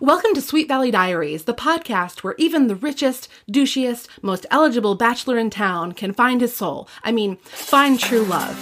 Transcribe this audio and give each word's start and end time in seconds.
Welcome 0.00 0.34
to 0.34 0.40
Sweet 0.40 0.66
Valley 0.66 0.90
Diaries, 0.90 1.44
the 1.44 1.54
podcast 1.54 2.24
where 2.24 2.34
even 2.36 2.66
the 2.66 2.74
richest, 2.74 3.28
douchiest, 3.48 4.08
most 4.22 4.44
eligible 4.50 4.96
bachelor 4.96 5.38
in 5.38 5.50
town 5.50 5.92
can 5.92 6.12
find 6.12 6.40
his 6.40 6.56
soul. 6.56 6.88
I 7.04 7.12
mean, 7.12 7.36
find 7.36 8.00
true 8.00 8.24
love. 8.24 8.58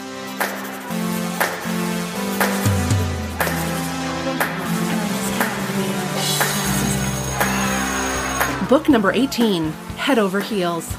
Book 8.68 8.90
number 8.90 9.10
18 9.10 9.72
Head 9.96 10.18
Over 10.18 10.40
Heels. 10.40 10.94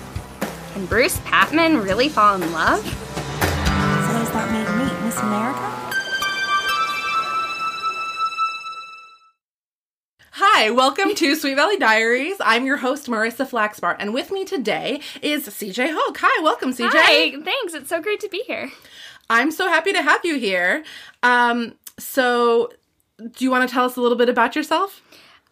Can 0.73 0.87
Bruce 0.87 1.19
Patman 1.25 1.77
really 1.77 2.09
fall 2.09 2.41
in 2.41 2.51
love? 2.51 2.83
So 2.83 2.89
does 2.89 4.31
that 4.31 4.49
make 4.51 4.67
me 4.77 5.05
Miss 5.05 5.17
America? 5.19 5.82
Hi, 10.55 10.69
welcome 10.69 11.15
to 11.15 11.35
Sweet 11.35 11.55
Valley 11.55 11.77
Diaries. 11.77 12.35
I'm 12.39 12.67
your 12.67 12.77
host, 12.77 13.07
Marissa 13.07 13.43
Flaxbart, 13.43 13.95
and 13.97 14.13
with 14.13 14.29
me 14.29 14.45
today 14.45 14.99
is 15.19 15.47
CJ 15.47 15.91
Hulk. 15.91 16.17
Hi, 16.21 16.43
welcome, 16.43 16.71
CJ. 16.71 16.91
Hi, 16.91 17.41
thanks. 17.41 17.73
It's 17.73 17.89
so 17.89 17.99
great 17.99 18.19
to 18.19 18.29
be 18.29 18.43
here. 18.45 18.71
I'm 19.31 19.49
so 19.49 19.67
happy 19.67 19.91
to 19.93 20.03
have 20.03 20.23
you 20.23 20.37
here. 20.37 20.83
Um, 21.23 21.73
so, 21.97 22.71
do 23.17 23.43
you 23.43 23.49
want 23.49 23.67
to 23.67 23.73
tell 23.73 23.85
us 23.85 23.95
a 23.97 24.01
little 24.01 24.15
bit 24.15 24.29
about 24.29 24.55
yourself? 24.55 25.01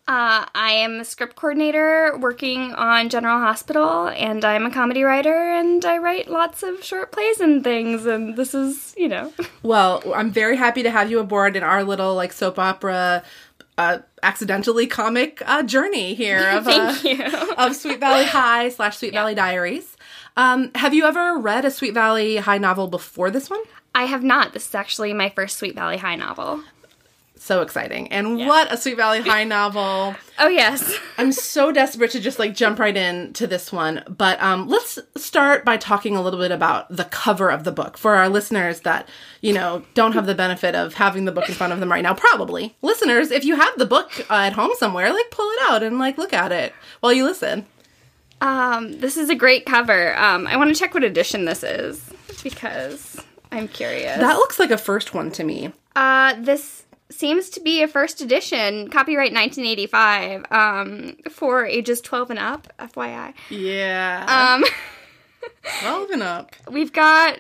Uh, 0.08 0.46
I 0.54 0.72
am 0.74 1.00
a 1.00 1.05
script 1.05 1.36
coordinator 1.36 2.16
working 2.20 2.74
on 2.74 3.10
General 3.10 3.40
Hospital, 3.40 4.10
and 4.10 4.46
I'm 4.46 4.68
a 4.68 4.72
comedy 4.72 5.04
writer, 5.04 5.52
and 5.52 5.84
I 5.84 5.98
write 5.98 6.30
lots 6.30 6.62
of 6.62 6.84
short 6.84 7.12
plays 7.12 7.40
and 7.40 7.63
things. 7.63 8.05
And 8.05 8.36
this 8.36 8.54
is, 8.54 8.94
you 8.96 9.08
know, 9.08 9.34
Well, 9.63 10.02
I'm 10.16 10.32
very 10.32 10.58
happy 10.58 10.82
to 10.84 10.90
have 10.90 11.12
you 11.12 11.20
aboard 11.20 11.55
in 11.55 11.62
our 11.62 11.84
little 11.84 12.16
like 12.16 12.34
soap 12.34 12.58
opera, 12.58 13.24
uh, 13.81 14.02
accidentally 14.21 14.85
comic 14.85 15.41
uh, 15.45 15.63
journey 15.63 16.13
here 16.13 16.48
of 16.52 16.67
uh, 16.67 16.95
of 17.58 17.76
Sweet 17.76 17.99
Valley 17.99 18.26
High 18.26 18.70
slash 18.70 18.98
Sweet 18.98 19.13
Valley 19.13 19.35
Diaries. 19.35 19.98
Um, 20.38 20.71
have 20.76 20.93
you 20.93 21.05
ever 21.05 21.38
read 21.38 21.65
a 21.65 21.71
Sweet 21.71 21.93
Valley 21.93 22.38
High 22.38 22.57
novel 22.57 22.88
before 22.88 23.32
this 23.32 23.49
one? 23.49 23.62
I 23.93 24.05
have 24.05 24.23
not. 24.23 24.54
This 24.54 24.68
is 24.68 24.76
actually 24.76 25.13
my 25.13 25.29
first 25.29 25.57
Sweet 25.57 25.76
Valley 25.76 25.98
High 25.98 26.15
novel. 26.15 26.63
So 27.44 27.64
exciting! 27.64 28.12
And 28.12 28.38
what 28.38 28.72
a 28.72 28.78
Sweet 28.78 28.98
Valley 28.98 29.22
High 29.22 29.44
novel! 29.46 30.16
Oh 30.38 30.48
yes. 30.48 30.96
I'm 31.18 31.32
so 31.32 31.72
desperate 31.72 32.12
to 32.12 32.20
just 32.20 32.38
like 32.38 32.54
jump 32.54 32.78
right 32.78 32.96
in 32.96 33.34
to 33.34 33.48
this 33.48 33.72
one. 33.72 34.04
But 34.08 34.40
um, 34.44 34.68
let's 34.68 35.00
start 35.18 35.66
by 35.66 35.78
talking 35.78 36.16
a 36.16 36.22
little 36.22 36.40
bit 36.40 36.52
about 36.52 36.96
the 36.96 37.06
cover 37.06 37.50
of 37.50 37.64
the 37.64 37.72
book 37.72 37.98
for 37.98 38.14
our 38.14 38.30
listeners 38.30 38.82
that, 38.82 39.10
you 39.42 39.54
know, 39.54 39.84
don't 39.96 40.14
have 40.14 40.28
the 40.28 40.36
benefit 40.36 40.76
of 40.76 40.94
having 40.94 41.26
the 41.26 41.32
book 41.32 41.50
in 41.50 41.56
front 41.56 41.74
of 41.74 41.80
them 41.80 41.92
right 41.92 42.04
now. 42.04 42.14
Probably. 42.14 42.76
Listeners, 42.84 43.32
if 43.32 43.44
you 43.44 43.56
have 43.56 43.76
the 43.76 43.88
book 43.88 44.12
uh, 44.30 44.36
at 44.36 44.54
home 44.54 44.72
somewhere, 44.78 45.12
like 45.12 45.32
pull 45.32 45.50
it 45.50 45.60
out 45.64 45.82
and 45.82 45.98
like 45.98 46.20
look 46.20 46.34
at 46.34 46.52
it 46.52 46.74
while 47.00 47.12
you 47.12 47.24
listen. 47.24 47.66
Um, 48.40 49.00
this 49.00 49.18
is 49.18 49.32
a 49.32 49.36
great 49.36 49.66
cover. 49.66 50.16
Um, 50.16 50.46
I 50.46 50.58
want 50.58 50.72
to 50.72 50.80
check 50.80 50.94
what 50.94 51.04
edition 51.04 51.46
this 51.46 51.64
is 51.64 52.08
because 52.44 53.20
I'm 53.52 53.68
curious. 53.68 54.20
That 54.20 54.38
looks 54.38 54.60
like 54.60 54.70
a 54.70 54.78
first 54.78 55.16
one 55.16 55.32
to 55.32 55.44
me. 55.44 55.74
Uh, 55.96 56.36
this 56.40 56.84
seems 57.12 57.49
to 57.51 57.59
be 57.62 57.81
a 57.84 57.87
first 57.87 58.21
edition, 58.21 58.90
copyright 58.90 59.34
1985, 59.34 60.45
um, 60.51 61.17
for 61.29 61.65
ages 61.65 62.01
12 62.01 62.31
and 62.31 62.40
up, 62.40 62.67
FYI. 62.79 63.34
Yeah. 63.49 64.57
Um, 64.57 64.63
12 65.81 66.09
and 66.12 66.23
up. 66.23 66.56
we've 66.69 66.94
got 66.94 67.38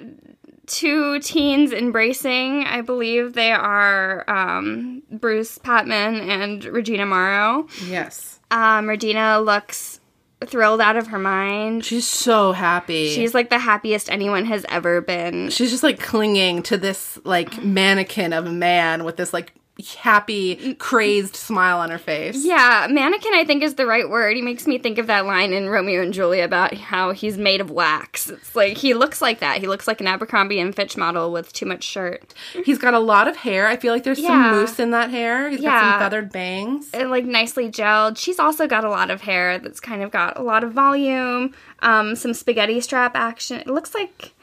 two 0.67 1.19
teens 1.19 1.73
embracing. 1.73 2.63
I 2.65 2.81
believe 2.81 3.33
they 3.33 3.51
are 3.51 4.23
um, 4.29 5.03
Bruce 5.11 5.57
Patman 5.57 6.21
and 6.21 6.63
Regina 6.65 7.05
Morrow. 7.05 7.67
Yes. 7.87 8.39
Um, 8.51 8.87
Regina 8.87 9.39
looks 9.41 9.99
thrilled 10.45 10.81
out 10.81 10.95
of 10.97 11.07
her 11.07 11.19
mind. 11.19 11.85
She's 11.85 12.07
so 12.07 12.51
happy. 12.51 13.09
She's 13.09 13.33
like 13.33 13.49
the 13.49 13.59
happiest 13.59 14.09
anyone 14.09 14.45
has 14.45 14.65
ever 14.69 14.99
been. 15.01 15.49
she's 15.49 15.69
just 15.71 15.83
like 15.83 15.99
clinging 15.99 16.63
to 16.63 16.77
this 16.77 17.19
like 17.23 17.63
mannequin 17.63 18.33
of 18.33 18.45
a 18.47 18.51
man 18.51 19.03
with 19.03 19.17
this 19.17 19.33
like 19.33 19.53
happy 19.97 20.75
crazed 20.75 21.35
smile 21.35 21.79
on 21.79 21.89
her 21.89 21.97
face 21.97 22.45
Yeah, 22.45 22.87
mannequin 22.89 23.33
I 23.33 23.45
think 23.45 23.63
is 23.63 23.75
the 23.75 23.85
right 23.87 24.07
word. 24.07 24.35
He 24.35 24.41
makes 24.41 24.67
me 24.67 24.77
think 24.77 24.97
of 24.99 25.07
that 25.07 25.25
line 25.25 25.53
in 25.53 25.69
Romeo 25.69 26.01
and 26.03 26.13
Juliet 26.13 26.45
about 26.45 26.73
how 26.75 27.11
he's 27.13 27.37
made 27.37 27.61
of 27.61 27.71
wax. 27.71 28.29
It's 28.29 28.55
like 28.55 28.77
he 28.77 28.93
looks 28.93 29.21
like 29.21 29.39
that. 29.39 29.57
He 29.59 29.67
looks 29.67 29.87
like 29.87 29.99
an 29.99 30.07
Abercrombie 30.07 30.59
and 30.59 30.75
Fitch 30.75 30.97
model 30.97 31.31
with 31.31 31.51
too 31.53 31.65
much 31.65 31.83
shirt. 31.83 32.33
he's 32.63 32.77
got 32.77 32.93
a 32.93 32.99
lot 32.99 33.27
of 33.27 33.35
hair 33.37 33.67
i 33.67 33.75
feel 33.77 33.93
like 33.93 34.03
there's 34.03 34.21
some 34.21 34.25
Yeah. 34.43 34.51
mousse 34.51 34.79
in 34.79 34.91
that 34.91 35.09
hair 35.09 35.49
He's 35.49 35.61
got 35.61 35.63
Yeah. 35.63 35.91
some 35.93 35.99
feathered 35.99 36.31
bangs 36.31 36.89
And 36.93 37.09
like 37.09 37.25
nicely 37.25 37.69
gelled. 37.69 38.17
She's 38.17 38.39
also 38.39 38.67
got 38.67 38.83
a 38.83 38.89
lot 38.89 39.09
of 39.09 39.21
hair 39.21 39.57
that's 39.57 39.79
kind 39.79 40.03
of 40.03 40.11
got 40.11 40.37
a 40.37 40.43
lot 40.43 40.63
of 40.63 40.73
volume, 40.73 41.53
um, 41.79 42.15
some 42.15 42.33
spaghetti 42.33 42.79
strap 42.81 43.15
action. 43.15 43.59
It 43.61 43.67
looks 43.67 43.95
like 43.95 44.33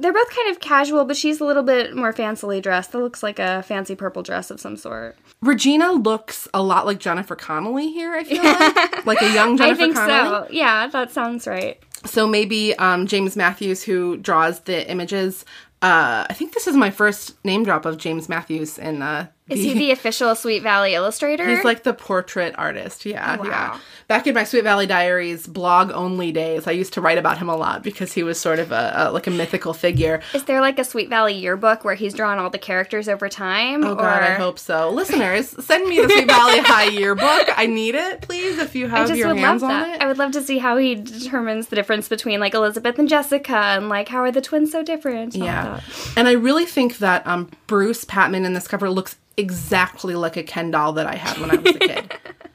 they're 0.00 0.12
both 0.12 0.30
kind 0.34 0.50
of 0.50 0.60
casual, 0.60 1.04
but 1.04 1.16
she's 1.16 1.40
a 1.40 1.44
little 1.44 1.62
bit 1.62 1.94
more 1.96 2.12
fancily 2.12 2.60
dressed. 2.62 2.92
That 2.92 2.98
looks 2.98 3.22
like 3.22 3.38
a 3.38 3.62
fancy 3.62 3.94
purple 3.94 4.22
dress 4.22 4.50
of 4.50 4.60
some 4.60 4.76
sort. 4.76 5.16
regina 5.42 5.92
looks 5.92 6.48
a 6.54 6.62
lot 6.62 6.86
like 6.86 6.98
jennifer 6.98 7.36
connelly 7.36 7.92
here 7.92 8.14
i 8.14 8.24
feel 8.24 8.42
like 8.42 9.06
like 9.10 9.20
a 9.22 9.32
young 9.34 9.56
jennifer 9.56 9.74
I 9.74 9.84
think 9.84 9.94
connelly 9.94 10.46
so. 10.48 10.52
Yeah, 10.52 10.86
that 10.88 11.10
sounds 11.10 11.46
right. 11.46 11.78
so 12.06 12.26
maybe 12.26 12.74
um, 12.78 13.06
james 13.06 13.36
mathewuse 13.36 13.82
who 13.82 14.16
draws 14.16 14.60
the 14.60 14.88
images 14.90 15.44
uh, 15.82 16.24
i 16.28 16.32
think 16.32 16.54
this 16.54 16.66
is 16.66 16.74
my 16.74 16.90
first 16.90 17.42
name 17.44 17.64
drop 17.64 17.84
of 17.84 17.98
james 17.98 18.28
mathewuse 18.30 18.78
in 18.78 19.02
uh, 19.02 19.26
Is 19.48 19.60
he 19.60 19.74
the 19.74 19.90
official 19.92 20.34
Sweet 20.34 20.62
Valley 20.64 20.94
illustrator? 20.94 21.46
He's 21.48 21.62
like 21.64 21.84
the 21.84 21.94
portrait 21.94 22.54
artist. 22.58 23.06
Yeah, 23.06 23.36
Wow. 23.36 23.44
yeah. 23.44 23.78
Back 24.08 24.26
in 24.26 24.34
my 24.34 24.42
Sweet 24.44 24.64
Valley 24.64 24.86
Diaries 24.86 25.46
blog 25.46 25.90
only 25.92 26.32
days, 26.32 26.66
I 26.66 26.72
used 26.72 26.92
to 26.94 27.00
write 27.00 27.16
about 27.18 27.38
him 27.38 27.48
a 27.48 27.56
lot 27.56 27.82
because 27.84 28.12
he 28.12 28.22
was 28.24 28.40
sort 28.40 28.58
of 28.58 28.72
a, 28.72 28.92
a 28.96 29.12
like 29.12 29.26
a 29.28 29.30
mythical 29.30 29.72
figure. 29.72 30.20
Is 30.34 30.44
there 30.44 30.60
like 30.60 30.78
a 30.80 30.84
Sweet 30.84 31.08
Valley 31.08 31.34
yearbook 31.34 31.84
where 31.84 31.94
he's 31.94 32.12
drawn 32.14 32.38
all 32.38 32.50
the 32.50 32.58
characters 32.58 33.08
over 33.08 33.28
time? 33.28 33.84
Oh 33.84 33.94
God, 33.94 34.22
I 34.22 34.34
hope 34.34 34.58
so. 34.58 34.90
Listeners, 34.90 35.48
send 35.64 35.88
me 35.88 36.00
the 36.00 36.08
Sweet 36.08 36.26
Valley 36.26 36.58
High 36.64 36.88
yearbook. 36.88 37.48
I 37.56 37.66
need 37.66 37.94
it, 37.94 38.22
please, 38.22 38.58
if 38.58 38.74
you 38.74 38.88
have 38.88 39.16
your 39.16 39.34
hands 39.34 39.62
on 39.62 39.90
it. 39.90 40.00
I 40.02 40.06
would 40.08 40.18
love 40.18 40.32
to 40.32 40.42
see 40.42 40.58
how 40.58 40.76
he 40.76 40.96
determines 40.96 41.68
the 41.68 41.76
difference 41.76 42.08
between 42.08 42.40
like 42.40 42.54
Elizabeth 42.54 42.98
and 42.98 43.08
Jessica 43.08 43.56
and 43.56 43.88
like 43.88 44.08
how 44.08 44.18
are 44.18 44.32
the 44.32 44.40
twins 44.40 44.72
so 44.72 44.82
different? 44.82 45.34
Yeah. 45.36 45.80
And 46.16 46.26
I 46.26 46.32
really 46.32 46.66
think 46.66 46.98
that 46.98 47.24
um, 47.28 47.50
Bruce 47.68 48.04
Patman 48.04 48.44
in 48.44 48.54
this 48.54 48.66
cover 48.68 48.90
looks 48.90 49.16
exactly 49.36 50.14
like 50.14 50.36
a 50.36 50.42
Ken 50.42 50.70
doll 50.70 50.92
that 50.94 51.06
I 51.06 51.14
had 51.14 51.38
when 51.38 51.50
I 51.50 51.56
was 51.56 51.76
a 51.76 51.78
kid. 51.78 52.12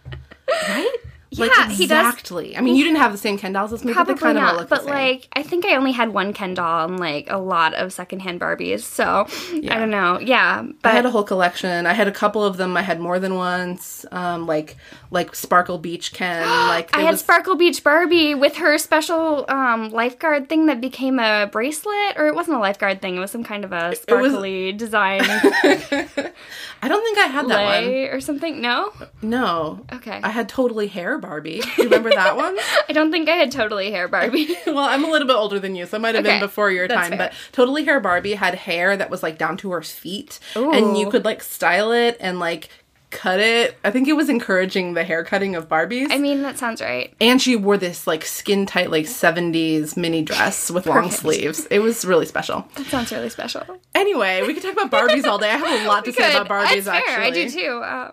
right? 0.68 0.96
Like 1.38 1.52
Yeah, 1.58 1.69
he 1.69 1.88
does. 1.88 2.06
exactly. 2.08 2.58
I 2.58 2.62
mean, 2.62 2.75
you 2.75 2.84
didn't 2.84 2.97
have 2.97 3.12
the 3.14 3.18
same 3.18 3.38
Ken 3.38 3.53
dolls 3.53 3.72
as 3.72 3.84
me, 3.86 3.92
but 3.94 3.96
Probably 4.06 4.14
they 4.16 4.19
kind 4.19 4.38
of 4.38 4.44
all 4.44 4.50
not, 4.53 4.59
look 4.62 4.69
but 4.69 4.86
like 4.86 5.28
I 5.34 5.44
think 5.44 5.66
I 5.66 5.75
only 5.75 5.92
had 5.94 6.09
one 6.14 6.34
Ken 6.34 6.53
doll 6.53 6.86
and 6.90 7.00
like 7.00 7.28
a 7.30 7.38
lot 7.38 7.74
of 7.74 7.94
secondhand 7.94 8.40
Barbies, 8.42 8.81
so 8.81 9.28
I 9.53 9.78
don't 9.78 9.90
know. 9.92 10.19
Yeah, 10.19 10.66
I 10.84 10.90
had 10.92 11.06
a 11.06 11.09
whole 11.12 11.24
collection. 11.24 11.86
I 11.86 11.94
had 11.94 12.08
a 12.08 12.12
couple 12.12 12.44
of 12.44 12.58
them. 12.58 12.75
I 12.75 12.81
had 12.81 13.00
more 13.00 13.18
than 13.19 13.36
once. 13.36 14.06
Um, 14.12 14.46
like 14.46 14.75
like 15.09 15.34
Sparkle 15.36 15.78
Beach 15.78 16.14
Ken. 16.14 16.42
Like 16.72 16.96
I 16.96 17.02
had 17.02 17.12
was- 17.12 17.19
Sparkle 17.22 17.56
Beach 17.56 17.84
Barbie 17.84 18.36
with 18.36 18.56
her 18.58 18.78
special 18.78 19.46
um, 19.50 19.90
lifeguard 19.90 20.48
thing 20.50 20.66
that 20.68 20.80
became 20.81 21.19
a 21.19 21.48
bracelet, 21.52 22.18
or 22.18 22.28
it 22.28 22.36
wasn't 22.36 22.58
a 22.58 22.59
lifeguard 22.59 23.02
thing. 23.02 23.16
It 23.16 23.19
was 23.19 23.31
some 23.31 23.44
kind 23.44 23.63
of 23.66 23.72
a 23.72 23.96
sparkly 23.96 24.72
design 24.74 25.22
I 26.84 26.88
don't 26.88 27.03
think 27.03 27.18
I 27.18 27.28
had 27.28 27.48
that 27.50 27.84
one. 27.84 27.94
or 28.16 28.19
something. 28.22 28.62
No, 28.62 28.92
No. 29.22 29.86
Okay. 29.94 30.19
I 30.24 30.30
had 30.30 30.50
totally 30.50 30.88
hair 30.88 31.18
Barbie. 31.21 31.61
Do 31.61 31.69
you 31.77 31.83
remember 31.85 32.09
that 32.09 32.35
one? 32.35 32.57
I 32.89 32.93
don't 32.93 33.11
think 33.11 33.29
I 33.29 33.35
had 33.35 33.51
totally 33.51 33.91
hair 33.91 34.07
Barbie. 34.07 34.55
well, 34.67 34.79
I'm 34.79 35.05
a 35.05 35.09
little 35.09 35.27
bit 35.27 35.35
older 35.35 35.59
than 35.59 35.75
you, 35.75 35.85
so 35.85 35.97
it 35.97 36.01
might 36.01 36.15
have 36.15 36.25
Okay, 36.25 36.33
been 36.35 36.41
before 36.41 36.71
your 36.71 36.87
that's 36.87 37.07
time. 37.09 37.17
fair. 37.17 37.29
But 37.29 37.33
totally 37.53 37.85
hair 37.85 37.99
Barbie 37.99 38.33
had 38.33 38.55
hair 38.55 38.97
that 38.97 39.09
was 39.09 39.23
like 39.23 39.37
down 39.37 39.57
to 39.57 39.71
her 39.71 39.81
feet, 39.81 40.39
and 40.55 40.97
you 40.97 41.09
could 41.09 41.23
like 41.23 41.41
style 41.41 41.91
it 41.91 42.17
and 42.19 42.39
like 42.39 42.69
cut 43.11 43.39
it. 43.39 43.77
I 43.83 43.91
think 43.91 44.07
it 44.07 44.13
was 44.13 44.29
encouraging 44.29 44.94
the 44.94 45.03
hair 45.03 45.23
cutting 45.23 45.56
of 45.56 45.68
Barbies. 45.68 46.07
I 46.09 46.18
mean, 46.18 46.41
that 46.41 46.57
sounds 46.57 46.81
right. 46.81 47.13
and 47.21 47.41
she 47.41 47.56
wore 47.56 47.77
this 47.77 48.07
like 48.07 48.25
skin 48.25 48.65
tight 48.65 48.89
like 48.89 49.06
70s 49.06 49.95
mini 49.95 50.21
dress 50.24 50.71
with 50.75 50.88
long 50.88 51.12
sleeves. 51.12 51.65
It 51.68 51.80
was 51.80 52.06
really 52.06 52.25
special. 52.25 52.68
That 52.75 52.88
sounds 52.88 53.12
really 53.12 53.30
special. 53.30 53.63
Anyway, 53.94 54.41
we 54.47 54.53
could 54.53 54.63
talk 54.63 54.74
about 54.74 54.89
Barbies 54.91 55.25
all 55.25 55.38
day. 55.38 55.50
I 55.51 55.57
have 55.57 55.81
a 55.83 55.88
lot 55.88 56.06
to 56.06 56.13
say 56.13 56.31
Good. 56.31 56.41
about 56.41 56.47
Barbies 56.68 56.77
It's 56.77 56.88
fair. 56.88 56.95
actually. 56.95 57.25
I 57.25 57.31
do 57.31 57.50
too. 57.50 57.81
Uh, 57.83 58.12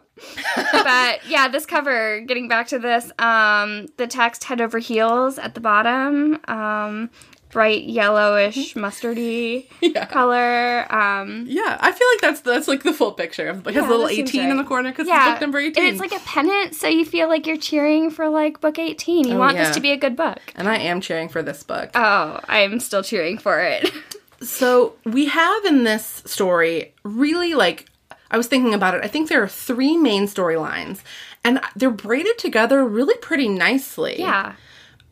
but 0.72 1.20
yeah, 1.28 1.48
this 1.48 1.64
cover. 1.64 2.20
Getting 2.20 2.48
back 2.48 2.66
to 2.68 2.78
this, 2.78 3.10
um, 3.18 3.86
the 3.96 4.06
text 4.06 4.44
head 4.44 4.60
over 4.60 4.78
heels 4.78 5.38
at 5.38 5.54
the 5.54 5.60
bottom. 5.60 6.40
Um, 6.48 7.10
bright 7.50 7.84
yellowish 7.84 8.74
mustardy 8.74 9.66
Yeah. 9.80 10.04
color. 10.06 10.86
Um, 10.92 11.46
Yeah, 11.48 11.78
I 11.80 11.92
feel 11.92 12.06
like 12.12 12.20
that's 12.20 12.40
that's 12.40 12.68
like 12.68 12.82
the 12.82 12.92
full 12.92 13.12
picture 13.12 13.48
of 13.48 13.64
like 13.64 13.74
his 13.74 13.82
Yeah, 13.84 13.88
little 13.90 14.06
that 14.06 14.14
seems 14.14 14.30
18 14.30 14.50
in 14.50 14.56
the 14.56 14.64
corner 14.64 14.90
because 14.90 15.08
yeah, 15.08 15.24
it's 15.30 15.34
book 15.34 15.40
number 15.40 15.58
18. 15.58 15.82
and 15.84 15.92
it's 15.92 16.00
like 16.00 16.12
a 16.12 16.24
pennant, 16.24 16.74
so 16.74 16.88
you 16.88 17.04
feel 17.04 17.28
like 17.28 17.46
you're 17.46 17.56
cheering 17.56 18.10
for 18.10 18.28
like 18.28 18.60
book 18.60 18.78
18. 18.78 19.26
You 19.28 19.34
Oh, 19.34 19.38
want 19.38 19.56
yeah. 19.56 19.64
this 19.64 19.74
to 19.76 19.80
be 19.80 19.92
a 19.92 19.96
good 19.96 20.16
book. 20.16 20.40
and 20.56 20.68
I 20.68 20.76
am 20.76 21.00
cheering 21.00 21.28
for 21.28 21.42
this 21.42 21.62
book. 21.62 21.90
Oh, 21.94 22.40
I'm 22.48 22.80
still 22.80 23.02
cheering 23.02 23.38
for 23.38 23.60
it. 23.60 23.90
So 24.40 24.94
we 25.04 25.26
have 25.26 25.64
in 25.64 25.82
this 25.82 26.22
story 26.24 26.94
really 27.02 27.54
like 27.54 27.86
I 28.30 28.36
was 28.36 28.46
thinking 28.46 28.72
about 28.72 28.94
it. 28.94 29.02
I 29.04 29.08
think 29.08 29.28
there 29.28 29.42
are 29.42 29.48
three 29.48 29.96
main 29.96 30.26
storylines. 30.26 31.00
and 31.42 31.60
they're 31.74 31.90
braided 31.90 32.38
together 32.38 32.84
really 32.86 33.16
pretty 33.16 33.48
nicely. 33.48 34.14
Yeah. 34.20 34.52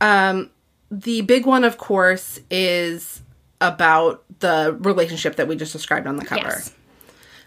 Um, 0.00 0.50
the 0.90 1.22
big 1.22 1.46
one, 1.46 1.64
of 1.64 1.78
course, 1.78 2.40
is 2.50 3.22
about 3.60 4.22
the 4.40 4.76
relationship 4.80 5.36
that 5.36 5.48
we 5.48 5.56
just 5.56 5.72
described 5.72 6.06
on 6.06 6.16
the 6.16 6.24
cover. 6.24 6.42
Yes. 6.42 6.74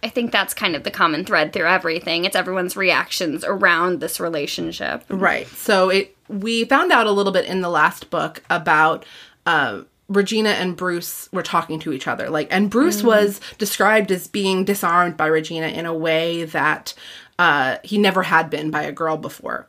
I 0.01 0.09
think 0.09 0.31
that's 0.31 0.53
kind 0.53 0.75
of 0.75 0.83
the 0.83 0.91
common 0.91 1.25
thread 1.25 1.51
through 1.51 1.67
everything. 1.67 2.25
It's 2.25 2.35
everyone's 2.35 2.77
reactions 2.77 3.43
around 3.43 3.99
this 3.99 4.19
relationship. 4.19 5.03
Right. 5.09 5.47
So 5.47 5.89
it 5.89 6.15
we 6.29 6.63
found 6.65 6.91
out 6.91 7.07
a 7.07 7.11
little 7.11 7.33
bit 7.33 7.45
in 7.45 7.61
the 7.61 7.69
last 7.69 8.09
book 8.09 8.43
about 8.49 9.05
uh, 9.45 9.81
Regina 10.07 10.49
and 10.49 10.77
Bruce 10.77 11.27
were 11.31 11.43
talking 11.43 11.79
to 11.81 11.91
each 11.91 12.07
other. 12.07 12.29
Like, 12.29 12.47
and 12.51 12.69
Bruce 12.69 13.03
was 13.03 13.41
described 13.57 14.11
as 14.11 14.27
being 14.27 14.63
disarmed 14.63 15.17
by 15.17 15.25
Regina 15.27 15.67
in 15.67 15.85
a 15.85 15.93
way 15.93 16.45
that 16.45 16.93
uh, 17.37 17.77
he 17.83 17.97
never 17.97 18.23
had 18.23 18.49
been 18.49 18.71
by 18.71 18.83
a 18.83 18.91
girl 18.91 19.17
before. 19.17 19.67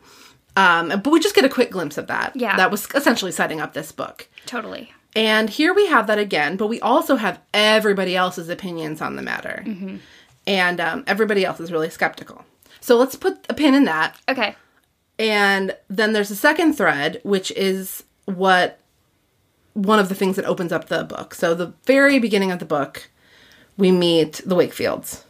Um, 0.60 0.88
but 0.88 1.10
we 1.10 1.20
just 1.20 1.34
get 1.34 1.44
a 1.44 1.48
quick 1.48 1.70
glimpse 1.70 1.96
of 1.98 2.06
that. 2.08 2.32
Yeah. 2.36 2.56
That 2.56 2.70
was 2.70 2.86
essentially 2.94 3.32
setting 3.32 3.60
up 3.60 3.72
this 3.72 3.92
book. 3.92 4.28
Totally. 4.46 4.92
And 5.16 5.48
here 5.48 5.72
we 5.74 5.86
have 5.86 6.06
that 6.06 6.18
again, 6.18 6.56
but 6.56 6.66
we 6.68 6.80
also 6.80 7.16
have 7.16 7.40
everybody 7.54 8.14
else's 8.14 8.48
opinions 8.48 9.00
on 9.00 9.16
the 9.16 9.22
matter. 9.22 9.64
And 10.46 10.80
um, 10.80 11.04
everybody 11.06 11.44
else 11.44 11.60
is 11.60 11.72
really 11.72 11.90
skeptical. 11.90 12.44
So 12.80 12.96
let's 12.96 13.16
put 13.16 13.44
a 13.48 13.54
pin 13.54 13.74
in 13.74 13.84
that. 13.84 14.16
Okay. 14.28 14.54
And 15.18 15.74
then 15.88 16.12
there's 16.12 16.30
a 16.30 16.36
second 16.36 16.74
thread, 16.74 17.20
which 17.24 17.50
is 17.52 18.04
what 18.26 18.78
one 19.74 19.98
of 19.98 20.08
the 20.08 20.14
things 20.14 20.36
that 20.36 20.44
opens 20.44 20.72
up 20.72 20.86
the 20.88 21.04
book. 21.04 21.34
So, 21.34 21.54
the 21.54 21.72
very 21.84 22.18
beginning 22.18 22.50
of 22.52 22.58
the 22.58 22.64
book, 22.64 23.08
we 23.76 23.92
meet 23.92 24.40
the 24.46 24.56
Wakefields, 24.56 25.22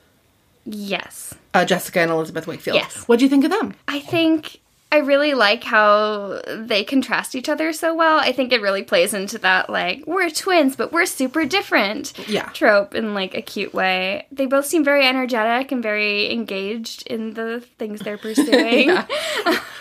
Yes. 0.65 1.35
uh, 1.55 1.65
Jessica 1.65 2.01
and 2.01 2.11
Elizabeth 2.11 2.47
Wakefield. 2.47 2.77
Yes. 2.77 3.05
What 3.09 3.19
do 3.19 3.25
you 3.25 3.29
think 3.29 3.45
of 3.45 3.51
them? 3.51 3.75
I 3.89 4.01
think 4.01 4.61
I 4.93 4.99
really 4.99 5.35
like 5.35 5.63
how 5.63 6.41
they 6.49 6.83
contrast 6.83 7.37
each 7.37 7.49
other 7.49 7.73
so 7.73 7.95
well. 7.95 8.19
I 8.19 8.33
think 8.33 8.53
it 8.53 8.61
really 8.61 8.83
plays 8.83 9.15
into 9.15 9.39
that 9.39 9.71
like 9.71 10.05
we're 10.07 10.31
twins 10.31 10.75
but 10.75 10.93
we're 10.93 11.07
super 11.07 11.45
different 11.45 12.13
Yeah. 12.29 12.49
trope 12.49 12.95
in 12.97 13.15
like 13.15 13.35
a 13.37 13.43
cute 13.43 13.73
way. 13.73 14.27
They 14.33 14.47
both 14.47 14.67
seem 14.67 14.83
very 14.83 15.07
energetic 15.07 15.71
and 15.71 15.81
very 15.83 16.33
engaged 16.33 17.07
in 17.07 17.35
the 17.35 17.61
things 17.79 18.01
they're 18.01 18.19
pursuing. 18.29 18.97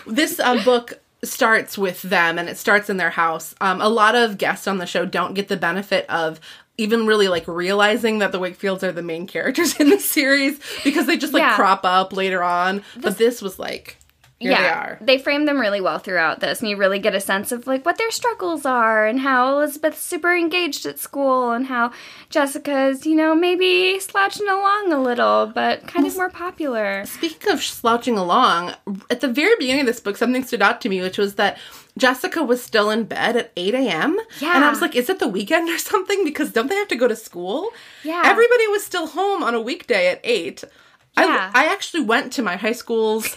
This 0.06 0.40
uh, 0.40 0.64
book 0.64 1.00
starts 1.24 1.78
with 1.78 2.02
them 2.04 2.40
and 2.40 2.48
it 2.48 2.58
starts 2.58 2.90
in 2.90 2.98
their 2.98 3.10
house. 3.10 3.54
Um, 3.60 3.82
a 3.82 3.90
lot 3.90 4.16
of 4.16 4.38
guests 4.38 4.68
on 4.68 4.78
the 4.78 4.86
show 4.86 5.06
don't 5.06 5.34
get 5.34 5.48
the 5.48 5.58
benefit 5.58 6.06
of 6.10 6.40
even 6.78 7.06
really 7.06 7.28
like 7.28 7.46
realizing 7.48 8.20
that 8.20 8.32
the 8.32 8.40
Wakefields 8.40 8.84
are 8.84 8.92
the 8.94 9.02
main 9.02 9.28
characters 9.28 9.76
in 9.80 9.90
the 9.90 10.00
series 10.00 10.60
because 10.84 11.08
they 11.08 11.18
just 11.18 11.34
like 11.34 11.42
Yeah. 11.42 11.56
crop 11.56 11.82
up 11.84 12.14
later 12.14 12.42
on. 12.42 12.84
but 12.96 13.18
this 13.18 13.42
was 13.42 13.60
like, 13.60 13.98
here 14.39 14.56
they 14.57 14.69
are. 14.69 14.97
They 15.01 15.18
frame 15.18 15.45
them 15.45 15.59
really 15.59 15.81
well 15.81 16.00
throughout 16.00 16.39
this, 16.39 16.62
and 16.62 16.69
you 16.69 16.77
really 16.77 17.00
get 17.00 17.13
a 17.13 17.19
sense 17.19 17.51
of 17.51 17.68
like 17.68 17.86
what 17.86 17.97
their 17.97 18.12
struggles 18.12 18.65
are, 18.65 19.06
and 19.06 19.19
how 19.19 19.53
Elizabeth's 19.57 20.01
super 20.01 20.33
engaged 20.36 20.86
at 20.86 20.97
school, 20.97 21.51
and 21.51 21.65
how 21.65 21.91
Jessica's, 22.30 23.06
you 23.06 23.15
know, 23.15 23.36
maybe 23.36 24.00
slouching 24.00 24.47
along 24.47 24.94
a 24.94 25.01
little, 25.01 25.47
but 25.47 25.86
kind 25.88 26.07
of 26.07 26.15
more 26.15 26.30
popular. 26.30 27.06
Speaking 27.06 27.51
of 27.51 27.62
slouching 27.62 28.18
along, 28.18 28.75
at 29.09 29.21
the 29.21 29.27
very 29.27 29.56
beginning 29.59 29.81
of 29.81 29.88
this 29.88 30.00
book, 30.00 30.15
something 30.15 30.44
stood 30.45 30.62
out 30.62 30.80
to 30.81 30.89
me, 30.89 31.01
which 31.01 31.18
was 31.18 31.36
that 31.36 31.57
Jessica 31.97 32.41
was 32.41 32.63
still 32.63 32.89
in 32.89 33.03
bed 33.03 33.36
at 33.36 33.51
8 33.57 33.75
a.m. 33.75 34.18
Yeah. 34.39 34.56
And 34.56 34.63
I 34.63 34.69
was 34.69 34.81
like, 34.81 34.95
is 34.95 35.09
it 35.09 35.19
the 35.19 35.27
weekend 35.27 35.69
or 35.69 35.77
something? 35.91 36.24
Because 36.24 36.51
don't 36.51 36.68
they 36.68 36.75
have 36.75 36.88
to 36.88 36.95
go 36.95 37.07
to 37.07 37.15
school? 37.15 37.69
Yeah. 38.03 38.21
Everybody 38.25 38.68
was 38.68 38.86
still 38.86 39.07
home 39.07 39.44
on 39.44 39.53
a 39.53 39.62
weekday 39.62 40.07
at 40.07 40.21
8. 40.24 40.63
Yeah. 41.18 41.51
I, 41.53 41.65
I 41.65 41.74
actually 41.74 42.03
went 42.03 42.31
to 42.33 42.41
my 42.41 42.56
high 42.56 42.71
school's 42.71 43.36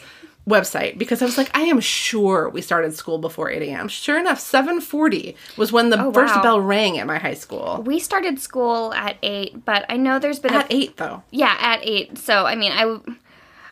website 0.48 0.98
because 0.98 1.22
I 1.22 1.24
was 1.24 1.38
like, 1.38 1.56
I 1.56 1.62
am 1.62 1.78
sure 1.80 2.48
we 2.48 2.62
started 2.62 2.94
school 2.94 3.18
before 3.18 3.50
8 3.50 3.62
a.m. 3.62 3.88
Sure 3.88 4.18
enough, 4.18 4.40
740 4.40 5.36
was 5.56 5.70
when 5.72 5.90
the 5.90 6.04
Oh, 6.04 6.12
first 6.12 6.34
wow. 6.36 6.42
bell 6.42 6.60
rang 6.60 6.98
at 6.98 7.06
my 7.06 7.18
high 7.18 7.34
school. 7.34 7.82
We 7.86 7.98
started 8.00 8.40
school 8.40 8.92
at 8.94 9.16
eight, 9.22 9.64
but 9.64 9.84
I 9.88 9.96
know 9.96 10.18
there's 10.18 10.40
been 10.40 10.52
At 10.54 10.70
a 10.70 10.74
8, 10.74 10.96
though. 10.96 11.22
yeah 11.30 11.56
at 11.60 11.80
eight. 11.84 12.18
So 12.18 12.44
I 12.46 12.56
mean, 12.56 12.72
I 12.72 12.98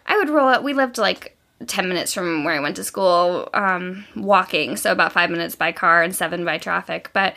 I 0.06 0.17
would 0.17 0.31
roll 0.31 0.49
up. 0.49 0.62
We 0.62 0.72
lived 0.72 0.99
like. 0.99 1.37
10 1.67 1.90
minutes 1.90 2.14
from 2.14 2.43
where 2.43 2.55
I 2.55 2.61
went 2.61 2.76
to 2.76 2.84
school, 2.84 3.50
um, 3.52 4.06
walking, 4.16 4.78
so 4.78 4.93
about 4.93 5.12
five 5.12 5.28
minutes 5.28 5.55
by 5.55 5.73
car 5.73 6.02
and 6.02 6.16
seven 6.16 6.43
by 6.43 6.56
traffic. 6.56 7.11
But 7.12 7.34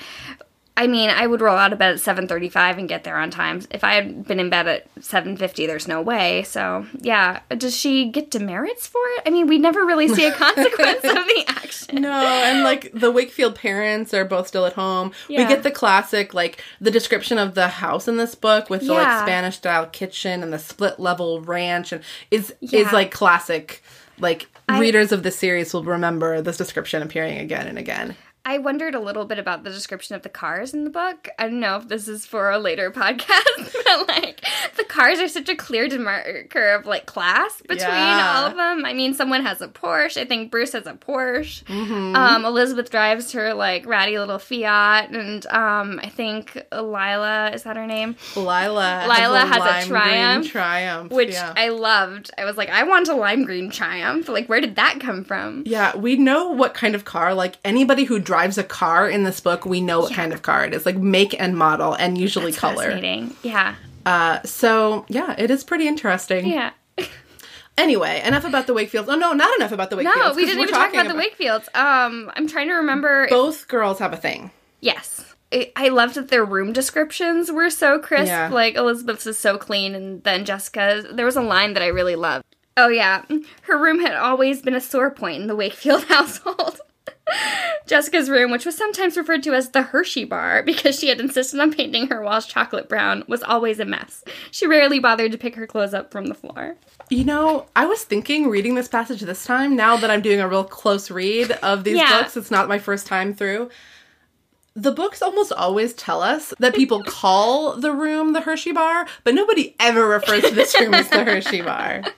I 0.76 0.88
mean, 0.88 1.12
I 1.12 1.28
would 1.28 1.40
roll 1.40 1.56
out 1.56 1.72
of 1.72 1.78
bed 1.78 1.94
at 1.94 2.00
7:35 2.00 2.80
and 2.80 2.90
get 2.90 3.04
there 3.04 3.18
on 3.18 3.30
time. 3.30 3.62
If 3.70 3.84
I 3.84 3.94
had 3.94 4.26
been 4.26 4.40
in 4.40 4.50
bed 4.50 4.68
at 4.68 4.88
7:50, 5.00 5.68
there's 5.68 5.88
no 5.88 6.02
way. 6.02 6.42
So, 6.44 6.88
yeah, 7.00 7.42
does 7.56 7.78
she 7.78 8.10
get 8.10 8.32
demerits 8.32 8.88
for 8.88 9.00
it? 9.18 9.24
I 9.28 9.30
mean, 9.30 9.46
we 9.46 9.60
never 9.60 9.86
really 9.86 10.08
see 10.08 10.26
a 10.26 10.32
consequence 10.46 11.04
of 11.04 11.14
the 11.14 11.44
action. 11.48 12.02
No, 12.02 12.12
and 12.12 12.64
like 12.64 12.92
the 12.92 13.12
Wakefield 13.12 13.54
parents 13.54 14.16
are 14.16 14.26
both 14.26 14.48
still 14.48 14.66
at 14.66 14.74
home. 14.74 15.12
We 15.30 15.36
get 15.38 15.62
the 15.62 15.70
classic, 15.72 16.34
like 16.34 16.64
the 16.82 16.90
description 16.92 17.38
of 17.38 17.54
the 17.54 17.68
house 17.68 18.08
in 18.08 18.18
this 18.18 18.34
book 18.34 18.72
with 18.72 18.82
the 18.88 18.94
like 18.94 19.22
Spanish 19.22 19.58
style 19.58 19.86
kitchen 19.86 20.42
and 20.42 20.52
the 20.52 20.60
split 20.60 21.00
level 21.00 21.42
ranch, 21.42 21.92
and 21.92 22.02
is 22.32 22.52
Yeah. 22.62 22.80
is 22.88 22.92
like 22.92 23.12
classic. 23.12 23.84
Like 24.20 24.48
I- 24.68 24.80
readers 24.80 25.12
of 25.12 25.22
the 25.22 25.32
series 25.32 25.72
will 25.72 25.84
remember 25.84 26.42
this 26.42 26.58
description 26.58 27.04
appearing 27.04 27.38
again 27.38 27.68
and 27.68 27.78
again. 27.78 28.16
I 28.46 28.58
wondered 28.58 28.94
a 28.94 29.00
little 29.00 29.24
bit 29.24 29.40
about 29.40 29.64
the 29.64 29.70
description 29.70 30.16
of 30.16 30.22
the 30.24 30.28
cars 30.30 30.74
in 30.74 30.84
the 30.84 30.90
book. 30.90 31.30
I 31.40 31.44
don't 31.44 31.62
know 31.62 31.78
if 31.78 31.88
this 31.88 32.10
is 32.10 32.26
for 32.26 32.52
a 32.52 32.60
later 32.60 32.92
podcast, 32.96 33.74
but 33.86 34.08
like 34.10 34.44
the 34.76 34.84
cars 34.84 35.20
are 35.20 35.30
such 35.30 35.48
a 35.48 35.56
clear 35.56 35.88
demarker 35.88 36.78
of 36.78 36.86
like 36.86 37.06
class 37.06 37.62
between 37.62 37.80
Yeah. 37.80 38.34
all 38.36 38.46
of 38.48 38.58
them. 38.58 38.84
I 38.84 38.92
mean, 38.94 39.14
someone 39.14 39.44
has 39.46 39.62
a 39.62 39.70
Porsche. 39.70 40.18
I 40.22 40.26
think 40.26 40.52
Bruce 40.52 40.74
has 40.74 40.86
a 40.88 40.94
Porsche. 40.94 41.64
Mm-hmm. 41.64 42.16
Um, 42.18 42.44
Elizabeth 42.44 42.90
drives 42.90 43.32
her 43.32 43.54
like 43.54 43.86
ratty 43.86 44.20
little 44.20 44.40
Fiat, 44.40 45.12
and 45.12 45.46
um, 45.46 46.02
I 46.04 46.10
think 46.10 46.62
Lila 46.74 47.52
is 47.54 47.64
that 47.64 47.78
her 47.78 47.88
name? 47.88 48.18
Lila, 48.36 49.06
Lila 49.08 49.40
has 49.40 49.58
a, 49.64 49.72
has 49.74 49.86
a 49.86 49.88
Triumph, 49.88 50.48
Triumph, 50.50 51.12
Which 51.14 51.32
yeah. 51.32 51.54
I 51.56 51.70
loved. 51.70 52.30
I 52.38 52.44
was 52.44 52.58
like, 52.58 52.70
I 52.70 52.84
want 52.84 53.08
a 53.08 53.16
lime 53.16 53.46
green 53.46 53.72
Triumph. 53.72 54.28
Like, 54.28 54.48
where 54.48 54.60
did 54.60 54.76
that 54.76 55.00
come 55.00 55.24
from? 55.24 55.64
Yeah, 55.66 55.96
we 55.96 56.18
know 56.18 56.50
what 56.50 56.74
kind 56.74 56.94
of 56.94 57.06
car, 57.06 57.34
like 57.34 57.56
anybody 57.64 58.04
who 58.04 58.20
drives 58.20 58.33
a 58.58 58.64
car 58.64 59.10
in 59.10 59.24
this 59.24 59.40
book, 59.40 59.66
we 59.66 59.82
know 59.82 60.00
what 60.02 60.14
kind 60.14 60.34
of 60.34 60.42
car 60.42 60.66
it 60.66 60.74
is, 60.74 60.86
like 60.86 60.98
make 60.98 61.40
and 61.40 61.58
model 61.58 61.94
and 61.94 62.18
usually 62.18 62.52
color. 62.52 62.84
Fascinating. 62.92 63.36
Yeah. 63.44 63.76
Uh, 64.06 64.42
so 64.44 65.06
yeah, 65.10 65.36
it 65.38 65.50
is 65.52 65.64
pretty 65.64 65.88
interesting. 65.88 66.46
Yeah. 66.48 66.72
Anyway, 67.76 68.22
enough 68.24 68.46
about 68.46 68.68
the 68.68 68.74
Wakefields. 68.74 69.06
Oh 69.08 69.16
no, 69.16 69.34
not 69.34 69.56
enough 69.58 69.72
about 69.72 69.90
the 69.90 69.96
Wakefields. 69.96 70.16
No, 70.16 70.34
we 70.36 70.46
didn't 70.46 70.62
even 70.62 70.74
talk 70.74 70.92
talking 70.94 71.00
about 71.00 71.12
the 71.16 71.20
Wakefields. 71.20 71.76
Um, 71.76 72.32
I'm 72.36 72.48
trying 72.48 72.68
to 72.68 72.76
remember. 72.76 73.28
Both 73.30 73.68
girls 73.68 74.00
have 74.00 74.14
a 74.14 74.18
thing. 74.18 74.52
yes. 74.80 75.30
I 75.52 75.72
I 75.76 75.90
loved 75.90 76.16
that 76.16 76.30
their 76.30 76.46
room 76.46 76.72
descriptions 76.74 77.52
were 77.52 77.70
so 77.70 78.00
crisp. 78.00 78.28
Yeah. 78.28 78.50
Like 78.50 78.76
Elizabeth's 78.76 79.26
is 79.28 79.40
so 79.40 79.58
clean, 79.58 79.96
and 79.96 80.24
then 80.24 80.46
Jessica's. 80.46 81.06
There 81.12 81.26
was 81.26 81.36
a 81.36 81.42
line 81.42 81.74
that 81.74 81.84
I 81.84 81.88
really 81.88 82.16
loved. 82.16 82.44
Oh 82.76 82.88
yeah, 82.90 83.24
her 83.64 83.78
room 83.78 84.00
had 84.00 84.16
always 84.16 84.62
been 84.64 84.74
a 84.76 84.82
sore 84.82 85.12
point 85.12 85.42
in 85.42 85.48
the 85.48 85.56
Wakefield 85.56 86.04
household. 86.10 86.80
Jessica's 87.88 88.30
room, 88.30 88.52
which 88.52 88.66
was 88.66 88.76
sometimes 88.78 89.18
referred 89.18 89.44
to 89.44 89.54
as 89.54 89.70
the 89.70 89.82
Hershey 89.82 90.26
bar 90.26 90.64
because 90.64 91.00
she 91.00 91.08
had 91.10 91.20
insisted 91.20 91.60
on 91.60 91.74
painting 91.74 92.08
her 92.08 92.22
walls 92.22 92.46
chocolate 92.46 92.88
brown, 92.90 93.24
was 93.28 93.44
always 93.44 93.80
a 93.80 93.86
mess. 93.86 94.24
She 94.52 94.68
rarely 94.68 95.00
bothered 95.00 95.32
to 95.32 95.38
pick 95.38 95.56
her 95.56 95.68
clothes 95.68 95.94
up 95.94 96.12
from 96.12 96.28
the 96.28 96.36
floor. 96.36 96.76
You 97.10 97.24
know, 97.26 97.68
I 97.76 97.86
was 97.86 98.04
thinking 98.04 98.48
reading 98.50 98.76
this 98.76 98.88
passage 98.88 99.22
this 99.22 99.46
time, 99.46 99.76
now 99.76 99.98
that 99.98 100.10
I'm 100.12 100.22
doing 100.22 100.40
a 100.40 100.48
real 100.48 100.64
close 100.64 101.10
read 101.12 101.52
of 101.52 101.84
these 101.84 101.98
Yeah. 101.98 102.22
books, 102.22 102.36
it's 102.38 102.52
not 102.52 102.68
my 102.70 102.80
first 102.80 103.08
time 103.08 103.34
through. 103.34 103.70
The 104.76 104.92
books 104.92 105.22
almost 105.22 105.52
always 105.54 105.94
tell 105.94 106.22
us 106.24 106.54
that 106.60 106.74
people 106.76 107.04
call 107.08 107.76
the 107.76 107.92
room 107.92 108.34
the 108.34 108.42
Hershey 108.42 108.72
bar, 108.72 109.06
but 109.24 109.36
nobody 109.36 109.76
ever 109.80 110.08
refers 110.08 110.44
to 110.44 110.56
this 110.56 110.80
room 110.80 110.94
as 110.94 111.10
the 111.10 111.24
Hershey 111.24 111.62
bar. 111.62 112.04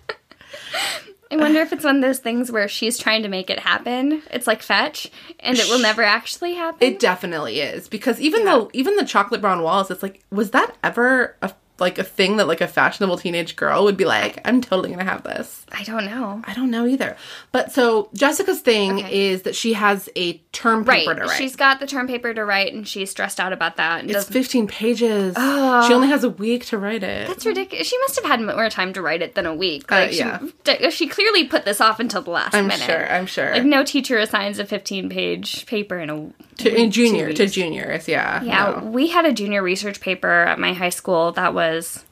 I 1.36 1.42
wonder 1.42 1.62
if 1.62 1.74
it's 1.74 1.84
one 1.84 1.98
of 1.98 2.02
those 2.02 2.20
things 2.20 2.52
where 2.52 2.68
she's 2.68 2.98
trying 2.98 3.24
to 3.24 3.30
make 3.30 3.50
it 3.50 3.60
happen. 3.60 4.22
It's 4.32 4.48
like 4.48 4.62
fetch, 4.62 5.12
and 5.40 5.58
it 5.58 5.68
will 5.70 5.80
never 5.80 6.02
actually 6.04 6.54
happen. 6.56 6.80
It 6.82 7.00
definitely 7.00 7.60
is 7.60 7.88
because 7.88 8.20
even 8.22 8.46
though 8.46 8.70
even 8.74 8.96
the 8.96 9.06
chocolate 9.06 9.42
brown 9.42 9.62
walls, 9.62 9.92
it's 9.92 10.02
like, 10.04 10.24
was 10.32 10.52
that 10.52 10.76
ever 10.84 11.36
a 11.42 11.52
like 11.78 12.00
a 12.00 12.04
thing 12.06 12.38
that 12.38 12.48
like 12.48 12.62
a 12.62 12.68
fashionable 12.70 13.18
teenage 13.18 13.58
girl 13.58 13.84
would 13.84 13.98
be 13.98 14.06
like? 14.06 14.40
I'm 14.48 14.62
totally 14.62 14.90
gonna 14.92 15.04
have 15.04 15.24
this. 15.24 15.66
I 15.74 15.84
don't 15.84 16.06
know. 16.06 16.42
I 16.46 16.54
don't 16.54 16.72
know 16.72 16.86
either. 16.88 17.18
But 17.52 17.74
so 17.74 18.10
Jessica's 18.14 18.62
thing 18.62 19.00
Okay. 19.00 19.28
is 19.32 19.42
that 19.42 19.56
she 19.58 19.74
has 19.74 20.08
a 20.16 20.38
term 20.56 20.84
Right. 20.84 21.00
paper 21.06 21.16
to 21.20 21.26
write. 21.28 21.38
She's 21.38 21.56
got 21.56 21.80
the 21.80 21.86
term 21.86 22.08
paper 22.08 22.34
to 22.34 22.46
write, 22.46 22.74
and 22.74 22.88
she's 22.88 23.12
stressed 23.12 23.40
out 23.40 23.52
about 23.54 23.76
that. 23.76 24.00
And 24.02 24.10
it's 24.10 24.20
doesn't- 24.20 24.34
15 24.34 24.68
pages. 24.68 25.34
Oh. 25.38 25.86
She 25.88 25.94
only 25.94 26.08
has 26.08 26.24
a 26.24 26.30
week 26.30 26.66
to 26.68 26.78
write 26.78 27.04
it. 27.04 27.28
That's 27.28 27.46
ridiculous. 27.46 27.86
She 27.88 27.98
must 28.00 28.16
have 28.16 28.26
had 28.26 28.42
more 28.42 28.70
time 28.70 28.94
to 28.94 29.02
write 29.02 29.22
it 29.22 29.36
than 29.36 29.46
a 29.46 29.54
week. 29.54 29.92
Uh, 29.92 30.08
yeah. 30.10 30.40
she, 30.66 30.92
she 30.92 31.08
clearly 31.08 31.44
put 31.46 31.66
this 31.66 31.82
off 31.82 32.00
until 32.00 32.22
the 32.22 32.32
last 32.32 32.54
minute. 32.54 32.74
I'm 32.74 32.80
sure. 32.80 33.12
I'm 33.12 33.26
sure. 33.26 33.52
Like 33.52 33.66
no 33.66 33.84
teacher 33.84 34.18
assigns 34.18 34.58
a 34.60 34.66
15 34.66 35.10
page 35.10 35.66
paper 35.66 36.00
in 36.00 36.10
a 36.10 36.30
to, 36.64 36.74
in 36.74 36.90
junior 36.90 37.34
to 37.34 37.48
juniors, 37.48 38.08
yeah. 38.08 38.42
Yeah, 38.42 38.80
no. 38.82 38.88
we 38.88 39.08
had 39.08 39.26
a 39.26 39.34
junior 39.34 39.62
research 39.62 40.00
paper 40.00 40.30
at 40.46 40.58
my 40.58 40.72
high 40.74 40.90
school 40.90 41.34
that 41.34 41.54
was 41.54 42.06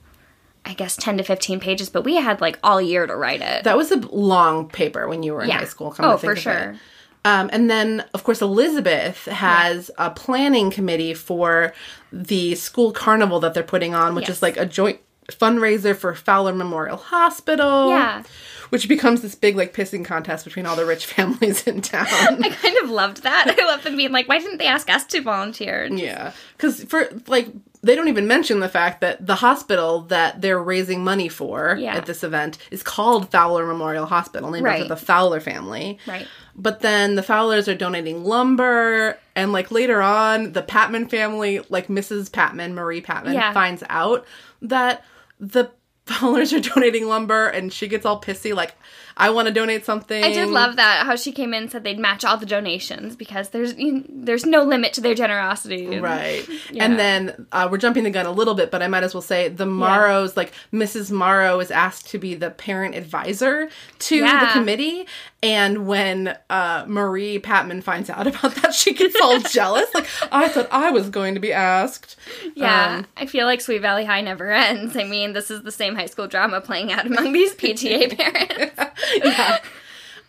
I 0.65 0.73
guess 0.73 0.95
10 0.95 1.17
to 1.17 1.23
15 1.23 1.59
pages, 1.59 1.89
but 1.89 2.03
we 2.03 2.15
had 2.15 2.39
like 2.41 2.57
all 2.63 2.81
year 2.81 3.05
to 3.05 3.15
write 3.15 3.41
it. 3.41 3.63
That 3.65 3.75
was 3.77 3.91
a 3.91 3.97
long 3.97 4.69
paper 4.69 5.07
when 5.07 5.21
you 5.23 5.33
were 5.33 5.41
in 5.43 5.49
Yeah. 5.49 5.59
high 5.59 5.65
school. 5.65 5.91
Come 5.91 6.05
Oh, 6.05 6.11
to 6.13 6.17
think 6.19 6.39
for 6.39 6.49
of 6.51 6.75
it. 6.75 6.79
Um, 7.25 7.49
and 7.53 7.69
then, 7.69 8.03
of 8.13 8.23
course, 8.23 8.41
Elizabeth 8.41 9.25
has 9.25 9.89
a 9.97 10.11
planning 10.11 10.69
committee 10.71 11.13
for 11.13 11.73
the 12.11 12.55
school 12.55 12.91
carnival 12.91 13.39
that 13.39 13.53
they're 13.53 13.63
putting 13.63 13.95
on, 13.95 14.13
which 14.15 14.27
Yes. 14.27 14.37
is 14.37 14.41
like 14.41 14.57
a 14.57 14.65
joint 14.65 14.99
fundraiser 15.31 15.95
for 15.95 16.13
Fowler 16.13 16.53
Memorial 16.53 16.97
Hospital. 16.97 17.89
Yeah. 17.89 18.23
Which 18.69 18.89
becomes 18.89 19.21
this 19.21 19.35
big, 19.35 19.55
like, 19.55 19.71
pissing 19.73 20.03
contest 20.03 20.43
between 20.45 20.65
all 20.65 20.75
the 20.75 20.85
rich 20.85 21.05
families 21.13 21.65
in 21.67 21.81
town. 21.81 22.07
I 22.43 22.49
kind 22.49 22.77
of 22.83 22.89
loved 22.89 23.23
that. 23.23 23.55
I 23.57 23.65
love 23.67 23.83
them 23.83 23.95
being 23.95 24.11
like, 24.11 24.27
why 24.27 24.39
didn't 24.39 24.57
they 24.57 24.65
ask 24.67 24.89
us 24.89 25.05
to 25.05 25.21
volunteer? 25.21 25.85
Yeah, 25.91 26.31
because 26.57 26.83
for 26.83 27.07
like 27.27 27.47
they 27.83 27.95
don't 27.95 28.07
even 28.07 28.27
mention 28.27 28.61
the 28.61 28.69
fact 28.69 29.01
that 29.01 29.25
the 29.27 29.35
hospital 29.35 30.01
that 30.03 30.41
they're 30.41 30.61
raising 30.61 31.03
money 31.03 31.27
for 31.29 31.75
Yeah. 31.79 31.95
at 31.97 32.05
this 32.05 32.23
event 32.23 32.57
is 32.71 32.81
called 32.81 33.29
Fowler 33.29 33.65
Memorial 33.67 34.05
Hospital, 34.07 34.49
named 34.51 34.65
after 34.65 34.87
the 34.87 34.95
Fowler 34.97 35.39
family. 35.39 35.99
Right. 36.07 36.25
But 36.55 36.81
then 36.81 37.15
the 37.15 37.23
Fowlers 37.23 37.67
are 37.67 37.75
donating 37.75 38.23
lumber, 38.23 39.17
and 39.35 39.51
like 39.51 39.71
later 39.71 40.01
on, 40.01 40.53
the 40.53 40.61
Patman 40.61 41.07
family, 41.07 41.61
like 41.69 41.87
Mrs. 41.87 42.31
Patman, 42.31 42.75
Marie 42.75 43.01
Patman, 43.01 43.33
Yeah. 43.33 43.53
finds 43.53 43.83
out 43.89 44.25
that 44.61 45.03
the 45.39 45.71
Fowlers 46.05 46.53
are 46.53 46.59
donating 46.59 47.07
lumber, 47.07 47.47
and 47.47 47.71
she 47.71 47.87
gets 47.87 48.05
all 48.05 48.21
pissy, 48.21 48.53
like, 48.53 48.75
I 49.15 49.29
want 49.29 49.47
to 49.47 49.53
donate 49.53 49.85
something. 49.85 50.23
I 50.23 50.33
did 50.33 50.49
love 50.49 50.75
that 50.77 51.05
how 51.05 51.15
she 51.15 51.31
came 51.31 51.53
in 51.53 51.63
and 51.63 51.71
said 51.71 51.83
they'd 51.83 51.99
match 51.99 52.25
all 52.25 52.37
the 52.37 52.45
donations 52.45 53.15
because 53.15 53.49
there's 53.49 53.75
you 53.77 54.03
there's 54.09 54.45
no 54.45 54.63
limit 54.63 54.93
to 54.93 55.01
their 55.01 55.15
generosity. 55.15 55.85
And- 55.93 56.01
Right. 56.03 56.47
Yeah. 56.71 56.83
And 56.85 56.97
then 56.99 57.47
uh, 57.51 57.67
we're 57.71 57.77
jumping 57.77 58.03
the 58.03 58.09
gun 58.09 58.25
a 58.25 58.31
little 58.31 58.55
bit, 58.55 58.71
but 58.71 58.81
I 58.81 58.87
might 58.87 59.03
as 59.03 59.13
well 59.13 59.21
say 59.21 59.47
the 59.49 59.65
Morrows, 59.65 60.35
like 60.35 60.51
Mrs. 60.73 61.11
Morrow 61.11 61.59
is 61.59 61.71
asked 61.71 62.07
to 62.09 62.17
be 62.17 62.33
the 62.35 62.49
parent 62.49 62.95
advisor 62.95 63.69
to 63.99 64.21
the 64.21 64.49
committee. 64.53 65.05
And 65.41 65.87
when 65.87 66.37
uh, 66.49 66.85
Marie 66.87 67.37
Patman 67.37 67.81
finds 67.81 68.09
out 68.09 68.27
about 68.33 68.55
that, 68.55 68.73
she 68.73 68.93
gets 68.93 69.19
all 69.21 69.39
jealous. 69.51 69.93
Like, 69.93 70.07
I 70.31 70.47
thought 70.47 70.69
I 70.71 70.91
was 70.91 71.09
going 71.09 71.33
to 71.33 71.41
be 71.41 71.51
asked. 71.51 72.15
Yeah, 72.55 72.99
Um, 72.99 73.07
I 73.17 73.25
feel 73.25 73.45
like 73.45 73.59
Sweet 73.59 73.81
Valley 73.81 74.05
High 74.05 74.21
never 74.21 74.49
ends. 74.51 74.95
I 74.95 75.03
mean, 75.03 75.33
this 75.33 75.51
is 75.51 75.61
the 75.63 75.71
same 75.71 75.95
high 75.95 76.05
school 76.05 76.27
drama 76.27 76.61
playing 76.61 76.91
out 76.93 77.05
among 77.05 77.33
these 77.33 77.53
PTA 77.55 78.17
parents. 78.17 78.79
yeah. 79.23 79.59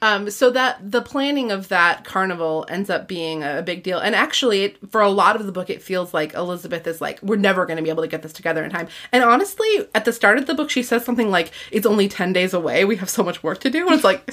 Um, 0.03 0.29
so 0.29 0.51
that 0.51 0.91
the 0.91 1.01
planning 1.01 1.51
of 1.51 1.69
that 1.69 2.05
carnival 2.05 2.67
ends 2.69 2.91
up 2.91 3.09
being 3.09 3.43
a 3.43 3.63
big 3.63 3.83
deal, 3.83 3.99
and 3.99 4.15
actually, 4.15 4.65
it, 4.65 4.91
for 4.91 5.01
a 5.01 5.09
lot 5.09 5.35
of 5.35 5.47
the 5.47 5.53
book, 5.53 5.71
it 5.71 5.81
feels 5.81 6.13
like 6.13 6.35
Elizabeth 6.35 6.87
is 6.87 7.01
like, 7.01 7.23
"We're 7.23 7.37
never 7.37 7.65
going 7.65 7.79
to 7.79 7.83
be 7.83 7.89
able 7.89 8.03
to 8.03 8.09
get 8.09 8.23
this 8.23 8.35
together 8.35 8.63
in 8.63 8.71
time." 8.71 8.89
And 9.13 9.25
honestly, 9.25 9.67
at 9.95 10.05
the 10.05 10.13
start 10.13 10.37
of 10.37 10.47
the 10.47 10.55
book, 10.55 10.69
she 10.69 10.83
says 10.83 11.07
something 11.07 11.31
like, 11.31 11.53
"It's 11.71 11.87
only 11.87 12.07
ten 12.09 12.35
days 12.35 12.53
away. 12.53 12.85
We 12.85 12.97
have 12.97 13.09
so 13.09 13.23
much 13.23 13.43
work 13.43 13.61
to 13.61 13.71
do," 13.71 13.87
and 13.87 13.95
it's 13.95 14.05
like, 14.05 14.29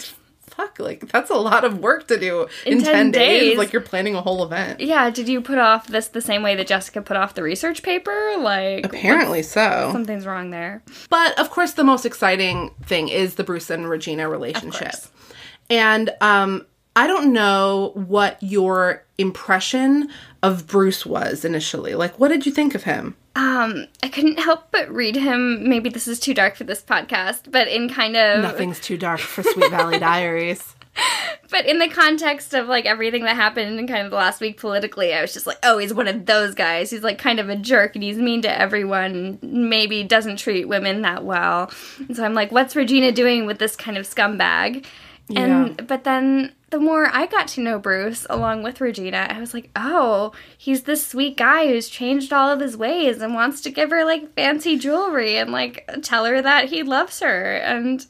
"Fuck!" 0.61 0.79
Like 0.79 1.07
that's 1.11 1.29
a 1.29 1.35
lot 1.35 1.63
of 1.63 1.79
work 1.79 2.07
to 2.07 2.19
do 2.19 2.47
in, 2.65 2.79
In 2.79 2.83
10 2.83 2.93
ten, 2.93 3.11
days. 3.11 3.41
days. 3.51 3.57
Like 3.57 3.73
you're 3.73 3.81
planning 3.81 4.15
a 4.15 4.21
whole 4.21 4.43
event. 4.43 4.79
yeah, 4.79 5.09
did 5.09 5.27
you 5.29 5.41
put 5.41 5.57
off 5.57 5.87
this 5.87 6.07
the 6.09 6.21
same 6.21 6.43
way 6.43 6.55
that 6.55 6.67
Jessica 6.67 7.01
put 7.01 7.17
off 7.17 7.33
the 7.33 7.43
research 7.43 7.83
paper? 7.83 8.35
Like, 8.39 8.85
Apparently 8.85 9.41
so. 9.43 9.89
something's 9.91 10.25
wrong 10.25 10.49
there. 10.51 10.81
But 11.09 11.37
of 11.39 11.49
course, 11.49 11.73
the 11.73 11.83
most 11.83 12.05
exciting 12.05 12.71
thing 12.83 13.09
is 13.09 13.35
the 13.35 13.43
Bruce 13.43 13.69
and 13.69 13.89
Regina 13.89 14.29
relationship. 14.29 14.93
And 15.69 16.09
um, 16.21 16.65
I 16.95 17.07
don't 17.07 17.31
know 17.33 17.91
what 17.95 18.37
your 18.41 19.03
impression 19.17 20.09
of 20.43 20.67
Bruce 20.67 21.05
was 21.05 21.45
initially. 21.45 21.95
Like, 21.95 22.19
what 22.19 22.27
did 22.29 22.45
you 22.45 22.51
think 22.51 22.75
of 22.75 22.83
him? 22.83 23.15
Um, 23.35 23.87
I 24.03 24.09
couldn't 24.09 24.39
help 24.39 24.71
but 24.71 24.89
read 24.89 25.15
him. 25.15 25.67
Maybe 25.69 25.89
this 25.89 26.07
is 26.07 26.19
too 26.19 26.33
dark 26.33 26.55
for 26.55 26.65
this 26.65 26.81
podcast, 26.81 27.49
but 27.49 27.67
in 27.67 27.89
kind 27.89 28.17
of 28.17 28.41
Nothing's 28.41 28.79
too 28.79 28.97
dark 28.97 29.19
for 29.19 29.41
Sweet 29.43 29.69
Valley 29.71 29.99
Diaries. 29.99 30.75
But 31.49 31.65
in 31.65 31.79
the 31.79 31.87
context 31.87 32.53
of 32.53 32.67
like 32.67 32.85
everything 32.85 33.23
that 33.23 33.35
happened 33.37 33.79
in 33.79 33.87
kind 33.87 34.03
of 34.03 34.11
the 34.11 34.17
last 34.17 34.41
week 34.41 34.59
politically, 34.59 35.13
I 35.13 35.21
was 35.21 35.33
just 35.33 35.47
like, 35.47 35.57
oh, 35.63 35.77
he's 35.77 35.93
one 35.93 36.07
of 36.07 36.25
those 36.25 36.53
guys. 36.53 36.91
He's 36.91 37.03
like 37.03 37.17
kind 37.17 37.39
of 37.39 37.49
a 37.49 37.55
jerk 37.55 37.95
and 37.95 38.03
he's 38.03 38.17
mean 38.17 38.41
to 38.41 38.59
everyone, 38.59 39.39
maybe 39.41 40.03
doesn't 40.03 40.37
treat 40.37 40.65
women 40.67 41.01
that 41.03 41.23
well. 41.23 41.71
And 41.99 42.15
so 42.15 42.25
I'm 42.25 42.33
like, 42.33 42.51
what's 42.51 42.75
Regina 42.75 43.13
doing 43.13 43.45
with 43.45 43.59
this 43.59 43.77
kind 43.77 43.97
of 43.97 44.05
scumbag? 44.05 44.85
And 45.33 45.87
but 45.87 46.03
then 46.03 46.51
the 46.71 46.79
more 46.79 47.09
I 47.13 47.25
got 47.25 47.49
to 47.49 47.61
know 47.61 47.77
Bruce 47.77 48.25
along 48.29 48.63
with 48.63 48.81
Regina, 48.81 49.27
I 49.29 49.39
was 49.39 49.53
like, 49.53 49.69
oh, 49.75 50.31
he's 50.57 50.83
this 50.83 51.05
sweet 51.05 51.35
guy 51.37 51.67
who's 51.67 51.89
changed 51.89 52.31
all 52.31 52.49
of 52.49 52.61
his 52.61 52.77
ways 52.77 53.21
and 53.21 53.35
wants 53.35 53.61
to 53.61 53.69
give 53.69 53.89
her 53.91 54.05
like 54.05 54.33
fancy 54.35 54.77
jewelry 54.77 55.37
and 55.37 55.51
like 55.51 55.89
tell 56.01 56.25
her 56.25 56.41
that 56.41 56.69
he 56.69 56.81
loves 56.81 57.19
her. 57.19 57.57
And 57.57 58.05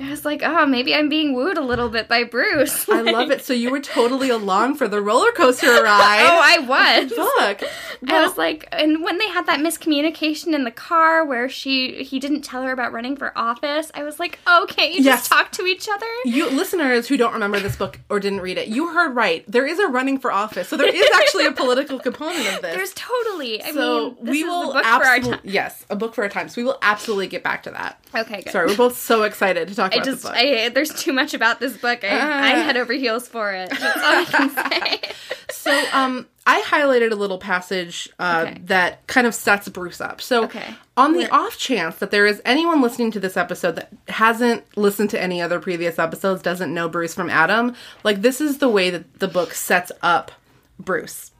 I 0.00 0.10
was 0.10 0.24
like, 0.24 0.42
oh, 0.44 0.64
maybe 0.66 0.94
I'm 0.94 1.08
being 1.08 1.34
wooed 1.34 1.58
a 1.58 1.62
little 1.62 1.88
bit 1.88 2.06
by 2.06 2.22
Bruce. 2.24 2.88
I 2.88 3.00
love 3.00 3.30
it. 3.32 3.44
So 3.44 3.52
you 3.52 3.70
were 3.70 3.80
totally 3.80 4.30
along 4.30 4.76
for 4.76 4.86
the 4.86 5.00
roller 5.00 5.32
coaster 5.32 5.66
ride. 5.82 6.20
Oh, 6.22 6.40
I 6.42 6.58
was. 6.58 7.12
Fuck. 7.12 7.62
I 8.08 8.22
was 8.24 8.38
like, 8.38 8.68
and 8.70 9.02
when 9.02 9.18
they 9.18 9.28
had 9.28 9.46
that 9.46 9.58
miscommunication 9.60 10.54
in 10.54 10.62
the 10.64 10.70
car 10.70 11.24
where 11.24 11.48
she 11.48 12.04
he 12.04 12.20
didn't 12.20 12.42
tell 12.42 12.62
her 12.62 12.70
about 12.70 12.92
running 12.92 13.16
for 13.16 13.36
office, 13.36 13.90
I 13.94 14.04
was 14.04 14.20
like, 14.20 14.38
okay, 14.48 14.92
you 14.92 15.02
Yes. 15.02 15.20
just 15.20 15.30
talk 15.32 15.50
to 15.52 15.66
each 15.66 15.88
other. 15.88 16.06
You 16.24 16.48
listeners 16.50 17.08
who 17.08 17.16
don't 17.16 17.32
remember 17.32 17.58
this 17.58 17.74
book 17.76 17.98
or 18.08 18.20
didn't 18.20 18.40
read 18.40 18.56
it, 18.58 18.68
you 18.68 18.92
heard 18.92 19.16
right. 19.16 19.44
There 19.50 19.66
is 19.66 19.78
a 19.80 19.88
running 19.88 20.18
for 20.18 20.30
office, 20.30 20.68
so 20.68 20.76
there 20.76 20.94
is 20.94 21.08
actually 21.14 21.46
a 21.46 21.52
political 21.52 21.98
component 22.08 22.46
of 22.54 22.62
this. 22.62 22.74
There's 22.76 22.94
totally. 22.94 23.62
I 23.62 23.72
so 23.72 24.10
mean, 24.10 24.16
we 24.20 24.44
will 24.44 24.68
the 24.68 24.72
book 24.74 24.84
for 24.84 24.88
our 25.06 25.16
absolutely 25.16 25.50
yes, 25.50 25.84
a 25.90 25.96
book 25.96 26.14
for 26.14 26.22
our 26.22 26.28
time. 26.30 26.48
So 26.48 26.60
we 26.60 26.64
will 26.64 26.78
absolutely 26.82 27.26
get 27.26 27.42
back 27.42 27.64
to 27.64 27.70
that. 27.72 27.98
Okay, 28.14 28.42
good. 28.42 28.52
Sorry, 28.52 28.66
we're 28.68 28.76
both 28.76 28.96
so 28.96 29.24
excited 29.24 29.66
to 29.68 29.74
talk 29.74 29.87
I 29.92 29.96
about 29.96 30.04
just. 30.04 30.26
I 30.26 30.68
there's 30.70 30.92
too 30.94 31.12
much 31.12 31.34
about 31.34 31.60
this 31.60 31.76
book. 31.76 32.04
I, 32.04 32.08
I'm 32.08 32.62
head 32.64 32.76
over 32.76 32.92
heels 32.92 33.28
for 33.28 33.52
it. 33.52 33.70
That's 33.70 33.82
all 33.96 34.02
I 34.04 34.24
can 34.24 34.50
say. 35.02 35.10
So, 35.50 35.84
um, 35.92 36.26
I 36.46 36.62
highlighted 36.62 37.10
a 37.12 37.14
little 37.14 37.38
passage 37.38 38.08
uh, 38.18 38.46
Okay. 38.46 38.60
that 38.64 39.06
kind 39.06 39.26
of 39.26 39.34
sets 39.34 39.68
Bruce 39.68 40.00
up. 40.00 40.20
So, 40.20 40.44
Okay. 40.44 40.74
on 40.96 41.12
the 41.14 41.28
off 41.30 41.58
chance 41.58 41.96
that 41.96 42.10
there 42.10 42.26
is 42.26 42.40
anyone 42.44 42.80
listening 42.80 43.10
to 43.12 43.20
this 43.20 43.36
episode 43.36 43.76
that 43.76 43.90
hasn't 44.08 44.64
listened 44.76 45.10
to 45.10 45.20
any 45.20 45.42
other 45.42 45.58
previous 45.60 45.98
episodes, 45.98 46.40
doesn't 46.42 46.72
know 46.72 46.88
Bruce 46.88 47.14
from 47.14 47.28
Adam, 47.28 47.74
like 48.04 48.22
this 48.22 48.40
is 48.40 48.58
the 48.58 48.68
way 48.68 48.88
that 48.90 49.18
the 49.20 49.28
book 49.28 49.52
sets 49.52 49.92
up 50.02 50.32
Bruce. 50.78 51.32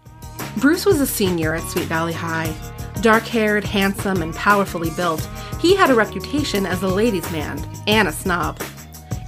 Bruce 0.58 0.86
was 0.86 1.00
a 1.00 1.06
senior 1.06 1.54
at 1.54 1.68
Sweet 1.68 1.86
Valley 1.86 2.12
High. 2.12 2.54
Dark 3.00 3.24
haired, 3.24 3.64
handsome, 3.64 4.22
and 4.22 4.34
powerfully 4.34 4.90
built, 4.96 5.28
he 5.60 5.76
had 5.76 5.90
a 5.90 5.94
reputation 5.94 6.66
as 6.66 6.82
a 6.82 6.88
ladies' 6.88 7.30
man 7.30 7.60
and 7.86 8.08
a 8.08 8.12
snob. 8.12 8.60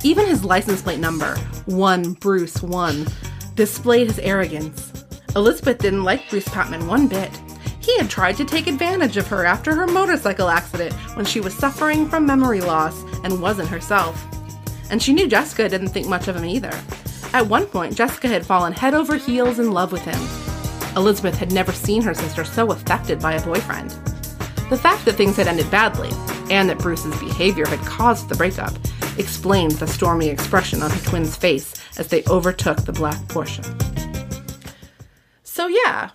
Even 0.02 0.26
his 0.26 0.44
license 0.44 0.82
plate 0.82 0.98
number, 0.98 1.36
1 1.66 2.14
Bruce 2.14 2.62
1, 2.62 3.06
displayed 3.54 4.08
his 4.08 4.18
arrogance. 4.20 4.92
Elizabeth 5.36 5.78
didn't 5.78 6.04
like 6.04 6.28
Bruce 6.30 6.48
Patman 6.48 6.86
one 6.86 7.06
bit. 7.06 7.30
He 7.80 7.96
had 7.98 8.10
tried 8.10 8.36
to 8.38 8.44
take 8.44 8.66
advantage 8.66 9.16
of 9.16 9.26
her 9.28 9.44
after 9.44 9.74
her 9.74 9.86
motorcycle 9.86 10.48
accident 10.48 10.92
when 11.14 11.24
she 11.24 11.40
was 11.40 11.54
suffering 11.54 12.08
from 12.08 12.26
memory 12.26 12.60
loss 12.60 13.02
and 13.22 13.40
wasn't 13.40 13.68
herself. 13.68 14.24
And 14.90 15.02
she 15.02 15.12
knew 15.12 15.28
Jessica 15.28 15.68
didn't 15.68 15.88
think 15.88 16.08
much 16.08 16.26
of 16.26 16.36
him 16.36 16.44
either. 16.44 16.72
At 17.32 17.46
one 17.46 17.66
point, 17.66 17.94
Jessica 17.94 18.26
had 18.26 18.44
fallen 18.44 18.72
head 18.72 18.94
over 18.94 19.16
heels 19.16 19.58
in 19.58 19.70
love 19.70 19.92
with 19.92 20.02
him. 20.02 20.49
Elizabeth 20.96 21.36
had 21.36 21.52
never 21.52 21.72
seen 21.72 22.02
her 22.02 22.14
sister 22.14 22.44
so 22.44 22.72
affected 22.72 23.20
by 23.20 23.34
a 23.34 23.44
boyfriend. 23.44 23.90
The 24.70 24.78
fact 24.80 25.04
that 25.04 25.14
things 25.14 25.36
had 25.36 25.48
ended 25.48 25.70
badly, 25.70 26.10
and 26.50 26.68
that 26.68 26.78
Bruce's 26.78 27.18
behavior 27.20 27.66
had 27.66 27.80
caused 27.80 28.28
the 28.28 28.36
breakup, 28.36 28.72
explained 29.18 29.72
the 29.72 29.86
stormy 29.86 30.28
expression 30.28 30.82
on 30.82 30.90
her 30.90 31.10
twin's 31.10 31.36
face 31.36 31.74
as 31.98 32.08
they 32.08 32.24
overtook 32.24 32.84
the 32.84 32.92
black 32.92 33.18
Porsche. 33.22 33.64
So, 35.42 35.66
yeah. 35.66 36.10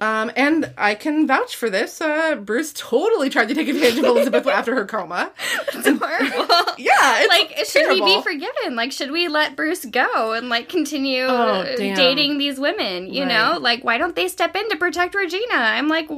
Um, 0.00 0.30
and 0.36 0.72
I 0.76 0.96
can 0.96 1.26
vouch 1.26 1.54
for 1.56 1.70
this. 1.70 2.00
Uh, 2.00 2.34
Bruce 2.34 2.72
totally 2.76 3.30
tried 3.30 3.48
to 3.48 3.54
take 3.54 3.68
advantage 3.68 3.98
of 3.98 4.04
Elizabeth 4.04 4.46
after 4.46 4.74
her 4.74 4.84
coma. 4.84 5.30
Horrible. 5.72 6.54
Yeah, 6.76 7.20
it's 7.20 7.28
like 7.28 7.66
should 7.66 7.88
we 7.88 8.00
be. 8.04 8.20
Forgiven 8.20 8.74
like 8.74 8.90
should 8.90 9.12
we 9.12 9.28
let 9.28 9.54
bruce 9.54 9.84
go 9.84 10.32
and 10.32 10.48
like 10.48 10.68
continue 10.68 11.22
Oh, 11.24 11.64
dating 11.76 12.38
these 12.38 12.58
women 12.58 13.12
you 13.12 13.24
know 13.24 13.58
like 13.60 13.84
why 13.84 13.96
don't 13.96 14.16
they 14.16 14.26
step 14.26 14.56
in 14.56 14.68
to 14.70 14.76
protect 14.76 15.14
regina 15.14 15.54
i'm 15.54 15.86
like 15.86 16.10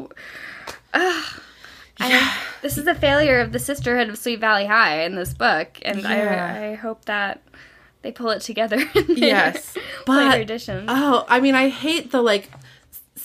ugh. 0.94 1.24
I, 2.00 2.36
this 2.62 2.78
is 2.78 2.86
a 2.86 2.94
failure 2.94 3.40
of 3.40 3.52
the 3.52 3.58
sisterhood 3.58 4.08
of 4.08 4.16
sweet 4.18 4.40
valley 4.40 4.66
high 4.66 5.02
in 5.02 5.14
this 5.14 5.34
book 5.34 5.78
and 5.82 6.00
Yeah. 6.00 6.54
I, 6.58 6.68
I 6.70 6.74
hope 6.74 7.04
that 7.04 7.42
they 8.02 8.12
pull 8.12 8.30
it 8.30 8.40
together 8.40 8.76
in 8.94 9.04
Yes, 9.08 9.76
but 10.06 10.48
oh, 10.88 11.24
I 11.28 11.40
mean, 11.40 11.54
I 11.54 11.68
hate 11.68 12.12
the 12.12 12.22
like 12.22 12.50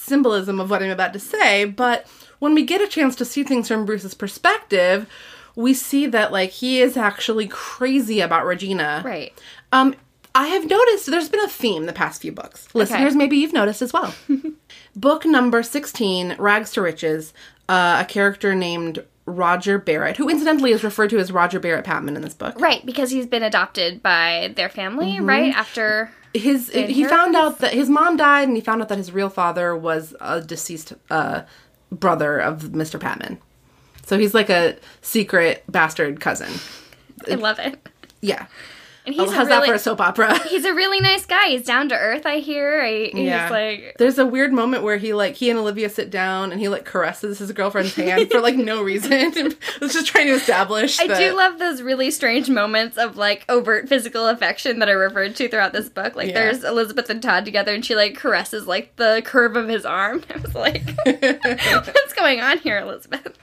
symbolism 0.02 0.60
of 0.60 0.70
what 0.70 0.82
I'm 0.84 0.90
about 0.90 1.14
to 1.14 1.20
say, 1.20 1.66
but 1.66 2.06
when 2.40 2.54
we 2.56 2.64
get 2.66 2.82
a 2.82 2.88
chance 2.88 3.16
to 3.18 3.26
see 3.26 3.44
things 3.44 3.68
from 3.68 3.86
Bruce's 3.86 4.14
perspective, 4.14 5.08
we 5.56 5.74
see 5.74 6.08
that 6.08 6.32
like 6.32 6.50
he 6.52 6.82
is 6.82 6.98
actually 6.98 7.48
crazy 7.48 8.20
about 8.22 8.46
Regina. 8.46 9.02
right 9.06 9.34
Um, 9.72 9.96
I 10.34 10.48
have 10.48 10.70
noticed 10.70 11.08
there's 11.08 11.28
been 11.30 11.44
a 11.44 11.48
theme 11.50 11.86
the 11.86 11.94
past 11.94 12.22
few 12.22 12.32
books. 12.32 12.68
Listeners, 12.74 13.16
maybe 13.16 13.36
you've 13.38 13.52
noticed 13.54 13.82
as 13.82 13.92
well. 13.92 14.14
Book 14.96 15.26
number 15.26 15.62
16, 15.62 16.36
Rags 16.40 16.72
to 16.72 16.82
Riches, 16.82 17.34
uh, 17.68 17.98
a 18.02 18.06
character 18.06 18.56
named 18.56 19.04
Roger 19.26 19.78
Barrett, 19.78 20.16
who 20.18 20.30
incidentally 20.30 20.72
is 20.72 20.84
referred 20.86 21.10
to 21.12 21.20
as 21.20 21.32
Roger 21.34 21.60
Barrett 21.60 21.84
Patman 21.86 22.16
in 22.16 22.22
this 22.22 22.34
book. 22.34 22.60
Right, 22.60 22.86
because 22.86 23.12
he's 23.12 23.26
been 23.28 23.44
adopted 23.44 24.02
by 24.02 24.54
their 24.56 24.70
family, 24.70 25.14
Mm-hmm. 25.16 25.26
right? 25.30 25.54
After 25.54 26.12
His 26.34 26.70
he 26.70 27.04
found 27.04 27.36
out 27.36 27.60
that 27.60 27.74
his 27.74 27.90
mom 27.90 28.16
died, 28.18 28.48
and 28.48 28.56
he 28.56 28.62
found 28.62 28.82
out 28.82 28.90
that 28.90 28.98
his 28.98 29.12
real 29.12 29.30
father 29.30 29.76
was 29.76 30.16
a 30.22 30.42
deceased 30.42 30.94
uh, 31.10 31.42
brother 31.92 32.40
of 32.40 32.64
Mr. 32.64 33.00
Patman. 33.00 33.38
So 34.06 34.18
he's 34.18 34.34
like 34.34 34.50
a 34.50 34.78
secret 35.02 35.64
bastard 35.70 36.20
cousin. 36.20 36.52
I 37.30 37.36
love 37.36 37.60
it. 37.60 37.80
Yeah. 38.22 38.48
And 39.04 39.16
Oh, 39.18 39.24
he's 39.26 39.34
how's 39.34 39.48
a 39.48 39.50
really, 39.50 39.62
that 39.62 39.68
for 39.68 39.74
a 39.74 39.80
soap 39.80 40.00
opera? 40.00 40.38
he's 40.48 40.64
a 40.64 40.74
really 40.76 41.00
nice 41.00 41.26
guy. 41.26 41.48
He's 41.50 41.64
down 41.66 41.90
to 41.90 41.96
earth, 41.96 42.26
I 42.28 42.38
hear. 42.38 42.82
I, 42.82 43.06
he's 43.12 43.16
Yeah. 43.26 43.50
like 43.50 43.96
There's 43.98 44.20
a 44.20 44.26
weird 44.28 44.54
moment 44.54 44.84
where 44.84 44.98
he 44.98 45.14
like 45.14 45.36
he 45.36 45.50
and 45.50 45.58
Olivia 45.58 45.90
sit 45.90 46.12
down 46.12 46.52
and 46.52 46.62
he 46.62 46.70
like 46.70 46.86
caresses 46.86 47.40
his 47.40 47.52
girlfriend's 47.52 47.96
hand 47.96 48.30
for 48.30 48.40
like 48.42 48.56
no 48.58 48.84
reason. 48.84 49.12
it's 49.14 49.94
just 49.94 50.06
trying 50.06 50.28
to 50.28 50.34
establish. 50.34 51.00
I 51.00 51.08
that, 51.08 51.18
do 51.18 51.36
love 51.36 51.58
those 51.58 51.82
really 51.82 52.12
strange 52.12 52.48
moments 52.50 52.96
of 52.98 53.18
like 53.18 53.44
overt 53.50 53.90
physical 53.90 54.28
affection 54.28 54.78
that 54.80 54.90
are 54.90 55.00
referred 55.00 55.36
to 55.38 55.50
throughout 55.50 55.74
this 55.74 55.90
book. 55.90 56.16
Like 56.16 56.28
Yeah. 56.28 56.34
there's 56.36 56.64
Elizabeth 56.64 57.10
and 57.10 57.24
Todd 57.24 57.44
together 57.44 57.74
and 57.74 57.84
she 57.84 57.96
like 57.96 58.16
caresses 58.16 58.68
like 58.68 58.96
the 58.98 59.24
curve 59.26 59.56
of 59.56 59.68
his 59.68 59.84
arm. 59.84 60.24
I 60.34 60.38
was 60.38 60.54
like, 60.54 60.84
what's 61.06 62.14
going 62.14 62.40
on 62.42 62.60
here, 62.60 62.78
Elizabeth? 62.80 63.36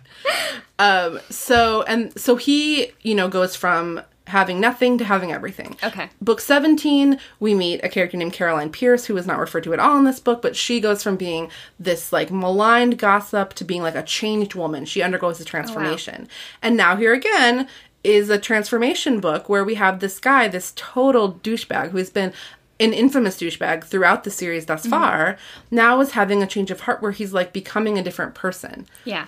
Um. 0.79 1.19
So 1.31 1.83
and 1.83 2.19
so 2.19 2.37
he 2.37 2.93
you 3.03 3.15
know 3.15 3.29
goes 3.29 3.57
from 3.57 4.01
having 4.29 4.61
nothing 4.61 4.99
to 4.99 5.05
having 5.05 5.33
everything. 5.33 5.77
Okay. 5.83 6.09
Book 6.21 6.41
17, 6.41 7.19
we 7.41 7.55
meet 7.55 7.83
a 7.83 7.89
character 7.89 8.17
named 8.17 8.33
Caroline 8.33 8.71
Pearce, 8.71 9.07
who 9.07 9.17
is 9.17 9.27
not 9.27 9.39
referred 9.39 9.65
to 9.65 9.73
at 9.73 9.81
all 9.81 9.97
in 9.99 10.05
this 10.05 10.21
book, 10.21 10.43
but 10.43 10.57
she 10.57 10.81
goes 10.81 11.03
from 11.03 11.17
being 11.17 11.51
this 11.79 12.13
like 12.13 12.31
maligned 12.31 12.99
gossip 12.99 13.55
to 13.55 13.65
being 13.65 13.83
like 13.83 13.95
a 13.95 14.03
changed 14.03 14.55
woman. 14.55 14.85
She 14.85 15.03
undergoes 15.03 15.41
a 15.41 15.43
oh, 15.43 15.47
transformation. 15.47 16.29
And 16.63 16.77
now 16.77 16.97
here 16.97 17.13
again 17.13 17.69
is 18.05 18.31
a 18.31 18.39
transformation 18.39 19.21
book 19.21 19.49
where 19.49 19.65
we 19.65 19.75
have 19.75 20.01
this 20.01 20.19
guy, 20.19 20.49
this 20.49 20.73
total 20.77 21.35
douchebag 21.35 21.91
who's 21.91 22.11
been 22.11 22.33
an 22.81 22.93
infamous 22.93 23.39
douchebag 23.39 23.85
throughout 23.85 24.25
the 24.25 24.31
series 24.31 24.67
thus 24.67 24.83
mm-hmm. 24.83 24.91
far, 24.91 25.39
now 25.71 26.01
is 26.01 26.13
having 26.13 26.43
a 26.43 26.47
change 26.47 26.71
of 26.71 26.81
heart 26.81 27.03
where 27.03 27.13
he's 27.13 27.33
like 27.33 27.53
becoming 27.53 27.99
a 27.99 28.03
different 28.03 28.35
person. 28.35 28.87
Yeah. 29.05 29.27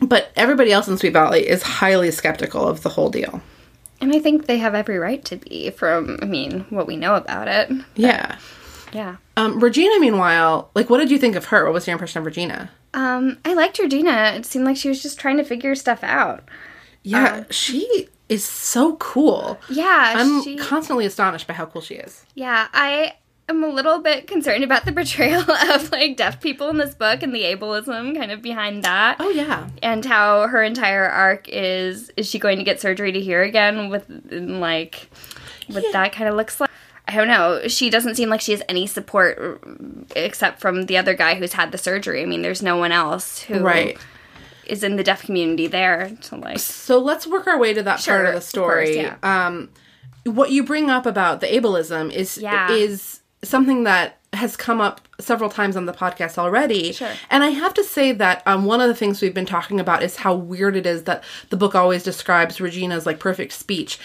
But 0.00 0.32
everybody 0.34 0.72
else 0.72 0.88
in 0.88 0.96
Sweet 0.96 1.12
Valley 1.12 1.46
is 1.46 1.62
highly 1.62 2.10
skeptical 2.10 2.66
of 2.66 2.82
the 2.82 2.88
whole 2.88 3.10
deal. 3.10 3.42
And 4.00 4.14
I 4.14 4.18
think 4.18 4.46
they 4.46 4.58
have 4.58 4.74
every 4.74 4.98
right 4.98 5.24
to 5.26 5.36
be 5.36 5.70
from, 5.70 6.18
I 6.22 6.24
mean, 6.24 6.66
what 6.70 6.86
we 6.86 6.96
know 6.96 7.16
about 7.16 7.48
it. 7.48 7.70
Yeah. 7.96 8.38
Yeah. 8.92 9.16
Um, 9.36 9.60
Regina, 9.60 10.00
meanwhile, 10.00 10.70
like, 10.74 10.90
what 10.90 10.98
did 10.98 11.10
you 11.10 11.18
think 11.18 11.36
of 11.36 11.46
her? 11.46 11.64
What 11.64 11.74
was 11.74 11.86
your 11.86 11.92
impression 11.92 12.20
of 12.20 12.26
Regina? 12.26 12.70
Um, 12.94 13.38
I 13.44 13.54
liked 13.54 13.78
Regina. 13.78 14.32
It 14.36 14.46
seemed 14.46 14.64
like 14.64 14.76
she 14.76 14.88
was 14.88 15.02
just 15.02 15.18
trying 15.18 15.36
to 15.36 15.44
figure 15.44 15.74
stuff 15.74 16.02
out. 16.02 16.44
Yeah, 17.02 17.44
she 17.50 18.08
is 18.28 18.44
so 18.44 18.96
cool. 18.96 19.58
Yeah, 19.68 20.14
I'm 20.16 20.42
she, 20.42 20.56
constantly 20.56 21.06
astonished 21.06 21.46
by 21.46 21.54
how 21.54 21.66
cool 21.66 21.82
she 21.82 21.94
is. 21.94 22.24
yeah, 22.34 22.68
I 22.72 23.14
am 23.50 23.62
a 23.62 23.68
little 23.68 23.98
bit 24.00 24.26
concerned 24.26 24.64
about 24.64 24.84
the 24.84 24.92
portrayal 25.00 25.42
of 25.50 25.92
like 25.92 26.16
deaf 26.16 26.40
people 26.40 26.68
in 26.70 26.78
this 26.78 26.94
book 26.94 27.22
and 27.22 27.34
the 27.34 27.42
ableism 27.42 28.16
kind 28.16 28.30
of 28.32 28.40
behind 28.42 28.82
that. 28.84 29.16
Oh 29.20 29.30
yeah, 29.30 29.68
and 29.82 30.04
how 30.04 30.46
her 30.46 30.62
entire 30.62 31.06
arc 31.06 31.48
is 31.48 32.10
is 32.16 32.28
she 32.28 32.38
going 32.38 32.58
to 32.58 32.64
get 32.64 32.80
surgery 32.80 33.12
to 33.12 33.20
hear 33.20 33.42
again 33.42 33.90
with 33.90 34.04
like 34.30 35.08
what 35.68 35.84
that 35.92 36.12
kind 36.12 36.28
of 36.28 36.34
looks 36.34 36.60
like 36.60 36.68
i 37.06 37.14
don't 37.14 37.28
know 37.28 37.66
she 37.68 37.90
doesn't 37.90 38.14
seem 38.16 38.28
like 38.28 38.40
she 38.40 38.50
has 38.52 38.62
any 38.68 38.86
support 38.86 39.60
except 40.16 40.60
from 40.60 40.86
the 40.86 40.96
other 40.96 41.14
guy 41.14 41.34
who's 41.36 41.52
had 41.52 41.70
the 41.72 41.78
surgery 41.78 42.22
i 42.22 42.26
mean 42.26 42.42
there's 42.42 42.62
no 42.62 42.76
one 42.76 42.90
else 42.92 43.40
who 43.42 43.60
right. 43.60 43.96
is 44.66 44.82
in 44.82 44.96
the 44.96 45.04
deaf 45.04 45.22
community 45.22 45.66
there 45.68 46.10
to 46.22 46.36
like 46.36 46.58
So 46.58 46.98
let's 46.98 47.26
work 47.26 47.46
our 47.46 47.58
way 47.58 47.72
to 47.74 47.82
that 47.84 48.00
Sure, 48.00 48.16
part 48.16 48.26
of 48.26 48.32
the 48.32 48.36
of 48.38 48.42
story. 48.44 48.94
course, 48.96 49.16
Um, 49.22 49.70
what 50.24 50.50
you 50.50 50.62
bring 50.64 50.90
up 50.90 51.06
about 51.06 51.40
the 51.40 51.46
ableism 51.46 52.12
is 52.12 52.36
Yeah. 52.38 52.70
is 52.72 53.19
something 53.42 53.84
that 53.84 54.16
has 54.32 54.56
come 54.56 54.80
up 54.80 55.00
several 55.18 55.50
times 55.50 55.76
on 55.76 55.86
the 55.86 55.92
podcast 55.92 56.38
already. 56.38 56.92
Sure. 56.92 57.10
And 57.30 57.42
I 57.42 57.48
have 57.50 57.74
to 57.74 57.82
say 57.82 58.12
that 58.12 58.42
um, 58.46 58.64
one 58.64 58.80
of 58.80 58.86
the 58.88 58.94
things 58.94 59.20
we've 59.20 59.34
been 59.34 59.44
talking 59.46 59.80
about 59.80 60.02
is 60.04 60.16
how 60.16 60.34
weird 60.34 60.76
it 60.76 60.86
is 60.86 61.02
that 61.04 61.24
the 61.48 61.56
book 61.56 61.74
always 61.74 62.04
describes 62.04 62.60
Regina's 62.60 63.06
like 63.06 63.18
perfect 63.18 63.52
speech. 63.52 63.98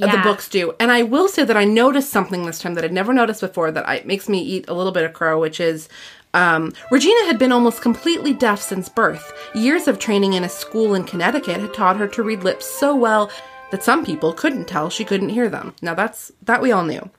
uh, 0.00 0.16
The 0.18 0.22
books 0.22 0.48
do. 0.48 0.74
And 0.78 0.92
I 0.92 1.02
will 1.02 1.26
say 1.26 1.42
that 1.44 1.56
I 1.56 1.64
noticed 1.64 2.10
something 2.10 2.46
this 2.46 2.60
time 2.60 2.74
that 2.74 2.84
I'd 2.84 2.92
never 2.92 3.12
noticed 3.12 3.40
before 3.40 3.72
that 3.72 3.88
I, 3.88 4.02
makes 4.04 4.28
me 4.28 4.40
eat 4.40 4.66
a 4.68 4.74
little 4.74 4.92
bit 4.92 5.04
of 5.04 5.14
crow, 5.14 5.40
which 5.40 5.58
is 5.58 5.88
um, 6.32 6.72
Regina 6.90 7.26
had 7.26 7.38
been 7.38 7.52
almost 7.52 7.82
completely 7.82 8.32
deaf 8.32 8.62
since 8.62 8.88
birth. 8.88 9.32
Years 9.54 9.88
of 9.88 9.98
training 9.98 10.34
in 10.34 10.44
a 10.44 10.48
school 10.48 10.94
in 10.94 11.04
Connecticut 11.04 11.60
had 11.60 11.74
taught 11.74 11.96
her 11.96 12.08
to 12.08 12.22
read 12.22 12.44
lips 12.44 12.66
so 12.66 12.94
well 12.94 13.30
that 13.72 13.82
some 13.82 14.04
people 14.06 14.32
couldn't 14.32 14.66
tell 14.68 14.88
she 14.90 15.04
couldn't 15.04 15.30
hear 15.30 15.48
them. 15.48 15.74
Now 15.82 15.94
that's 15.94 16.30
that 16.42 16.62
we 16.62 16.70
all 16.70 16.84
knew. 16.84 17.10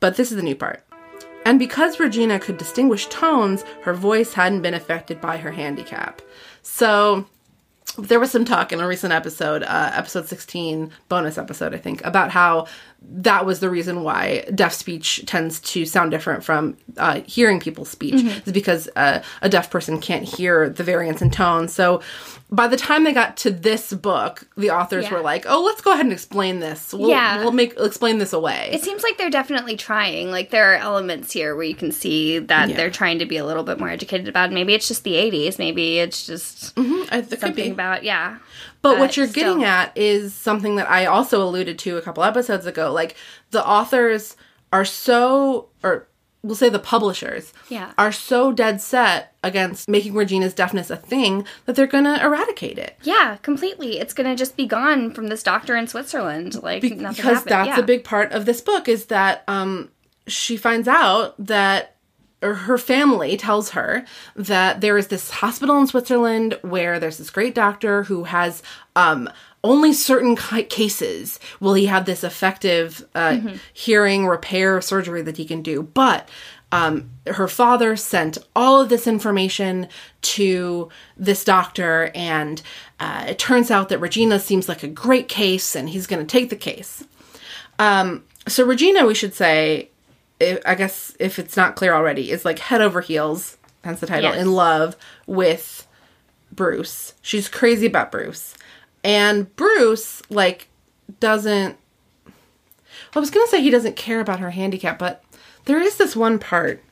But 0.00 0.16
this 0.16 0.30
is 0.30 0.36
the 0.36 0.42
new 0.42 0.56
part. 0.56 0.84
And 1.44 1.58
because 1.58 1.98
Regina 1.98 2.38
could 2.38 2.58
distinguish 2.58 3.06
tones, 3.06 3.64
her 3.82 3.94
voice 3.94 4.34
hadn't 4.34 4.62
been 4.62 4.74
affected 4.74 5.20
by 5.20 5.38
her 5.38 5.52
handicap. 5.52 6.20
So 6.62 7.26
there 7.96 8.20
was 8.20 8.30
some 8.30 8.44
talk 8.44 8.72
in 8.72 8.80
a 8.80 8.86
recent 8.86 9.12
episode, 9.12 9.62
uh, 9.62 9.90
episode 9.94 10.28
16, 10.28 10.92
bonus 11.08 11.38
episode, 11.38 11.74
I 11.74 11.78
think, 11.78 12.04
about 12.04 12.30
how 12.30 12.66
that 13.02 13.46
was 13.46 13.60
the 13.60 13.70
reason 13.70 14.04
why 14.04 14.44
deaf 14.54 14.72
speech 14.72 15.24
tends 15.26 15.58
to 15.60 15.86
sound 15.86 16.10
different 16.10 16.44
from 16.44 16.76
uh, 16.96 17.22
hearing 17.22 17.60
people's 17.60 17.88
speech, 17.88 18.22
is 18.46 18.52
because 18.52 18.88
uh, 18.94 19.22
a 19.42 19.48
deaf 19.48 19.70
person 19.70 20.00
can't 20.00 20.24
hear 20.24 20.68
the 20.68 20.84
variance 20.84 21.22
in 21.22 21.30
tone. 21.30 21.66
So 21.66 22.02
by 22.50 22.66
the 22.66 22.76
time 22.78 23.04
they 23.04 23.12
got 23.12 23.36
to 23.38 23.50
this 23.50 23.92
book, 23.92 24.48
the 24.56 24.70
authors 24.70 25.04
Yeah. 25.04 25.14
were 25.14 25.20
like, 25.20 25.44
"Oh, 25.46 25.62
let's 25.64 25.82
go 25.82 25.92
ahead 25.92 26.06
and 26.06 26.12
explain 26.12 26.60
this. 26.60 26.94
We'll, 26.94 27.10
Yeah. 27.10 27.40
we'll 27.42 27.52
make 27.52 27.74
explain 27.78 28.18
this 28.18 28.32
away." 28.32 28.70
it 28.72 28.82
seems 28.82 29.02
like 29.02 29.18
they're 29.18 29.28
definitely 29.30 29.76
trying 29.76 30.30
like 30.30 30.50
there 30.50 30.72
are 30.72 30.76
elements 30.76 31.32
here 31.32 31.54
where 31.54 31.64
you 31.64 31.74
can 31.74 31.92
see 31.92 32.38
that 32.38 32.70
Yeah. 32.70 32.76
they're 32.76 32.90
trying 32.90 33.18
to 33.18 33.26
be 33.26 33.36
a 33.36 33.44
little 33.44 33.64
bit 33.64 33.78
more 33.78 33.90
educated 33.90 34.28
about 34.28 34.50
it. 34.50 34.54
maybe 34.54 34.72
it's 34.74 34.88
just 34.88 35.04
the 35.04 35.14
80s 35.14 35.58
maybe 35.58 35.98
it's 35.98 36.26
just 36.26 36.74
mm-hmm. 36.76 37.02
I, 37.12 37.20
there 37.20 37.36
could 37.36 37.40
something 37.40 37.72
about 37.72 38.02
yeah 38.02 38.36
But 38.80 38.92
But 38.92 38.98
what 39.00 39.16
you're 39.16 39.26
getting 39.26 39.64
at 39.64 39.92
is 39.96 40.32
something 40.32 40.76
that 40.76 40.88
I 40.90 41.04
also 41.06 41.42
alluded 41.42 41.78
to 41.80 41.96
a 41.96 42.00
couple 42.02 42.22
episodes 42.24 42.64
ago. 42.64 42.92
Like 42.92 43.16
the 43.50 43.66
authors 43.66 44.36
are 44.72 44.84
so, 44.84 45.68
or 45.82 46.06
we'll 46.42 46.56
say 46.56 46.68
the 46.68 46.78
publishers, 46.78 47.52
Yeah. 47.68 47.92
are 47.98 48.12
so 48.12 48.52
dead 48.52 48.80
set 48.80 49.34
against 49.42 49.88
making 49.88 50.14
Regina's 50.14 50.54
deafness 50.54 50.90
a 50.90 50.96
thing 50.96 51.44
that 51.66 51.76
they're 51.76 51.86
gonna 51.86 52.18
eradicate 52.22 52.78
it. 52.78 52.96
Yeah, 53.02 53.36
completely. 53.42 53.98
It's 53.98 54.14
gonna 54.14 54.36
just 54.36 54.56
be 54.56 54.66
gone 54.66 55.12
from 55.12 55.28
this 55.28 55.42
doctor 55.42 55.76
in 55.76 55.88
Switzerland. 55.88 56.62
Like 56.62 56.82
nothing 56.82 57.16
because 57.16 57.44
that's 57.44 57.68
yeah. 57.68 57.78
a 57.78 57.82
big 57.82 58.04
part 58.04 58.32
of 58.32 58.46
this 58.46 58.60
book 58.60 58.88
is 58.88 59.06
that 59.06 59.44
um 59.48 59.90
she 60.26 60.56
finds 60.56 60.88
out 60.88 61.34
that 61.44 61.96
or 62.40 62.54
her 62.54 62.78
family 62.78 63.36
tells 63.36 63.70
her 63.70 64.04
that 64.36 64.80
there 64.80 64.96
is 64.96 65.08
this 65.08 65.30
hospital 65.30 65.76
in 65.80 65.88
Switzerland 65.88 66.56
where 66.62 67.00
there's 67.00 67.18
this 67.18 67.30
great 67.30 67.54
doctor 67.54 68.04
who 68.04 68.24
has 68.24 68.62
um 68.94 69.28
only 69.64 69.92
certain 69.92 70.36
ki- 70.36 70.62
cases 70.64 71.40
will 71.60 71.74
he 71.74 71.86
have 71.86 72.04
this 72.04 72.22
effective 72.24 73.06
uh, 73.14 73.30
Mm-hmm. 73.32 73.56
hearing 73.72 74.26
repair 74.26 74.80
surgery 74.80 75.22
that 75.22 75.36
he 75.36 75.44
can 75.44 75.62
do 75.62 75.82
but 75.82 76.28
um, 76.70 77.08
her 77.26 77.48
father 77.48 77.96
sent 77.96 78.36
all 78.54 78.80
of 78.82 78.90
this 78.90 79.06
information 79.06 79.88
to 80.20 80.90
this 81.16 81.42
doctor, 81.42 82.10
and 82.14 82.60
uh, 83.00 83.24
it 83.26 83.38
turns 83.38 83.70
out 83.70 83.88
that 83.88 84.00
Regina 84.00 84.38
seems 84.38 84.68
like 84.68 84.82
a 84.82 84.86
great 84.88 85.28
case, 85.28 85.74
and 85.74 85.88
he's 85.88 86.06
going 86.06 86.20
to 86.20 86.30
take 86.30 86.50
the 86.50 86.56
case. 86.56 87.04
Um, 87.78 88.22
so 88.46 88.66
Regina, 88.66 89.06
we 89.06 89.14
should 89.14 89.32
say, 89.32 89.88
i 90.42 90.60
I 90.66 90.74
guess 90.74 91.16
if 91.18 91.38
it's 91.38 91.56
not 91.56 91.74
clear 91.74 91.94
already, 91.94 92.30
is 92.30 92.44
like 92.44 92.58
head 92.58 92.82
over 92.82 93.00
heels, 93.00 93.56
hence 93.82 94.00
the 94.00 94.06
title, 94.06 94.32
Yes. 94.32 94.38
in 94.42 94.52
love 94.52 94.94
with 95.26 95.86
Bruce. 96.52 97.14
She's 97.22 97.48
crazy 97.48 97.86
about 97.86 98.12
Bruce, 98.12 98.54
and 99.08 99.56
Bruce 99.56 100.20
like 100.28 100.68
doesn't. 101.18 101.78
I 103.16 103.18
was 103.18 103.30
gonna 103.30 103.46
say 103.46 103.62
he 103.62 103.70
doesn't 103.70 103.96
care 103.96 104.20
about 104.20 104.38
her 104.38 104.50
handicap, 104.50 104.98
but 104.98 105.24
there 105.64 105.80
is 105.80 105.96
this 105.96 106.14
one 106.14 106.38
part. 106.38 106.82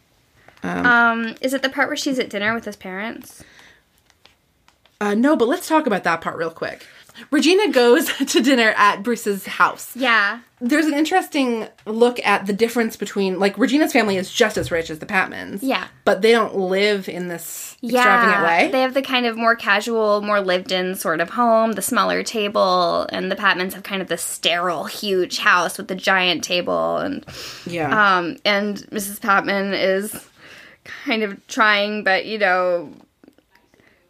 Um, 0.62 1.34
is 1.42 1.52
it 1.52 1.62
the 1.62 1.68
part 1.68 1.88
where 1.88 1.96
she's 1.96 2.18
at 2.18 2.30
dinner 2.30 2.54
with 2.54 2.64
his 2.64 2.74
parents? 2.74 3.44
Uh, 4.98 5.14
no, 5.14 5.36
but 5.36 5.46
let's 5.46 5.68
talk 5.68 5.86
about 5.86 6.04
that 6.04 6.22
part 6.22 6.38
real 6.38 6.50
quick. 6.50 6.86
Regina 7.30 7.70
goes 7.72 8.06
to 8.26 8.40
dinner 8.40 8.74
at 8.76 9.02
Bruce's 9.02 9.46
house. 9.46 9.94
Yeah. 9.96 10.40
There's 10.58 10.86
an 10.86 10.94
interesting 10.94 11.68
look 11.84 12.18
at 12.24 12.46
the 12.46 12.54
difference 12.54 12.96
between, 12.96 13.38
like, 13.38 13.58
Regina's 13.58 13.92
family 13.92 14.16
is 14.16 14.30
just 14.30 14.56
as 14.56 14.70
rich 14.70 14.88
as 14.88 15.00
the 15.00 15.06
Patmans. 15.06 15.58
Yeah. 15.60 15.86
But 16.06 16.22
they 16.22 16.32
don't 16.32 16.56
live 16.56 17.10
in 17.10 17.28
this 17.28 17.76
yeah, 17.82 17.98
extravagant 17.98 18.44
way. 18.44 18.72
They 18.72 18.80
have 18.80 18.94
the 18.94 19.02
kind 19.02 19.26
of 19.26 19.36
more 19.36 19.54
casual, 19.54 20.22
more 20.22 20.40
lived 20.40 20.72
in 20.72 20.94
sort 20.94 21.20
of 21.20 21.28
home, 21.28 21.72
the 21.72 21.82
smaller 21.82 22.22
table, 22.22 23.06
and 23.10 23.30
the 23.30 23.36
Patmans 23.36 23.74
have 23.74 23.82
kind 23.82 24.00
of 24.00 24.08
the 24.08 24.16
sterile, 24.16 24.84
huge 24.84 25.38
house 25.38 25.76
with 25.76 25.88
the 25.88 25.94
giant 25.94 26.42
table 26.42 26.98
and 26.98 27.24
yeah. 27.66 28.16
um 28.16 28.36
and 28.44 28.78
Mrs. 28.90 29.20
Patman 29.20 29.74
is 29.74 30.28
kind 30.84 31.22
of 31.22 31.46
trying 31.46 32.04
but 32.04 32.26
you 32.26 32.38
know 32.38 32.92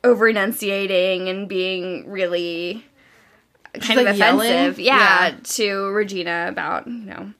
over 0.05 0.29
enunciating 0.29 1.29
and 1.29 1.49
being 1.49 2.09
really 2.09 2.85
kind 3.81 3.97
like, 3.97 4.09
of 4.09 4.17
offensive. 4.17 4.79
Yeah, 4.79 5.29
Yeah. 5.29 5.35
to 5.43 5.91
Regina 5.91 6.47
about, 6.49 6.87
you 6.87 7.05
know. 7.05 7.33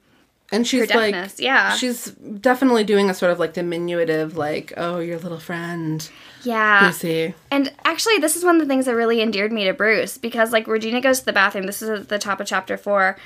And 0.49 0.65
she's 0.65 0.89
like, 0.93 1.13
yeah. 1.39 1.75
she's 1.75 2.05
definitely 2.05 2.85
doing 2.85 3.09
a 3.09 3.13
sort 3.13 3.33
of 3.33 3.39
like 3.39 3.53
diminutive, 3.53 4.37
like, 4.37 4.71
oh, 4.77 4.99
your 4.99 5.19
little 5.19 5.39
friend, 5.39 6.09
Yeah. 6.43 6.85
Lucy. 6.85 7.33
And 7.51 7.73
actually, 7.83 8.19
this 8.19 8.37
is 8.37 8.45
one 8.45 8.55
of 8.55 8.61
the 8.61 8.67
things 8.67 8.85
that 8.85 8.95
really 8.95 9.21
endeared 9.21 9.51
me 9.51 9.65
to 9.65 9.73
Bruce 9.73 10.17
because, 10.17 10.53
like, 10.53 10.65
Regina 10.67 11.01
goes 11.01 11.19
to 11.19 11.25
the 11.25 11.33
bathroom. 11.33 11.65
This 11.65 11.81
is 11.81 11.89
at 11.89 12.07
the 12.07 12.17
top 12.17 12.39
of 12.39 12.47
chapter 12.47 12.77
four. 12.77 13.17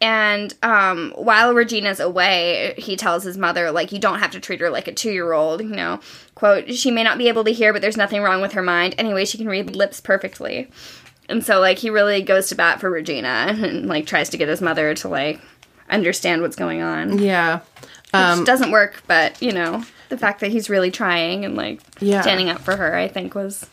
And 0.00 0.54
um, 0.62 1.12
while 1.16 1.52
Regina's 1.52 1.98
away, 1.98 2.74
he 2.78 2.94
tells 2.94 3.24
his 3.24 3.36
mother, 3.36 3.72
like, 3.72 3.90
you 3.90 3.98
don't 3.98 4.20
have 4.20 4.30
to 4.30 4.38
treat 4.38 4.60
her 4.60 4.70
like 4.70 4.86
a 4.86 4.92
two 4.92 5.10
year 5.10 5.32
old, 5.32 5.60
you 5.60 5.74
know. 5.74 5.98
Quote, 6.36 6.72
she 6.72 6.92
may 6.92 7.02
not 7.02 7.18
be 7.18 7.26
able 7.26 7.42
to 7.42 7.52
hear, 7.52 7.72
but 7.72 7.82
there's 7.82 7.96
nothing 7.96 8.22
wrong 8.22 8.40
with 8.40 8.52
her 8.52 8.62
mind. 8.62 8.94
Anyway, 8.98 9.24
she 9.24 9.36
can 9.38 9.48
read 9.48 9.74
lips 9.74 10.00
perfectly. 10.00 10.70
And 11.28 11.44
so, 11.44 11.60
like, 11.60 11.78
he 11.78 11.90
really 11.90 12.22
goes 12.22 12.48
to 12.48 12.54
bat 12.54 12.80
for 12.80 12.90
Regina 12.90 13.46
and, 13.48 13.86
like, 13.86 14.06
tries 14.06 14.30
to 14.30 14.36
get 14.36 14.48
his 14.48 14.60
mother 14.62 14.94
to, 14.94 15.08
like, 15.08 15.40
understand 15.90 16.42
what's 16.42 16.56
going 16.56 16.80
on. 16.82 17.18
Yeah. 17.18 17.60
Which 18.12 18.46
doesn't 18.46 18.70
work, 18.70 19.02
but, 19.06 19.40
you 19.42 19.52
know, 19.52 19.84
the 20.08 20.16
fact 20.16 20.40
that 20.40 20.50
he's 20.50 20.70
really 20.70 20.90
trying 20.90 21.44
and, 21.44 21.54
like, 21.56 21.80
Yeah. 22.00 22.22
standing 22.22 22.48
up 22.48 22.60
for 22.60 22.76
her, 22.76 22.94
I 22.94 23.08
think, 23.08 23.34
was 23.34 23.66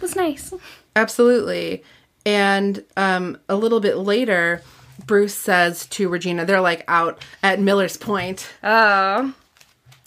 was 0.00 0.16
nice. 0.16 0.52
Absolutely. 0.94 1.82
And 2.24 2.82
um, 2.96 3.38
a 3.48 3.56
little 3.56 3.80
bit 3.80 3.96
later, 3.98 4.62
Bruce 5.06 5.34
says 5.34 5.86
to 5.86 6.08
Regina, 6.08 6.44
they're 6.44 6.60
like 6.60 6.84
out 6.88 7.22
at 7.42 7.60
Miller's 7.60 7.96
Point. 7.96 8.48
Oh. 8.64 9.32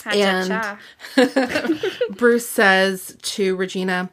And 0.06 0.78
Bruce 2.12 2.48
says 2.48 3.16
to 3.22 3.56
Regina, 3.56 4.10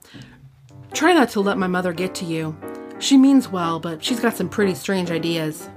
Try 0.96 1.12
not 1.12 1.28
to 1.30 1.40
let 1.40 1.58
my 1.58 1.66
mother 1.66 1.92
get 1.92 2.14
to 2.16 2.24
you. 2.24 2.56
She 3.00 3.18
means 3.18 3.50
well, 3.50 3.78
but 3.78 4.02
she's 4.02 4.18
got 4.18 4.34
some 4.34 4.48
pretty 4.48 4.74
strange 4.74 5.10
ideas. 5.10 5.68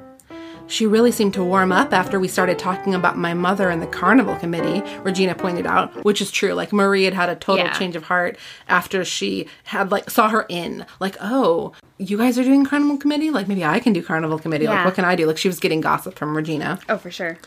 She 0.68 0.86
really 0.86 1.12
seemed 1.12 1.34
to 1.34 1.44
warm 1.44 1.74
up 1.74 1.92
after 1.94 2.22
we 2.22 2.30
started 2.30 2.58
talking 2.58 2.94
about 2.96 3.18
my 3.18 3.34
mother 3.34 3.70
and 3.70 3.82
the 3.82 3.88
carnival 3.88 4.38
committee, 4.38 4.82
Regina 5.02 5.36
pointed 5.36 5.66
out, 5.66 6.06
which 6.06 6.22
is 6.22 6.32
true. 6.32 6.54
Like 6.54 6.72
Marie 6.72 7.04
had 7.04 7.14
had 7.14 7.28
a 7.28 7.36
total 7.36 7.66
Yeah. 7.66 7.74
change 7.78 7.98
of 7.98 8.04
heart 8.04 8.38
after 8.70 9.04
she 9.04 9.48
had 9.66 9.92
like 9.92 10.10
saw 10.10 10.30
her 10.30 10.46
in. 10.48 10.86
Like, 11.02 11.18
oh, 11.20 11.74
you 11.98 12.18
guys 12.18 12.40
are 12.40 12.44
doing 12.46 12.66
carnival 12.66 12.96
committee? 12.98 13.30
Like 13.30 13.50
maybe 13.50 13.66
I 13.66 13.82
can 13.82 13.92
do 13.92 14.02
carnival 14.02 14.40
committee. 14.40 14.68
Like 14.68 14.86
what 14.86 14.94
can 14.96 15.04
I 15.04 15.18
do? 15.18 15.26
Like 15.26 15.38
she 15.38 15.50
was 15.50 15.60
getting 15.60 15.82
gossip 15.82 16.18
from 16.18 16.34
Regina. 16.38 16.80
oh, 16.88 16.98
for 16.98 17.12
sure. 17.12 17.38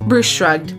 Bruce 0.00 0.26
shrugged. 0.26 0.72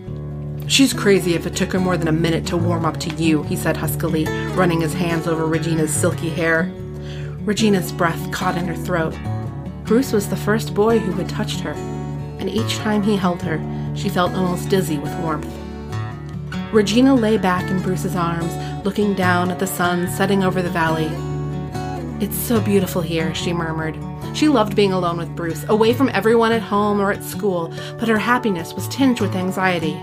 She's 0.68 0.92
crazy 0.92 1.34
if 1.34 1.46
it 1.46 1.54
took 1.54 1.72
her 1.72 1.80
more 1.80 1.96
than 1.96 2.08
a 2.08 2.12
minute 2.12 2.46
to 2.46 2.56
warm 2.56 2.84
up 2.84 2.98
to 3.00 3.14
you, 3.16 3.42
he 3.42 3.56
said 3.56 3.76
huskily, 3.76 4.24
running 4.54 4.80
his 4.80 4.94
hands 4.94 5.26
over 5.26 5.44
Regina's 5.46 5.92
silky 5.92 6.30
hair. 6.30 6.72
Regina's 7.44 7.92
breath 7.92 8.32
caught 8.32 8.56
in 8.56 8.66
her 8.68 8.76
throat. 8.76 9.14
Bruce 9.84 10.12
was 10.12 10.28
the 10.28 10.36
first 10.36 10.74
boy 10.74 10.98
who 10.98 11.12
had 11.12 11.28
touched 11.28 11.60
her, 11.60 11.72
and 12.38 12.48
each 12.48 12.76
time 12.76 13.02
he 13.02 13.16
held 13.16 13.42
her, 13.42 13.60
she 13.94 14.08
felt 14.08 14.32
almost 14.32 14.68
dizzy 14.68 14.98
with 14.98 15.14
warmth. 15.20 15.52
Regina 16.72 17.14
lay 17.14 17.36
back 17.36 17.68
in 17.70 17.82
Bruce's 17.82 18.16
arms, 18.16 18.54
looking 18.84 19.14
down 19.14 19.50
at 19.50 19.58
the 19.58 19.66
sun 19.66 20.08
setting 20.08 20.42
over 20.42 20.62
the 20.62 20.70
valley. 20.70 21.10
It's 22.24 22.36
so 22.36 22.60
beautiful 22.60 23.02
here, 23.02 23.34
she 23.34 23.52
murmured. 23.52 23.98
She 24.34 24.48
loved 24.48 24.74
being 24.74 24.92
alone 24.92 25.18
with 25.18 25.36
Bruce, 25.36 25.64
away 25.68 25.92
from 25.92 26.08
everyone 26.10 26.52
at 26.52 26.62
home 26.62 27.00
or 27.00 27.12
at 27.12 27.24
school, 27.24 27.74
but 27.98 28.08
her 28.08 28.18
happiness 28.18 28.72
was 28.72 28.88
tinged 28.88 29.20
with 29.20 29.36
anxiety. 29.36 30.00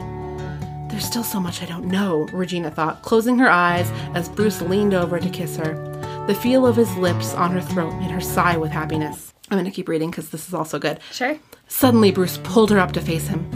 There's 1.00 1.08
still 1.08 1.24
so 1.24 1.40
much 1.40 1.64
I 1.64 1.66
don't 1.66 1.86
know, 1.86 2.28
Regina 2.34 2.70
thought, 2.70 3.04
closing 3.04 3.40
her 3.40 3.50
eyes 3.50 3.90
as 4.16 4.28
Bruce 4.28 4.62
leaned 4.62 4.94
over 4.94 5.18
to 5.18 5.30
kiss 5.30 5.56
her. 5.56 6.26
The 6.28 6.36
feel 6.36 6.68
of 6.68 6.76
his 6.76 6.94
lips 6.98 7.34
on 7.36 7.52
her 7.52 7.62
throat 7.62 7.98
made 8.02 8.12
her 8.12 8.20
sigh 8.20 8.58
with 8.58 8.72
happiness. 8.72 9.34
I'm 9.50 9.58
going 9.58 9.64
to 9.64 9.72
keep 9.72 9.88
reading 9.88 10.12
because 10.12 10.30
this 10.30 10.46
is 10.46 10.54
also 10.54 10.78
good. 10.78 11.00
Sure. 11.14 11.40
Suddenly, 11.70 12.12
Bruce 12.12 12.38
pulled 12.44 12.70
her 12.72 12.80
up 12.80 12.92
to 12.92 13.00
face 13.00 13.28
him. 13.28 13.50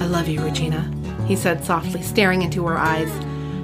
I 0.00 0.06
love 0.06 0.26
you, 0.26 0.42
Regina, 0.42 0.92
he 1.28 1.36
said 1.36 1.64
softly, 1.64 2.02
staring 2.02 2.42
into 2.42 2.66
her 2.66 2.76
eyes. 2.76 3.12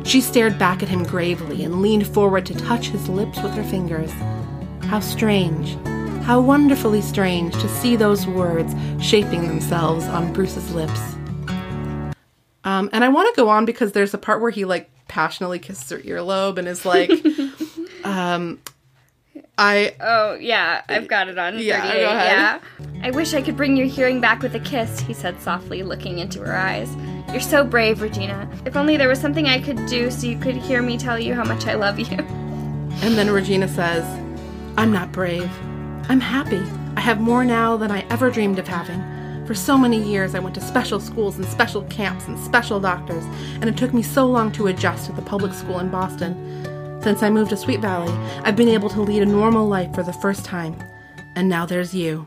She 0.08 0.20
stared 0.20 0.56
back 0.56 0.84
at 0.84 0.88
him 0.88 1.02
gravely 1.02 1.64
and 1.64 1.82
leaned 1.82 2.06
forward 2.06 2.46
to 2.46 2.54
touch 2.54 2.90
his 2.90 3.08
lips 3.08 3.42
with 3.42 3.54
her 3.54 3.64
fingers. 3.64 4.12
How 4.82 5.00
strange, 5.00 5.76
how 6.22 6.40
wonderfully 6.40 7.02
strange 7.02 7.52
to 7.54 7.68
see 7.68 7.96
those 7.96 8.28
words 8.28 8.72
shaping 9.04 9.48
themselves 9.48 10.04
on 10.04 10.32
Bruce's 10.32 10.72
lips. 10.72 11.00
Um, 12.64 12.88
and 12.92 13.04
I 13.04 13.08
want 13.08 13.34
to 13.34 13.40
go 13.40 13.48
on 13.48 13.64
because 13.66 13.92
there's 13.92 14.14
a 14.14 14.18
part 14.18 14.40
where 14.40 14.50
he 14.50 14.64
like 14.64 14.90
passionately 15.08 15.58
kisses 15.58 15.88
her 15.90 15.98
earlobe 15.98 16.58
and 16.58 16.66
is 16.66 16.84
like, 16.86 17.10
um, 18.04 18.58
I 19.58 19.94
Oh, 20.00 20.34
yeah, 20.34 20.82
I've 20.88 21.06
got 21.06 21.28
it 21.28 21.38
on 21.38 21.58
Yeah, 21.58 21.82
38. 21.82 22.00
go 22.00 22.10
ahead. 22.10 22.32
Yeah. 22.32 22.60
I 23.06 23.10
wish 23.10 23.34
I 23.34 23.42
could 23.42 23.56
bring 23.56 23.76
your 23.76 23.86
hearing 23.86 24.20
back 24.20 24.42
with 24.42 24.54
a 24.54 24.60
kiss, 24.60 25.00
he 25.00 25.12
said 25.12 25.40
softly, 25.40 25.82
looking 25.82 26.18
into 26.18 26.40
her 26.40 26.56
eyes. 26.56 26.94
You're 27.30 27.40
so 27.40 27.64
brave, 27.64 28.00
Regina. 28.00 28.48
If 28.64 28.76
only 28.76 28.96
there 28.96 29.08
was 29.08 29.20
something 29.20 29.46
I 29.46 29.60
could 29.60 29.84
do 29.86 30.10
so 30.10 30.26
you 30.26 30.38
could 30.38 30.56
hear 30.56 30.82
me 30.82 30.96
tell 30.98 31.18
you 31.18 31.34
how 31.34 31.44
much 31.44 31.66
I 31.66 31.74
love 31.74 31.98
you. 31.98 32.16
And 32.16 33.18
then 33.18 33.30
Regina 33.30 33.68
says, 33.68 34.04
I'm 34.76 34.90
not 34.92 35.12
brave. 35.12 35.50
I'm 36.08 36.20
happy. 36.20 36.62
I 36.96 37.00
have 37.00 37.20
more 37.20 37.44
now 37.44 37.76
than 37.76 37.90
I 37.90 38.06
ever 38.08 38.30
dreamed 38.30 38.58
of 38.58 38.66
having. 38.68 39.00
For 39.46 39.54
so 39.54 39.76
many 39.76 40.02
years, 40.02 40.34
I 40.34 40.38
went 40.38 40.54
to 40.54 40.60
special 40.62 40.98
schools 40.98 41.36
and 41.36 41.44
special 41.44 41.82
camps 41.84 42.26
and 42.26 42.38
special 42.38 42.80
doctors, 42.80 43.24
and 43.56 43.64
it 43.64 43.76
took 43.76 43.92
me 43.92 44.02
so 44.02 44.24
long 44.26 44.50
to 44.52 44.68
adjust 44.68 45.06
to 45.06 45.12
the 45.12 45.20
public 45.20 45.52
school 45.52 45.80
in 45.80 45.90
Boston. 45.90 47.00
Since 47.02 47.22
I 47.22 47.28
moved 47.28 47.50
to 47.50 47.56
Sweet 47.58 47.80
Valley, 47.80 48.10
I've 48.42 48.56
been 48.56 48.70
able 48.70 48.88
to 48.88 49.02
lead 49.02 49.20
a 49.22 49.26
normal 49.26 49.68
life 49.68 49.94
for 49.94 50.02
the 50.02 50.14
first 50.14 50.46
time. 50.46 50.82
And 51.36 51.50
now 51.50 51.66
there's 51.66 51.92
you. 51.92 52.26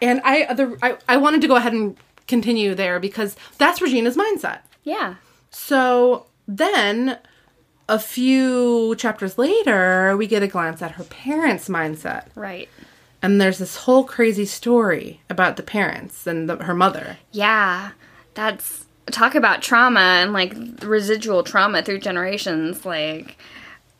And 0.00 0.20
I, 0.24 0.52
the, 0.54 0.76
I, 0.82 0.96
I 1.08 1.16
wanted 1.18 1.40
to 1.42 1.46
go 1.46 1.54
ahead 1.54 1.72
and 1.72 1.96
continue 2.26 2.74
there 2.74 2.98
because 2.98 3.36
that's 3.58 3.80
Regina's 3.80 4.16
mindset. 4.16 4.60
yeah. 4.82 5.14
So 5.50 6.26
then, 6.46 7.18
a 7.88 7.98
few 7.98 8.94
chapters 8.96 9.38
later, 9.38 10.16
we 10.16 10.26
get 10.26 10.42
a 10.42 10.46
glance 10.48 10.82
at 10.82 10.92
her 10.92 11.04
parents' 11.04 11.68
mindset. 11.68 12.26
Right. 12.34 12.68
And 13.20 13.40
there's 13.40 13.58
this 13.58 13.76
whole 13.76 14.04
crazy 14.04 14.46
story 14.46 15.20
about 15.28 15.56
the 15.56 15.62
parents 15.62 16.26
and 16.26 16.48
the, 16.48 16.56
her 16.56 16.74
mother. 16.74 17.18
Yeah. 17.32 17.90
That's 18.34 18.86
talk 19.10 19.34
about 19.34 19.62
trauma 19.62 20.00
and 20.00 20.32
like 20.32 20.54
residual 20.82 21.42
trauma 21.42 21.82
through 21.82 21.98
generations. 21.98 22.84
Like 22.84 23.36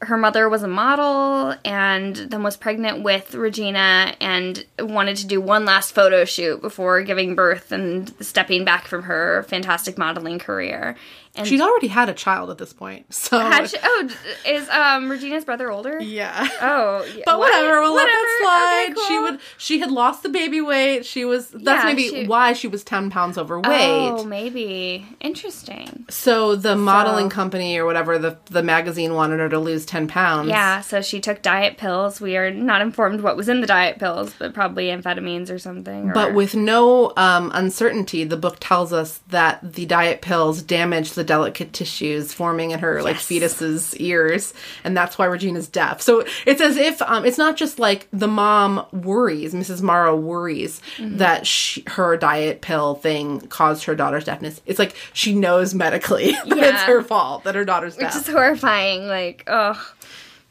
her 0.00 0.16
mother 0.16 0.48
was 0.48 0.62
a 0.62 0.68
model 0.68 1.56
and 1.64 2.14
then 2.14 2.42
was 2.42 2.56
pregnant 2.56 3.02
with 3.02 3.34
Regina 3.34 4.14
and 4.20 4.64
wanted 4.78 5.16
to 5.16 5.26
do 5.26 5.40
one 5.40 5.64
last 5.64 5.92
photo 5.92 6.24
shoot 6.24 6.62
before 6.62 7.02
giving 7.02 7.34
birth 7.34 7.72
and 7.72 8.12
stepping 8.20 8.64
back 8.64 8.86
from 8.86 9.04
her 9.04 9.42
fantastic 9.48 9.98
modeling 9.98 10.38
career. 10.38 10.96
And 11.38 11.46
She'd 11.46 11.60
already 11.60 11.86
had 11.88 12.08
a 12.08 12.14
child 12.14 12.50
at 12.50 12.58
this 12.58 12.72
point. 12.72 13.06
So, 13.28 13.38
had 13.38 13.68
she, 13.68 13.76
oh, 13.82 14.08
is 14.46 14.68
um 14.70 15.10
Regina's 15.10 15.44
brother 15.44 15.70
older? 15.70 16.00
yeah. 16.00 16.48
Oh, 16.60 17.04
yeah. 17.16 17.22
But 17.26 17.38
what? 17.38 17.52
whatever, 17.52 17.80
we'll 17.82 17.94
let 17.94 18.06
that 18.06 18.38
slide. 18.42 18.92
Okay, 18.98 19.06
She 19.08 19.18
would. 19.18 19.40
She 19.58 19.78
had 19.80 19.90
lost 19.90 20.22
the 20.22 20.28
baby 20.28 20.60
weight. 20.60 21.04
She 21.06 21.24
was. 21.24 21.48
That's 21.50 21.64
Yeah, 21.64 21.84
maybe 21.84 22.08
she- 22.08 22.26
why 22.26 22.52
she 22.54 22.68
was 22.68 22.82
ten 22.84 23.10
pounds 23.10 23.36
overweight. 23.38 23.66
Oh, 24.12 24.24
maybe 24.24 25.06
interesting. 25.20 26.04
So 26.10 26.56
the 26.56 26.74
modeling 26.76 27.28
company 27.30 27.76
or 27.78 27.84
whatever 27.86 28.18
the 28.18 28.36
the 28.46 28.62
magazine 28.62 29.14
wanted 29.14 29.40
her 29.40 29.48
to 29.48 29.58
lose 29.58 29.84
ten 29.86 30.08
pounds. 30.08 30.48
Yeah, 30.48 30.80
so 30.80 31.02
she 31.02 31.20
took 31.20 31.42
diet 31.42 31.76
pills. 31.76 32.20
We 32.20 32.36
are 32.36 32.50
not 32.50 32.80
informed 32.82 33.20
what 33.20 33.36
was 33.36 33.48
in 33.48 33.60
the 33.60 33.66
diet 33.66 33.98
pills, 33.98 34.34
but 34.38 34.54
probably 34.54 34.86
amphetamines 34.86 35.50
or 35.50 35.58
something. 35.58 36.10
Or, 36.10 36.14
But 36.14 36.34
with 36.34 36.54
no 36.54 37.12
um, 37.16 37.50
uncertainty, 37.54 38.24
the 38.24 38.36
book 38.36 38.56
tells 38.60 38.92
us 38.92 39.20
that 39.28 39.72
the 39.74 39.86
diet 39.86 40.22
pills 40.22 40.62
damaged 40.62 41.14
the 41.14 41.24
delicate 41.28 41.72
tissues 41.72 42.32
forming 42.34 42.72
in 42.72 42.80
her 42.80 43.00
like 43.02 43.16
fetus's 43.16 43.94
ears, 43.98 44.52
and 44.82 44.96
that's 44.96 45.16
why 45.16 45.26
Regina's 45.26 45.68
deaf. 45.68 46.00
So 46.02 46.24
it's 46.44 46.60
as 46.60 46.76
if 46.76 47.00
um, 47.02 47.24
it's 47.24 47.38
not 47.38 47.56
just 47.56 47.78
like 47.78 48.08
the 48.12 48.26
mom 48.26 48.84
worries, 48.92 49.54
Mrs. 49.54 49.80
Morrow 49.82 50.16
worries 50.16 50.82
Mm-hmm. 50.96 51.18
that 51.18 51.46
she, 51.46 51.84
her 51.86 52.16
diet 52.16 52.60
pill 52.62 52.94
thing 52.96 53.40
caused 53.48 53.84
her 53.84 53.94
daughter's 53.94 54.24
deafness. 54.24 54.60
It's 54.66 54.78
like 54.78 54.96
she 55.12 55.34
knows 55.34 55.74
medically 55.74 56.32
that 56.46 56.58
it's 56.58 56.82
her 56.82 57.02
fault 57.02 57.44
that 57.44 57.54
her 57.54 57.64
daughter's 57.64 57.94
deaf, 57.96 58.14
which 58.14 58.22
is 58.22 58.28
horrifying. 58.32 59.06
Like, 59.06 59.44
oh, 59.46 59.92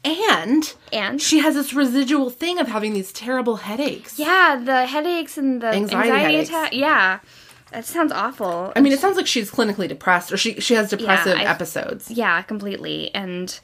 and 0.04 0.74
and 0.92 1.20
she 1.20 1.40
has 1.40 1.54
this 1.54 1.74
residual 1.74 2.30
thing 2.30 2.58
of 2.60 2.68
having 2.68 2.92
these 2.94 3.12
terrible 3.12 3.56
headaches. 3.56 4.18
yeah, 4.18 4.60
the 4.62 4.86
headaches 4.86 5.36
and 5.36 5.60
the 5.60 5.68
Anxiety 5.68 6.10
anxiety, 6.10 6.38
attack. 6.38 6.72
Yeah, 6.72 7.18
that 7.72 7.84
sounds 7.84 8.12
awful. 8.12 8.72
I 8.76 8.80
mean, 8.80 8.92
it 8.92 8.98
sounds 9.00 9.16
like 9.16 9.26
she's 9.26 9.50
clinically 9.50 9.88
depressed, 9.88 10.32
or 10.32 10.36
she 10.36 10.60
she 10.60 10.74
has 10.74 10.90
depressive 10.90 11.36
I- 11.36 11.44
episodes. 11.44 12.10
yeah, 12.10 12.40
completely. 12.42 13.14
And 13.14 13.58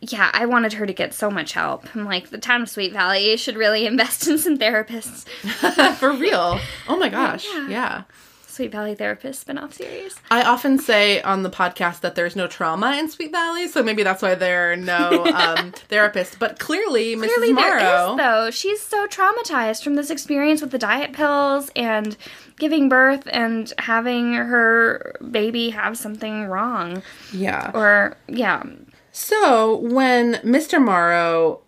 yeah, 0.00 0.30
I 0.32 0.46
wanted 0.46 0.72
her 0.74 0.86
to 0.86 0.92
get 0.92 1.14
so 1.14 1.30
much 1.30 1.52
help. 1.52 1.86
I'm 1.94 2.04
like, 2.04 2.30
the 2.30 2.38
town 2.38 2.62
of 2.62 2.68
Sweet 2.68 2.92
Valley 2.92 3.36
should 3.36 3.56
really 3.56 3.86
invest 3.92 4.26
in 4.26 4.38
some 4.38 4.58
therapists. 4.58 5.26
For 5.98 6.12
real. 6.12 6.58
Oh 6.88 6.96
my 6.96 7.08
gosh. 7.20 7.46
Yeah. 7.68 8.02
Sweet 8.52 8.70
Valley 8.70 8.94
Therapist 8.94 9.46
spinoff 9.46 9.72
series. 9.72 10.14
I 10.30 10.42
often 10.42 10.78
say 10.78 11.22
on 11.22 11.42
the 11.42 11.48
podcast 11.50 12.00
that 12.00 12.14
there's 12.14 12.36
no 12.36 12.46
trauma 12.46 12.96
in 12.98 13.08
Sweet 13.10 13.32
Valley, 13.32 13.66
so 13.66 13.82
maybe 13.82 14.02
that's 14.02 14.20
why 14.22 14.34
there 14.34 14.72
are 14.72 14.76
no 14.76 15.24
um, 15.26 15.72
therapists. 15.90 16.38
But 16.38 16.58
clearly, 16.58 17.16
Clearly 17.16 17.52
Mrs. 17.52 17.54
Morrow. 17.54 18.10
is 18.12 18.16
though. 18.18 18.50
She's 18.50 18.82
so 18.82 19.06
traumatized 19.06 19.82
from 19.82 19.94
this 19.94 20.10
experience 20.10 20.60
with 20.60 20.70
the 20.70 20.78
diet 20.78 21.12
pills 21.14 21.70
and 21.74 22.16
giving 22.58 22.88
birth 22.88 23.26
and 23.32 23.72
having 23.78 24.34
her 24.34 25.16
baby 25.30 25.70
have 25.70 25.96
something 25.96 26.44
wrong. 26.46 27.02
yeah. 27.32 27.70
Or 27.74 28.16
yeah. 28.28 28.62
So 29.12 29.76
when 29.76 30.34
Mr. 30.36 30.82
Morrow 30.82 31.60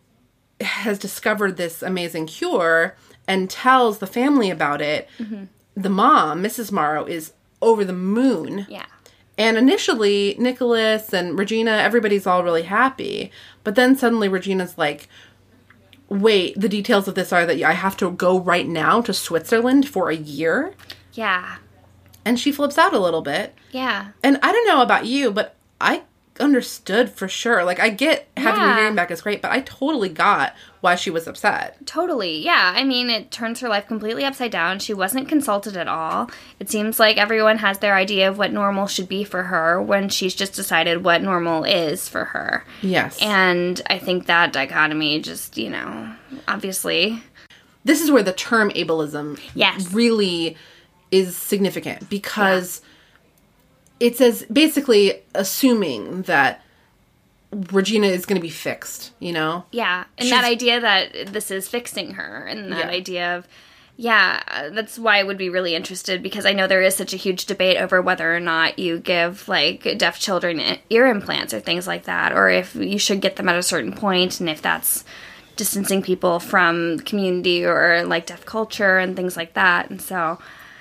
has 0.60 0.98
discovered 0.98 1.56
this 1.56 1.82
amazing 1.82 2.26
cure 2.26 2.96
and 3.26 3.48
tells 3.50 3.98
the 3.98 4.06
family 4.06 4.50
about 4.50 4.80
it, 4.82 5.08
the 5.76 5.90
mom, 5.90 6.42
Mrs. 6.42 6.70
Morrow, 6.70 7.04
is 7.04 7.32
over 7.60 7.84
the 7.84 7.92
moon. 7.92 8.66
Yeah. 8.68 8.86
And 9.36 9.56
initially, 9.56 10.36
Nicholas 10.38 11.12
and 11.12 11.38
Regina, 11.38 11.72
everybody's 11.72 12.26
all 12.26 12.44
really 12.44 12.62
happy. 12.62 13.32
But 13.64 13.74
then 13.74 13.96
suddenly, 13.96 14.28
Regina's 14.28 14.78
like, 14.78 15.08
wait, 16.08 16.58
the 16.58 16.68
details 16.68 17.08
of 17.08 17.14
this 17.14 17.32
are 17.32 17.44
that 17.46 17.60
I 17.62 17.72
have 17.72 17.96
to 17.96 18.10
go 18.10 18.38
right 18.38 18.66
now 18.66 19.00
to 19.00 19.12
Switzerland 19.12 19.88
for 19.88 20.10
a 20.10 20.16
year? 20.16 20.74
Yeah. 21.14 21.56
And 22.24 22.38
she 22.38 22.52
flips 22.52 22.78
out 22.78 22.94
a 22.94 22.98
little 22.98 23.22
bit. 23.22 23.54
Yeah. 23.72 24.08
And 24.22 24.38
I 24.42 24.52
don't 24.52 24.68
know 24.68 24.82
about 24.82 25.06
you, 25.06 25.32
but 25.32 25.56
I 25.80 26.02
understood 26.40 27.10
for 27.10 27.28
sure. 27.28 27.64
Like, 27.64 27.78
I 27.80 27.90
get 27.90 28.28
having 28.36 28.60
your 28.60 28.70
Yeah. 28.70 28.76
hearing 28.78 28.94
back 28.94 29.10
is 29.10 29.20
great, 29.22 29.40
but 29.40 29.52
I 29.52 29.60
totally 29.60 30.08
got 30.08 30.54
why 30.80 30.94
she 30.96 31.10
was 31.10 31.26
upset. 31.26 31.86
Totally. 31.86 32.44
Yeah. 32.44 32.72
I 32.76 32.84
mean, 32.84 33.08
it 33.08 33.30
turns 33.30 33.60
her 33.60 33.68
life 33.68 33.86
completely 33.86 34.24
upside 34.24 34.50
down. 34.50 34.78
She 34.80 34.92
wasn't 34.92 35.28
consulted 35.28 35.76
at 35.76 35.88
all. 35.88 36.30
It 36.60 36.68
seems 36.68 36.98
like 36.98 37.16
everyone 37.16 37.58
has 37.58 37.78
their 37.78 37.94
idea 37.94 38.28
of 38.28 38.36
what 38.36 38.52
normal 38.52 38.86
should 38.86 39.08
be 39.08 39.24
for 39.24 39.44
her 39.44 39.80
when 39.80 40.08
she's 40.08 40.34
just 40.34 40.54
decided 40.54 41.04
what 41.04 41.22
normal 41.22 41.64
is 41.64 42.08
for 42.08 42.24
her. 42.26 42.64
Yes. 42.82 43.18
And 43.22 43.80
I 43.88 43.98
think 43.98 44.26
that 44.26 44.52
dichotomy 44.52 45.20
just, 45.20 45.56
you 45.56 45.70
know, 45.70 46.10
obviously. 46.48 47.22
this 47.86 48.00
is 48.00 48.10
where 48.10 48.22
the 48.22 48.32
term 48.32 48.70
ableism 48.70 49.38
Yes. 49.54 49.92
really 49.92 50.56
is 51.10 51.36
significant 51.36 52.08
because 52.08 52.80
it's 54.00 54.20
as 54.20 54.42
basically 54.44 55.22
assuming 55.34 56.22
that 56.22 56.60
Regina 57.70 58.08
is 58.08 58.26
going 58.26 58.36
to 58.40 58.42
be 58.42 58.50
fixed, 58.50 59.12
you 59.20 59.32
know? 59.32 59.64
Yeah. 59.70 60.04
And 60.18 60.28
She's- 60.28 60.40
that 60.40 60.46
idea 60.48 60.80
that 60.80 61.32
this 61.32 61.50
is 61.50 61.68
fixing 61.68 62.14
her 62.14 62.44
and 62.46 62.72
that 62.72 62.86
Yeah. 62.86 62.90
idea 62.90 63.36
of, 63.36 63.46
yeah, 63.96 64.70
that's 64.72 64.98
why 64.98 65.18
I 65.18 65.22
would 65.22 65.38
be 65.38 65.48
really 65.48 65.76
interested 65.76 66.20
because 66.20 66.46
I 66.46 66.52
know 66.52 66.66
there 66.66 66.82
is 66.82 66.96
such 66.96 67.14
a 67.14 67.16
huge 67.16 67.46
debate 67.46 67.76
over 67.76 68.02
whether 68.02 68.34
or 68.34 68.40
not 68.40 68.76
you 68.80 68.98
give 68.98 69.46
like 69.46 69.96
deaf 69.98 70.18
children 70.18 70.60
ear 70.90 71.06
implants 71.06 71.54
or 71.54 71.60
things 71.60 71.86
like 71.86 72.04
that, 72.04 72.32
or 72.32 72.50
if 72.50 72.74
you 72.74 72.98
should 72.98 73.20
get 73.20 73.36
them 73.36 73.48
at 73.48 73.54
a 73.56 73.62
certain 73.62 73.92
point 73.92 74.40
and 74.40 74.50
if 74.50 74.60
that's 74.60 75.04
distancing 75.54 76.02
people 76.02 76.40
from 76.40 76.98
community 77.00 77.64
or 77.64 78.02
like 78.04 78.26
deaf 78.26 78.44
culture 78.44 78.98
and 78.98 79.14
things 79.14 79.36
like 79.36 79.54
that. 79.54 79.88
And 79.90 80.02
so 80.02 80.40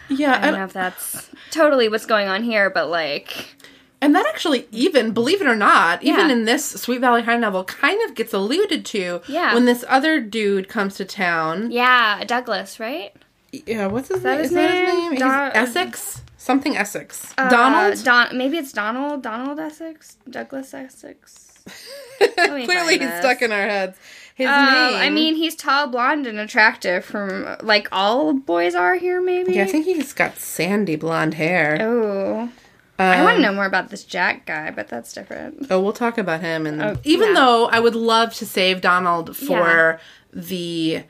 Yeah, 0.09 0.31
I 0.31 0.33
don't 0.37 0.43
and, 0.45 0.57
know 0.57 0.63
if 0.65 0.73
that's 0.73 1.29
totally 1.53 1.87
what's 1.87 2.05
going 2.05 2.27
on 2.27 2.43
here, 2.43 2.69
but 2.69 2.89
like, 2.89 3.55
and 4.01 4.13
that 4.15 4.25
actually 4.27 4.67
even 4.71 5.11
believe 5.11 5.41
it 5.41 5.47
or 5.47 5.55
not, 5.55 6.03
even 6.03 6.27
Yeah. 6.27 6.33
in 6.33 6.45
this 6.45 6.65
Sweet 6.65 6.99
Valley 6.99 7.21
High 7.21 7.37
novel 7.37 7.63
kind 7.63 8.01
of 8.03 8.15
gets 8.15 8.33
alluded 8.33 8.85
to 8.87 9.21
Yeah. 9.27 9.53
when 9.53 9.65
this 9.65 9.85
other 9.87 10.19
dude 10.19 10.67
comes 10.67 10.95
to 10.95 11.05
town. 11.05 11.71
yeah, 11.71 12.23
Douglas, 12.25 12.79
right? 12.79 13.13
Yeah, 13.51 13.85
what's 13.87 14.07
his 14.09 14.21
that 14.23 14.31
name? 14.31 14.39
his 14.41 14.49
Is 14.51 14.55
that 14.55 14.71
his 14.71 14.93
name? 14.93 15.09
name? 15.11 15.19
Don- 15.19 15.51
Essex? 15.53 16.21
Something 16.37 16.75
Essex. 16.75 17.33
Uh, 17.37 17.47
Donald? 17.49 18.03
Don. 18.03 18.37
Maybe 18.37 18.57
it's 18.57 18.73
Donald. 18.73 19.21
Donald 19.21 19.59
Essex. 19.59 20.17
Douglas 20.29 20.73
Essex. 20.73 21.52
Clearly 22.19 22.97
he's 22.99 23.13
stuck 23.19 23.41
in 23.41 23.51
our 23.51 23.65
heads. 23.65 23.97
His 24.35 24.47
Oh, 24.47 24.51
name. 24.51 24.95
I 25.01 25.09
mean, 25.09 25.35
he's 25.35 25.55
tall, 25.55 25.87
blonde, 25.87 26.25
and 26.25 26.39
attractive. 26.39 27.05
From 27.05 27.55
like 27.61 27.87
all 27.91 28.33
boys 28.33 28.73
are 28.75 28.95
here, 28.95 29.21
maybe. 29.21 29.53
Yeah, 29.53 29.63
I 29.63 29.67
think 29.67 29.85
he's 29.85 30.11
got 30.13 30.37
sandy 30.37 30.95
blonde 30.95 31.35
hair. 31.35 31.77
Oh, 31.81 32.49
I 32.97 33.23
want 33.23 33.31
to 33.31 33.35
Um, 33.37 33.41
know 33.43 33.53
more 33.53 33.65
about 33.65 33.89
this 33.89 34.03
Jack 34.03 34.45
guy, 34.45 34.71
but 34.71 34.87
that's 34.87 35.13
different. 35.13 35.67
Oh, 35.69 35.79
we'll 35.79 35.93
talk 35.93 36.17
about 36.17 36.41
him. 36.41 36.65
And 36.65 36.81
Oh, 36.81 36.95
even 37.03 37.29
yeah. 37.29 37.33
though 37.35 37.65
I 37.67 37.79
would 37.79 37.95
love 37.95 38.33
to 38.35 38.45
save 38.45 38.81
Donald 38.81 39.35
for 39.37 39.99
the 40.31 41.03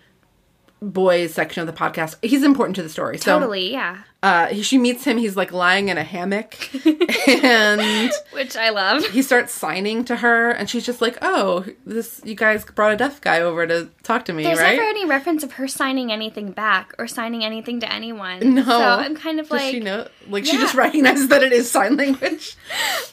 boys 0.81 1.33
section 1.33 1.61
of 1.61 1.67
the 1.67 1.77
podcast, 1.79 2.15
he's 2.21 2.43
important 2.43 2.75
to 2.77 2.83
the 2.83 2.89
story. 2.89 3.17
So, 3.17 3.39
Totally, 3.39 3.71
yeah. 3.71 3.99
Uh, 4.23 4.53
she 4.55 4.77
meets 4.79 5.03
him. 5.03 5.17
He's 5.19 5.35
like 5.35 5.51
lying 5.51 5.89
in 5.89 5.97
a 5.99 6.03
hammock, 6.03 6.55
and 7.27 8.11
Which 8.31 8.55
I 8.55 8.69
love. 8.69 9.05
he 9.09 9.21
starts 9.21 9.53
signing 9.53 10.05
to 10.05 10.15
her, 10.15 10.49
and 10.49 10.69
she's 10.69 10.85
just 10.85 11.01
like, 11.01 11.17
"Oh, 11.21 11.65
this 11.85 12.21
you 12.23 12.33
guys 12.33 12.63
brought 12.65 12.93
a 12.93 12.95
deaf 12.97 13.19
guy 13.21 13.41
over 13.41 13.67
to 13.67 13.89
talk 14.01 14.25
to 14.25 14.33
me, 14.33 14.43
There's 14.43 14.59
right?" 14.59 14.75
never 14.77 14.87
any 14.87 15.05
reference 15.05 15.43
of 15.43 15.53
her 15.53 15.67
signing 15.67 16.11
anything 16.11 16.51
back 16.51 16.93
or 16.97 17.05
signing 17.05 17.43
anything 17.43 17.81
to 17.81 17.91
anyone. 17.91 18.55
no, 18.55 18.63
So 18.63 18.71
I'm 18.81 19.15
kind 19.15 19.39
of 19.41 19.49
Does 19.49 19.59
like, 19.59 19.71
she 19.71 19.79
know? 19.81 20.07
Like 20.29 20.45
she 20.45 20.53
just 20.57 20.73
recognizes 20.73 21.27
that 21.27 21.43
it 21.43 21.51
is 21.51 21.69
sign 21.69 21.97
language. 21.97 22.55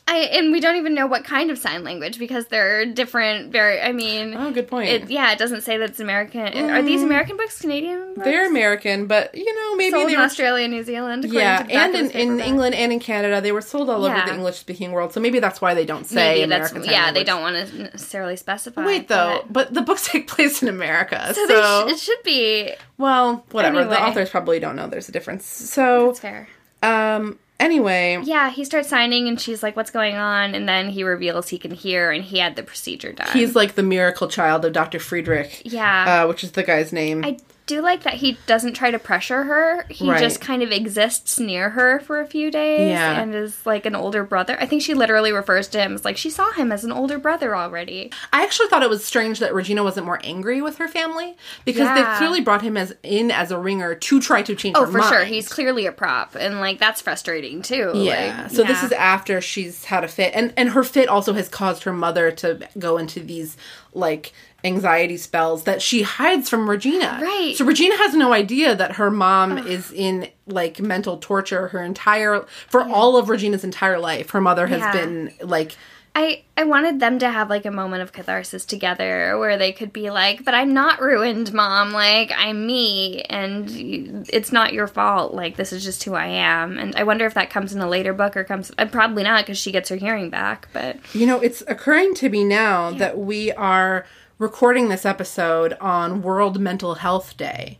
I 0.06 0.18
and 0.18 0.52
we 0.52 0.60
don't 0.60 0.76
even 0.76 0.94
know 0.94 1.08
what 1.08 1.24
kind 1.24 1.50
of 1.50 1.58
sign 1.58 1.82
language 1.82 2.20
because 2.20 2.46
they're 2.46 2.86
different. 2.86 3.50
Very, 3.50 3.80
I 3.80 3.90
mean, 3.92 4.34
Oh, 4.36 4.52
good 4.52 4.68
point. 4.68 4.88
It, 4.90 5.10
yeah, 5.10 5.32
it 5.32 5.38
doesn't 5.38 5.62
say 5.62 5.76
that 5.78 5.90
it's 5.90 6.00
American. 6.00 6.70
Are 6.70 6.82
these 6.82 7.02
American 7.02 7.36
books? 7.36 7.60
Canadian? 7.60 8.14
Books? 8.14 8.24
They're 8.24 8.48
American, 8.48 9.06
but 9.08 9.34
you 9.34 9.52
know 9.52 9.74
maybe 9.76 9.90
sold 9.90 10.08
they 10.08 10.12
in 10.14 10.18
were 10.20 10.24
Australia, 10.24 10.68
New 10.68 10.84
Zealand. 10.84 10.99
Yeah, 11.08 11.66
and 11.68 11.94
in, 11.94 12.10
in. 12.10 12.40
England 12.40 12.74
and 12.74 12.92
in 12.92 13.00
Canada, 13.00 13.40
they 13.40 13.52
were 13.52 13.60
sold 13.60 13.88
all 13.90 14.04
over 14.04 14.22
the 14.26 14.34
English 14.34 14.58
speaking 14.58 14.92
world. 14.92 15.12
So 15.12 15.20
maybe 15.20 15.38
that's 15.40 15.60
why 15.60 15.74
they 15.74 15.84
don't 15.84 16.06
say 16.06 16.14
Maybe 16.34 16.42
American 16.42 16.82
Sign 16.82 16.92
yeah. 16.92 17.12
They 17.12 17.24
don't 17.24 17.42
want 17.42 17.68
to 17.68 17.82
necessarily 17.82 18.36
specify. 18.36 18.84
Wait 18.84 19.08
though, 19.08 19.44
but- 19.48 19.52
but 19.52 19.74
the 19.74 19.82
books 19.82 20.06
take 20.10 20.26
place 20.28 20.62
in 20.62 20.68
America, 20.68 21.32
so, 21.34 21.46
so, 21.46 21.88
sh- 21.88 21.92
it 21.92 21.98
should 21.98 22.22
be. 22.24 22.72
well, 22.98 23.44
whatever. 23.50 23.80
Anyway. 23.80 23.94
The 23.94 24.02
authors 24.02 24.30
probably 24.30 24.58
don't 24.60 24.76
know 24.76 24.86
there's 24.88 25.08
a 25.08 25.12
difference. 25.12 25.44
So, 25.46 26.06
That's 26.08 26.20
fair. 26.20 26.48
um, 26.82 27.38
anyway, 27.58 28.18
Yeah, 28.22 28.50
he 28.50 28.64
starts 28.64 28.88
signing, 28.88 29.28
and 29.28 29.40
she's 29.40 29.62
like, 29.62 29.76
"What's 29.76 29.90
going 29.90 30.16
on?" 30.16 30.54
And 30.54 30.68
then 30.68 30.88
he 30.90 31.04
reveals 31.04 31.48
he 31.48 31.58
can 31.58 31.70
hear, 31.72 32.10
and 32.10 32.24
he 32.24 32.38
had 32.38 32.56
the 32.56 32.62
procedure 32.62 33.12
done. 33.12 33.28
he's 33.32 33.54
like 33.54 33.74
the 33.74 33.82
miracle 33.82 34.28
child 34.28 34.64
of 34.64 34.72
Dr. 34.72 34.98
Friedrich, 34.98 35.62
yeah. 35.64 36.24
uh, 36.24 36.28
which 36.28 36.42
is 36.44 36.52
the 36.52 36.62
guy's 36.62 36.92
name. 36.92 37.24
I 37.24 37.36
do 37.70 37.80
like 37.80 38.02
that 38.02 38.14
he 38.14 38.36
doesn't 38.46 38.74
try 38.74 38.90
to 38.90 38.98
pressure 38.98 39.44
her. 39.44 39.84
He 39.88 40.10
Right. 40.10 40.20
just 40.20 40.40
kind 40.40 40.62
of 40.62 40.70
exists 40.72 41.38
near 41.38 41.70
her 41.70 42.00
for 42.00 42.20
a 42.20 42.26
few 42.26 42.50
days 42.50 42.90
Yeah. 42.90 43.20
and 43.20 43.34
is 43.34 43.64
like 43.64 43.86
an 43.86 43.94
older 43.94 44.24
brother. 44.24 44.56
I 44.60 44.66
think 44.66 44.82
she 44.82 44.92
literally 44.94 45.32
refers 45.32 45.68
to 45.68 45.80
him 45.80 45.94
as 45.94 46.04
like 46.04 46.16
she 46.16 46.30
saw 46.30 46.50
him 46.52 46.72
as 46.72 46.84
an 46.84 46.92
older 46.92 47.18
brother 47.18 47.56
already. 47.56 48.10
I 48.32 48.42
actually 48.42 48.68
thought 48.68 48.82
it 48.82 48.90
was 48.90 49.04
strange 49.04 49.38
that 49.38 49.54
Regina 49.54 49.82
wasn't 49.84 50.06
more 50.06 50.20
angry 50.24 50.60
with 50.60 50.78
her 50.78 50.88
family 50.88 51.36
because 51.64 51.82
Yeah. 51.86 51.94
they 51.94 52.18
clearly 52.18 52.40
brought 52.40 52.62
him 52.62 52.76
as 52.76 52.94
in 53.02 53.30
as 53.30 53.50
a 53.50 53.58
ringer 53.58 53.94
to 53.94 54.20
try 54.20 54.42
to 54.42 54.54
change 54.54 54.76
Oh, 54.76 54.86
for 54.86 55.00
sure. 55.02 55.24
He's 55.24 55.48
clearly 55.48 55.86
a 55.86 55.92
prop 55.92 56.34
and 56.38 56.60
like 56.60 56.78
that's 56.78 57.00
frustrating 57.00 57.62
too. 57.62 57.92
Yeah. 57.94 58.42
Like, 58.42 58.50
so 58.50 58.64
this 58.64 58.82
is 58.82 58.92
after 58.92 59.40
she's 59.40 59.84
had 59.84 60.04
a 60.04 60.08
fit, 60.08 60.32
and 60.34 60.52
and 60.56 60.70
her 60.70 60.82
fit 60.84 61.08
also 61.08 61.32
has 61.34 61.48
caused 61.48 61.84
her 61.84 61.92
mother 61.92 62.30
to 62.32 62.58
go 62.78 62.98
into 62.98 63.20
these 63.20 63.56
like 63.94 64.32
anxiety 64.64 65.16
spells 65.16 65.64
that 65.64 65.80
she 65.82 66.02
hides 66.02 66.48
from 66.48 66.68
Regina. 66.68 67.18
Right. 67.22 67.54
So 67.56 67.64
Regina 67.64 67.96
has 67.98 68.14
no 68.14 68.32
idea 68.32 68.74
that 68.74 68.92
her 68.92 69.10
mom 69.10 69.58
is 69.58 69.92
in 69.92 70.28
like 70.46 70.80
mental 70.80 71.16
torture 71.18 71.68
her 71.68 71.82
entire 71.82 72.42
for 72.68 72.82
all 72.82 73.16
of 73.16 73.28
Regina's 73.28 73.64
entire 73.64 73.98
life. 73.98 74.30
Her 74.30 74.40
mother 74.40 74.66
has 74.66 74.80
Yeah. 74.80 74.92
been 74.92 75.32
like 75.42 75.72
I 76.12 76.42
I 76.56 76.64
wanted 76.64 76.98
them 76.98 77.20
to 77.20 77.30
have 77.30 77.48
like 77.48 77.64
a 77.64 77.70
moment 77.70 78.02
of 78.02 78.12
catharsis 78.12 78.64
together 78.64 79.38
where 79.38 79.56
they 79.56 79.70
could 79.70 79.92
be 79.92 80.10
like, 80.10 80.44
"But 80.44 80.54
I'm 80.54 80.74
not 80.74 81.00
ruined, 81.00 81.52
mom. 81.52 81.92
Like 81.92 82.32
I'm 82.36 82.66
me, 82.66 83.22
and 83.30 83.70
you, 83.70 84.24
it's 84.28 84.50
not 84.50 84.72
your 84.72 84.88
fault. 84.88 85.34
Like 85.34 85.54
this 85.56 85.72
is 85.72 85.84
just 85.84 86.02
who 86.02 86.14
I 86.14 86.26
am." 86.26 86.78
And 86.78 86.96
I 86.96 87.04
wonder 87.04 87.26
if 87.26 87.34
that 87.34 87.48
comes 87.48 87.72
in 87.72 87.80
a 87.80 87.88
later 87.88 88.12
book 88.12 88.36
or 88.36 88.42
comes. 88.42 88.72
Uh, 88.76 88.86
probably 88.86 89.22
not 89.22 89.46
because 89.46 89.56
she 89.56 89.70
gets 89.70 89.88
her 89.88 89.94
hearing 89.94 90.30
back. 90.30 90.66
But 90.72 90.96
You 91.14 91.26
know, 91.26 91.38
it's 91.38 91.62
occurring 91.68 92.14
to 92.16 92.28
me 92.28 92.42
now 92.42 92.90
that 92.90 93.16
we 93.16 93.52
are 93.52 94.04
recording 94.40 94.88
this 94.88 95.04
episode 95.06 95.74
on 95.82 96.22
World 96.22 96.58
Mental 96.58 96.94
Health 96.96 97.36
Day. 97.36 97.78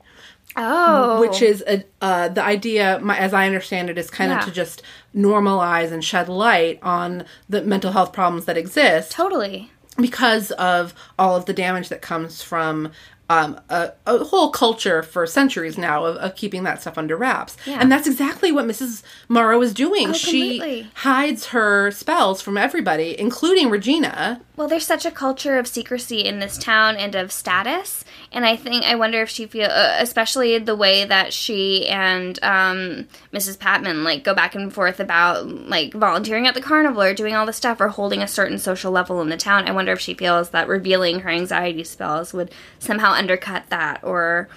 oh, 0.56 1.20
which 1.20 1.40
is 1.42 1.62
a, 1.68 1.84
uh, 2.02 2.28
the 2.28 2.42
idea, 2.42 2.98
my, 3.00 3.16
as 3.16 3.32
I 3.32 3.46
understand 3.46 3.88
it, 3.88 3.96
is 3.96 4.10
kind 4.10 4.30
Yeah. 4.32 4.40
of 4.40 4.44
to 4.46 4.50
just 4.50 4.82
normalize 5.16 5.92
and 5.92 6.04
shed 6.04 6.28
light 6.28 6.80
on 6.82 7.24
the 7.48 7.62
mental 7.62 7.92
health 7.92 8.12
problems 8.12 8.46
that 8.46 8.56
exist 8.58 9.12
totally 9.12 9.70
because 9.96 10.50
of 10.52 10.92
all 11.18 11.36
of 11.36 11.46
the 11.46 11.52
damage 11.52 11.88
that 11.88 12.02
comes 12.02 12.42
from 12.42 12.90
um, 13.30 13.60
a, 13.68 13.92
a 14.06 14.24
whole 14.24 14.50
culture 14.50 15.04
for 15.04 15.24
centuries 15.24 15.78
now 15.78 16.04
of, 16.04 16.16
of 16.16 16.34
keeping 16.34 16.64
that 16.64 16.80
stuff 16.80 16.98
under 16.98 17.16
wraps. 17.16 17.56
Yeah. 17.64 17.78
And 17.80 17.90
that's 17.90 18.08
exactly 18.08 18.50
what 18.50 18.64
Mrs. 18.64 19.04
Morrow 19.28 19.62
is 19.62 19.72
doing. 19.72 20.08
Oh, 20.08 20.12
she 20.12 20.58
completely. 20.58 20.90
hides 20.94 21.46
her 21.46 21.92
spells 21.92 22.42
from 22.42 22.58
everybody, 22.58 23.14
including 23.16 23.70
Regina. 23.70 24.40
Well, 24.56 24.66
there's 24.66 24.84
such 24.84 25.06
a 25.06 25.12
culture 25.12 25.58
of 25.58 25.68
secrecy 25.68 26.24
in 26.24 26.40
this 26.40 26.58
town 26.58 26.96
and 26.96 27.14
of 27.14 27.30
status, 27.30 28.04
and 28.32 28.44
I 28.44 28.56
think 28.56 28.84
I 28.84 28.96
wonder 28.96 29.22
if 29.22 29.30
she 29.30 29.46
feels, 29.46 29.70
uh, 29.70 29.96
especially 30.00 30.58
the 30.58 30.76
way 30.76 31.04
that 31.04 31.32
she 31.32 31.88
and 31.88 32.38
um, 32.42 33.08
Mrs. 33.32 33.58
Patman 33.58 34.04
like 34.04 34.22
go 34.24 34.34
back 34.34 34.54
and 34.54 34.70
forth 34.70 35.00
about 35.00 35.48
like 35.48 35.94
volunteering 35.94 36.46
at 36.46 36.54
the 36.54 36.60
carnival 36.60 37.00
or 37.00 37.14
doing 37.14 37.34
all 37.34 37.46
this 37.46 37.56
stuff 37.56 37.80
or 37.80 37.88
holding 37.88 38.22
a 38.22 38.28
certain 38.28 38.58
social 38.58 38.92
level 38.92 39.22
in 39.22 39.30
the 39.30 39.36
town. 39.38 39.66
I 39.66 39.72
wonder 39.72 39.92
if 39.92 40.00
she 40.00 40.14
feels 40.14 40.50
that 40.50 40.68
revealing 40.68 41.20
her 41.20 41.30
anxiety 41.30 41.84
spells 41.84 42.34
would 42.34 42.50
somehow 42.80 43.14
undercut 43.20 43.68
that 43.68 44.02
or. 44.02 44.48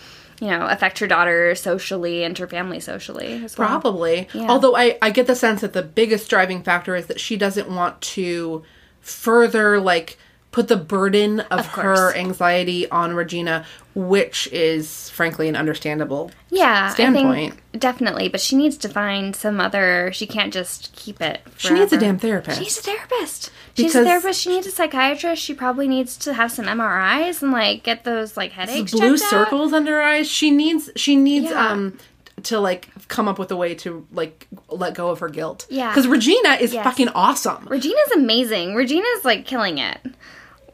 You 0.41 0.49
know, 0.49 0.65
affect 0.67 0.99
her 0.99 1.07
daughter 1.07 1.55
socially 1.55 2.23
and 2.25 2.37
her 2.37 2.47
family 2.47 2.81
socially 2.81 3.41
as 3.45 3.57
well. 3.57 3.65
Probably. 3.65 4.27
Yeah. 4.33 4.47
Although 4.49 4.75
I, 4.75 4.97
I 5.01 5.09
get 5.11 5.25
the 5.25 5.35
sense 5.35 5.61
that 5.61 5.71
the 5.71 5.83
biggest 5.83 6.29
driving 6.29 6.63
factor 6.63 6.97
is 6.97 7.05
that 7.05 7.19
she 7.19 7.37
doesn't 7.37 7.69
want 7.69 8.01
to 8.01 8.63
further 8.99 9.79
like 9.79 10.17
put 10.51 10.67
the 10.67 10.75
burden 10.75 11.39
of, 11.39 11.59
Of 11.59 11.67
her 11.67 12.15
anxiety 12.15 12.89
on 12.89 13.13
Regina, 13.13 13.65
which 13.95 14.47
is 14.51 15.09
frankly 15.11 15.47
an 15.47 15.55
understandable 15.55 16.31
yeah, 16.49 16.89
standpoint. 16.89 17.55
Definitely, 17.77 18.27
but 18.27 18.41
she 18.41 18.55
needs 18.55 18.75
to 18.77 18.89
find 18.89 19.35
some 19.35 19.61
other. 19.61 20.11
She 20.13 20.27
can't 20.27 20.51
just 20.51 20.93
keep 20.93 21.21
it. 21.21 21.41
She 21.57 21.73
needs 21.73 21.93
a 21.93 21.97
damn 21.97 22.19
therapist. 22.19 22.57
She 22.57 22.63
needs 22.63 22.79
a 22.79 22.81
therapist. 22.81 23.51
She's 23.75 23.87
Because- 23.87 24.05
a 24.05 24.09
therapist. 24.09 24.41
She 24.41 24.49
needs 24.49 24.67
a 24.67 24.71
psychiatrist. 24.71 25.41
She 25.41 25.53
probably 25.53 25.87
needs 25.87 26.15
to 26.17 26.33
have 26.33 26.51
some 26.51 26.65
MRIs 26.65 27.41
and 27.41 27.51
like 27.51 27.81
get 27.83 28.03
those 28.03 28.37
like 28.37 28.51
headaches. 28.51 28.91
blue 28.91 29.17
checked 29.17 29.23
out. 29.33 29.45
circles 29.47 29.73
under 29.73 29.93
her 29.93 30.01
eyes. 30.03 30.29
She 30.29 30.51
needs 30.51 30.89
she 30.95 31.15
needs 31.15 31.49
Yeah. 31.49 31.69
um 31.71 31.97
to 32.43 32.59
like 32.59 32.89
come 33.07 33.27
up 33.27 33.39
with 33.39 33.51
a 33.51 33.55
way 33.55 33.73
to 33.75 34.05
like 34.11 34.47
let 34.69 34.93
go 34.93 35.09
of 35.09 35.19
her 35.19 35.29
guilt. 35.29 35.65
Yeah. 35.69 35.89
Because 35.89 36.07
Regina 36.07 36.57
is 36.59 36.73
Yes. 36.73 36.83
fucking 36.83 37.09
awesome. 37.09 37.65
Regina's 37.67 38.11
amazing. 38.15 38.75
Regina's 38.75 39.23
like 39.25 39.45
killing 39.45 39.77
it. 39.79 39.97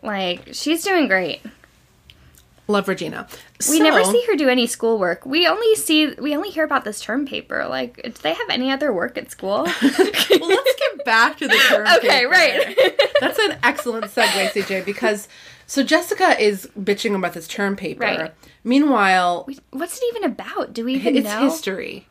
Like 0.02 0.50
she's 0.54 0.84
doing 0.84 1.08
great. 1.08 1.42
Love 2.70 2.88
Regina. 2.88 3.28
We 3.68 3.80
never 3.80 4.04
see 4.04 4.24
her 4.28 4.36
do 4.36 4.48
any 4.48 4.68
schoolwork. 4.68 5.26
We 5.26 5.48
only 5.48 5.76
see 5.76 6.14
we 6.14 6.36
only 6.36 6.52
hear 6.52 6.64
about 6.64 6.86
this 6.86 7.02
term 7.02 7.26
paper. 7.26 7.66
Like, 7.68 8.00
do 8.04 8.12
they 8.12 8.34
have 8.34 8.48
any 8.50 8.72
other 8.72 8.94
work 8.94 9.18
at 9.18 9.32
school? 9.32 9.68
Well, 10.40 10.48
let's 10.48 10.76
get 10.80 11.04
back 11.06 11.38
to 11.40 11.48
the 11.48 11.56
term. 11.68 11.86
Paper. 11.88 11.98
Okay, 11.98 12.08
paper. 12.08 12.30
right. 12.30 13.02
That's 13.20 13.40
an 13.40 13.58
excellent 13.64 14.06
segue, 14.06 14.52
CJ, 14.52 14.86
because 14.86 15.28
so 15.66 15.82
Jessica 15.82 16.40
is 16.40 16.70
bitching 16.80 17.16
about 17.16 17.34
this 17.34 17.48
term 17.48 17.76
paper. 17.76 18.02
Right. 18.02 18.34
Meanwhile, 18.64 19.50
What's 19.72 19.98
it 19.98 20.04
even 20.16 20.24
about? 20.32 20.74
Do 20.74 20.86
we 20.86 20.94
even 20.94 21.18
it's 21.18 21.26
know? 21.26 21.46
It's 21.48 21.56
history. 21.56 22.08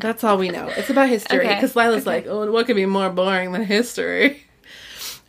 That's 0.00 0.24
all 0.24 0.38
we 0.38 0.48
know. 0.48 0.68
It's 0.76 0.88
about 0.90 1.10
history 1.10 1.40
Okay, 1.40 1.54
because 1.54 1.76
Lila's 1.76 2.02
okay. 2.06 2.16
like, 2.16 2.26
oh, 2.26 2.50
what 2.50 2.66
could 2.66 2.76
be 2.76 2.86
more 2.86 3.10
boring 3.10 3.52
than 3.52 3.64
history? 3.64 4.42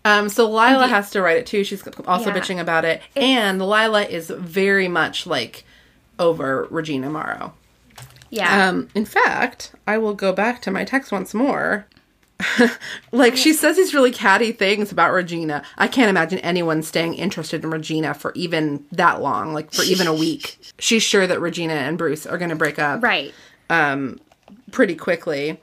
Um, 0.06 0.28
so 0.30 0.46
Lila 0.50 0.88
has 0.88 1.12
to 1.12 1.22
write 1.22 1.38
it 1.38 1.46
too. 1.46 1.64
She's 1.64 1.82
also 2.06 2.30
Yeah. 2.30 2.36
bitching 2.38 2.60
about 2.60 2.84
it, 2.86 3.02
and 3.16 3.62
Lila 3.62 4.04
is 4.04 4.30
very 4.30 4.88
much 4.88 5.26
like 5.26 5.64
over 6.20 6.68
Regina 6.70 7.10
Morrow. 7.10 7.54
Yeah. 8.30 8.68
Um, 8.70 8.90
in 8.96 9.06
fact, 9.06 9.72
I 9.88 9.98
will 9.98 10.14
go 10.14 10.34
back 10.34 10.62
to 10.64 10.72
my 10.72 10.84
text 10.84 11.12
once 11.12 11.34
more. 11.34 11.86
like 13.12 13.38
she 13.38 13.54
says 13.54 13.78
these 13.78 13.94
really 13.94 14.12
catty 14.12 14.52
things 14.52 14.92
about 14.92 15.14
Regina. 15.14 15.64
I 15.78 15.88
can't 15.88 16.10
imagine 16.10 16.40
anyone 16.40 16.82
staying 16.84 17.14
interested 17.14 17.64
in 17.64 17.70
Regina 17.70 18.14
for 18.14 18.34
even 18.36 18.84
that 18.92 19.22
long, 19.22 19.54
like 19.54 19.72
for 19.72 19.84
even 19.84 20.08
a 20.08 20.14
week. 20.14 20.58
She's 20.80 21.04
sure 21.04 21.26
that 21.28 21.40
Regina 21.40 21.74
and 21.74 21.98
Bruce 21.98 22.26
are 22.26 22.38
going 22.38 22.50
to 22.50 22.56
break 22.56 22.80
up 22.80 23.02
right. 23.04 23.34
Um 23.70 24.20
pretty 24.72 24.96
quickly. 24.96 25.62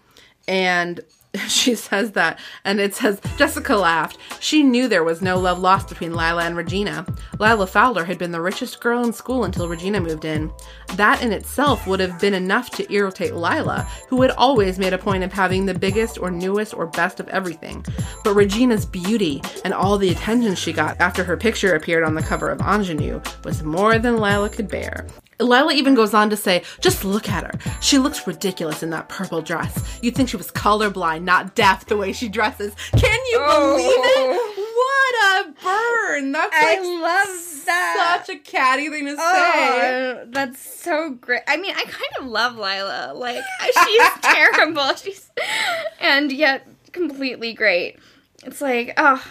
And 0.48 1.00
she 1.48 1.76
says 1.76 2.12
that, 2.12 2.38
and 2.64 2.80
it 2.80 2.94
says 2.94 3.20
Jessica 3.36 3.76
laughed. 3.76 4.18
She 4.40 4.62
knew 4.62 4.88
there 4.88 5.04
was 5.04 5.22
no 5.22 5.38
love 5.38 5.60
lost 5.60 5.88
between 5.88 6.12
Lila 6.12 6.44
and 6.44 6.56
Regina. 6.56 7.06
Lila 7.38 7.66
Fowler 7.66 8.04
had 8.04 8.18
been 8.18 8.32
the 8.32 8.40
richest 8.40 8.80
girl 8.80 9.04
in 9.04 9.12
school 9.12 9.44
until 9.44 9.68
Regina 9.68 10.00
moved 10.00 10.24
in. 10.24 10.52
That 10.96 11.22
in 11.22 11.32
itself 11.32 11.86
would 11.86 12.00
have 12.00 12.20
been 12.20 12.34
enough 12.34 12.70
to 12.70 12.92
irritate 12.92 13.34
Lila, 13.34 13.86
who 14.08 14.22
had 14.22 14.32
always 14.32 14.78
made 14.78 14.92
a 14.92 14.98
point 14.98 15.22
of 15.22 15.32
having 15.32 15.66
the 15.66 15.74
biggest 15.74 16.18
or 16.18 16.30
newest 16.30 16.74
or 16.74 16.86
best 16.86 17.20
of 17.20 17.28
everything. 17.28 17.84
But 18.24 18.34
Regina's 18.34 18.84
beauty 18.84 19.40
and 19.64 19.72
all 19.72 19.98
the 19.98 20.10
attention 20.10 20.56
she 20.56 20.72
got 20.72 21.00
after 21.00 21.22
her 21.22 21.36
picture 21.36 21.74
appeared 21.76 22.02
on 22.02 22.14
the 22.14 22.22
cover 22.22 22.48
of 22.48 22.60
Ingenue 22.60 23.20
was 23.44 23.62
more 23.62 23.98
than 23.98 24.18
Lila 24.18 24.48
could 24.48 24.68
bear. 24.68 25.06
Lila 25.40 25.72
even 25.72 25.94
goes 25.94 26.14
on 26.14 26.30
to 26.30 26.36
say, 26.36 26.62
just 26.80 27.04
look 27.04 27.28
at 27.28 27.44
her. 27.44 27.72
She 27.80 27.98
looks 27.98 28.26
ridiculous 28.26 28.82
in 28.82 28.90
that 28.90 29.08
purple 29.08 29.42
dress. 29.42 29.98
You'd 30.02 30.14
think 30.14 30.28
she 30.28 30.36
was 30.36 30.50
colorblind, 30.50 31.22
not 31.22 31.54
deaf 31.54 31.86
the 31.86 31.96
way 31.96 32.12
she 32.12 32.28
dresses. 32.28 32.74
Can 32.92 33.18
you 33.30 33.38
oh. 33.40 33.76
believe 33.76 33.90
it? 33.96 34.66
What 34.80 35.46
a 35.46 35.52
burn! 35.62 36.32
That's 36.32 36.52
like 36.52 36.80
love 36.80 37.66
that. 37.66 38.22
such 38.26 38.36
a 38.36 38.38
catty 38.38 38.88
thing 38.88 39.06
to 39.06 39.16
oh, 39.18 39.32
say. 39.34 40.20
Oh, 40.22 40.26
that's 40.28 40.60
so 40.60 41.10
great. 41.10 41.42
I 41.46 41.56
mean, 41.56 41.74
I 41.76 41.82
kind 41.82 42.12
of 42.20 42.26
love 42.26 42.54
Lila. 42.56 43.12
Like, 43.14 43.42
she's 43.62 44.08
terrible. 44.22 44.94
She's 44.94 45.30
and 46.00 46.32
yet 46.32 46.66
completely 46.92 47.52
great. 47.52 47.98
It's 48.44 48.60
like, 48.60 48.94
oh, 48.96 49.22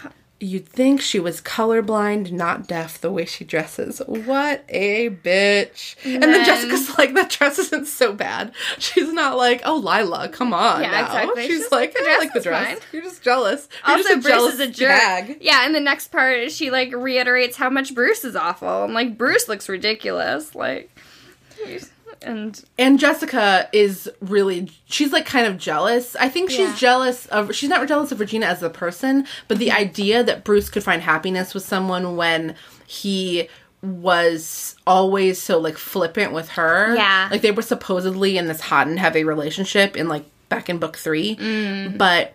You'd 0.42 0.66
think 0.66 1.02
she 1.02 1.20
was 1.20 1.42
colorblind, 1.42 2.32
not 2.32 2.66
deaf 2.66 2.98
the 2.98 3.12
way 3.12 3.26
she 3.26 3.44
dresses. 3.44 4.00
What 4.06 4.64
a 4.70 5.10
bitch. 5.10 5.96
And 6.02 6.22
then 6.22 6.32
then- 6.32 6.46
Jessica's 6.46 6.96
like, 6.98 7.12
that 7.12 7.28
dress 7.28 7.58
isn't 7.58 7.86
so 7.88 8.14
bad. 8.14 8.52
She's 8.78 9.12
not 9.12 9.36
like, 9.36 9.60
oh, 9.66 9.76
Lila, 9.76 10.30
come 10.30 10.54
on. 10.54 10.80
Yeah, 10.80 10.92
now." 10.92 11.04
exactly. 11.06 11.46
She's, 11.46 11.58
She's 11.64 11.70
like, 11.72 11.92
like, 11.92 11.92
"The 11.94 12.00
I 12.00 12.04
dress 12.04 12.18
like 12.20 12.32
the 12.32 12.40
dress. 12.40 12.68
fine." 12.68 12.78
You're 12.90 13.02
just 13.02 13.22
jealous. 13.22 13.68
You're 13.86 13.96
also 13.98 14.08
just 14.08 14.18
a 14.18 14.22
Bruce 14.22 14.32
jealous 14.34 14.54
is 14.54 14.60
a 14.60 14.66
jerk. 14.68 14.88
bag. 14.88 15.38
Yeah, 15.42 15.66
and 15.66 15.74
the 15.74 15.80
next 15.80 16.08
part, 16.08 16.50
she 16.50 16.70
like 16.70 16.94
reiterates 16.94 17.56
how 17.58 17.68
much 17.68 17.94
Bruce 17.94 18.24
is 18.24 18.34
awful. 18.34 18.84
and 18.84 18.94
like, 18.94 19.18
Bruce 19.18 19.46
looks 19.46 19.68
ridiculous. 19.68 20.54
Like, 20.54 20.90
he's- 21.64 21.90
and 22.22 22.62
And 22.78 22.98
Jessica 22.98 23.68
is 23.72 24.10
really 24.20 24.70
she's 24.86 25.12
like 25.12 25.26
kind 25.26 25.46
of 25.46 25.56
jealous. 25.58 26.16
I 26.16 26.28
think 26.28 26.50
she's 26.50 26.78
jealous 26.78 27.26
of 27.26 27.54
she's 27.54 27.68
not 27.70 27.86
jealous 27.88 28.12
of 28.12 28.20
Regina 28.20 28.46
as 28.46 28.62
a 28.62 28.70
person, 28.70 29.26
but 29.48 29.58
the 29.58 29.72
idea 29.72 30.22
that 30.22 30.44
Bruce 30.44 30.68
could 30.68 30.84
find 30.84 31.02
happiness 31.02 31.54
with 31.54 31.64
someone 31.64 32.16
when 32.16 32.54
he 32.86 33.48
was 33.82 34.76
always 34.86 35.40
so 35.40 35.58
like 35.58 35.78
flippant 35.78 36.32
with 36.32 36.50
her. 36.50 36.94
Yeah. 36.94 37.28
Like 37.30 37.40
they 37.42 37.50
were 37.50 37.62
supposedly 37.62 38.36
in 38.36 38.46
this 38.46 38.60
hot 38.60 38.86
and 38.86 38.98
heavy 38.98 39.24
relationship 39.24 39.96
in 39.96 40.08
like 40.08 40.24
back 40.50 40.68
in 40.68 40.78
book 40.78 40.96
3. 40.98 41.36
Mm. 41.36 41.96
But 41.98 42.34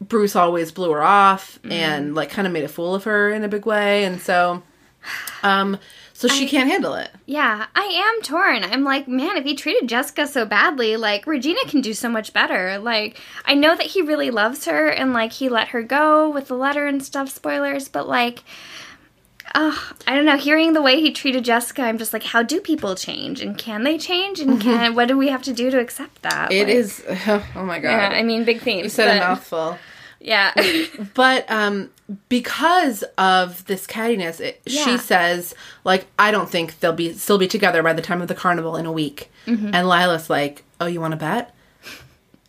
Bruce 0.00 0.36
always 0.36 0.72
blew 0.72 0.90
her 0.90 1.02
off 1.02 1.58
Mm. 1.62 1.72
and 1.72 2.14
like 2.14 2.28
kind 2.30 2.46
of 2.46 2.52
made 2.52 2.64
a 2.64 2.68
fool 2.68 2.94
of 2.94 3.04
her 3.04 3.30
in 3.30 3.42
a 3.44 3.48
big 3.48 3.64
way 3.64 4.04
and 4.04 4.20
so 4.20 4.62
um 5.42 5.78
so 6.14 6.28
she 6.28 6.48
can't 6.48 6.70
handle 6.70 6.94
it. 6.94 7.10
Yeah, 7.26 7.66
I 7.74 7.82
am 7.82 8.22
torn. 8.22 8.64
I'm 8.64 8.84
like, 8.84 9.06
man, 9.06 9.36
if 9.36 9.44
he 9.44 9.54
treated 9.54 9.88
Jessica 9.88 10.26
so 10.26 10.46
badly, 10.46 10.96
like 10.96 11.26
Regina 11.26 11.60
can 11.66 11.80
do 11.80 11.92
so 11.92 12.08
much 12.08 12.32
better. 12.32 12.78
Like, 12.78 13.20
I 13.44 13.54
know 13.54 13.76
that 13.76 13.86
he 13.86 14.00
really 14.00 14.30
loves 14.30 14.64
her 14.64 14.88
and 14.88 15.12
like 15.12 15.32
he 15.32 15.48
let 15.48 15.68
her 15.68 15.82
go 15.82 16.28
with 16.30 16.48
the 16.48 16.54
letter 16.56 16.86
and 16.86 17.02
stuff, 17.02 17.28
spoilers, 17.28 17.88
but 17.88 18.08
like 18.08 18.44
uh, 19.54 19.76
I 20.06 20.14
don't 20.14 20.24
know. 20.24 20.38
Hearing 20.38 20.72
the 20.72 20.80
way 20.82 21.00
he 21.00 21.12
treated 21.12 21.44
Jessica, 21.44 21.82
I'm 21.82 21.98
just 21.98 22.12
like, 22.12 22.22
how 22.22 22.42
do 22.42 22.60
people 22.60 22.94
change, 22.94 23.40
and 23.40 23.58
can 23.58 23.84
they 23.84 23.98
change, 23.98 24.40
and 24.40 24.60
can 24.60 24.94
what 24.94 25.08
do 25.08 25.18
we 25.18 25.28
have 25.28 25.42
to 25.42 25.52
do 25.52 25.70
to 25.70 25.78
accept 25.78 26.22
that? 26.22 26.50
It 26.50 26.66
Like, 26.66 26.76
is 26.76 27.04
oh 27.26 27.44
my 27.64 27.78
god. 27.78 27.90
Yeah, 27.90 28.08
I 28.18 28.22
mean, 28.22 28.44
big 28.44 28.62
theme. 28.62 28.84
You 28.84 28.88
said 28.88 29.16
a 29.16 29.20
mouthful. 29.20 29.78
Yeah, 30.24 30.52
But 31.14 31.48
um 31.50 31.90
because 32.28 33.04
of 33.18 33.64
this 33.66 33.86
cattiness, 33.86 34.40
it, 34.40 34.60
Yeah. 34.64 34.84
she 34.84 34.98
says 34.98 35.54
like 35.84 36.06
I 36.18 36.30
don't 36.30 36.48
think 36.50 36.80
they'll 36.80 36.92
be 36.92 37.12
still 37.12 37.38
be 37.38 37.46
together 37.46 37.82
by 37.82 37.92
the 37.92 38.02
time 38.02 38.20
of 38.22 38.28
the 38.28 38.34
carnival 38.34 38.76
in 38.76 38.86
a 38.86 38.92
week. 38.92 39.30
Mm-hmm. 39.46 39.70
And 39.74 39.86
Lila's 39.86 40.28
like, 40.30 40.64
"Oh, 40.80 40.86
you 40.86 41.00
want 41.00 41.12
to 41.12 41.18
bet?" 41.18 41.54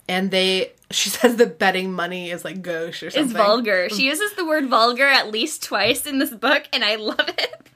And 0.07 0.31
they 0.31 0.71
she 0.91 1.09
says 1.17 1.35
that 1.35 1.59
betting 1.59 1.91
money 1.91 2.31
is 2.31 2.45
like 2.45 2.61
gauche 2.61 3.03
or 3.03 3.09
something. 3.11 3.23
It's 3.31 3.33
vulgar. 3.33 3.89
She 3.89 4.05
uses 4.05 4.33
the 4.33 4.45
word 4.45 4.67
vulgar 4.67 5.05
at 5.07 5.31
least 5.31 5.63
twice 5.63 6.05
in 6.05 6.19
this 6.19 6.31
book, 6.31 6.63
and 6.73 6.83
I 6.83 6.95
love 6.95 7.19
it. 7.19 7.67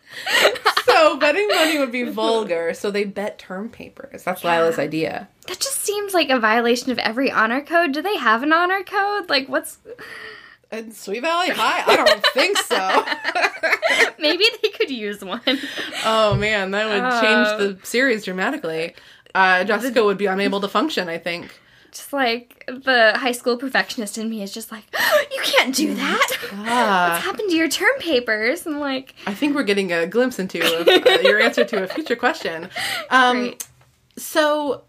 So 0.85 1.17
betting 1.17 1.47
money 1.49 1.77
would 1.79 1.91
be 1.91 2.03
vulgar, 2.03 2.73
so 2.73 2.91
they 2.91 3.03
bet 3.03 3.37
term 3.39 3.69
papers. 3.69 4.23
That's 4.23 4.43
Lila's 4.43 4.79
idea. 4.79 5.27
That 5.47 5.59
just 5.59 5.79
seems 5.81 6.13
like 6.13 6.29
a 6.29 6.39
violation 6.39 6.91
of 6.91 6.97
every 6.99 7.31
honor 7.31 7.61
code. 7.61 7.91
Do 7.91 8.01
they 8.01 8.17
have 8.17 8.43
an 8.43 8.51
honor 8.53 8.83
code? 8.83 9.29
Like, 9.29 9.47
what's. 9.47 9.77
In 10.71 10.91
Sweet 10.91 11.21
Valley 11.21 11.49
High, 11.49 11.83
I 11.91 11.95
don't 11.95 12.25
think 12.33 12.55
so. 12.59 14.13
Maybe 14.19 14.45
they 14.61 14.69
could 14.69 14.91
use 14.91 15.23
one. 15.25 15.41
Oh 16.05 16.35
man, 16.35 16.71
that 16.71 16.85
would 16.87 17.01
Uh, 17.01 17.21
change 17.21 17.79
the 17.81 17.85
series 17.87 18.23
dramatically. 18.23 18.93
Uh, 19.33 19.63
Jessica 19.63 20.03
would 20.03 20.17
be 20.19 20.27
unable 20.27 20.61
to 20.61 20.67
function. 20.67 21.09
I 21.09 21.17
think. 21.17 21.59
Just 21.91 22.13
like 22.13 22.63
the 22.67 23.13
high 23.15 23.31
school 23.31 23.57
perfectionist 23.57 24.17
in 24.17 24.29
me 24.29 24.41
is 24.43 24.53
just 24.53 24.71
like, 24.71 24.83
You 25.31 25.41
can't 25.43 25.73
do 25.75 25.93
that. 25.95 26.27
Ah. 26.53 27.11
What's 27.13 27.25
happened 27.25 27.49
to 27.49 27.55
your 27.55 27.69
term 27.69 27.97
papers? 27.99 28.65
I'm 28.65 28.79
like, 28.79 29.15
I 29.25 29.33
think 29.33 29.55
we're 29.55 29.63
getting 29.63 29.91
a 29.91 30.05
glimpse 30.07 30.39
into 30.39 30.59
uh, 30.63 31.19
your 31.21 31.39
answer 31.39 31.63
to 31.65 31.83
a 31.83 31.87
future 31.87 32.15
question. 32.15 32.69
Um, 33.09 33.37
great. 33.39 33.67
so 34.17 34.83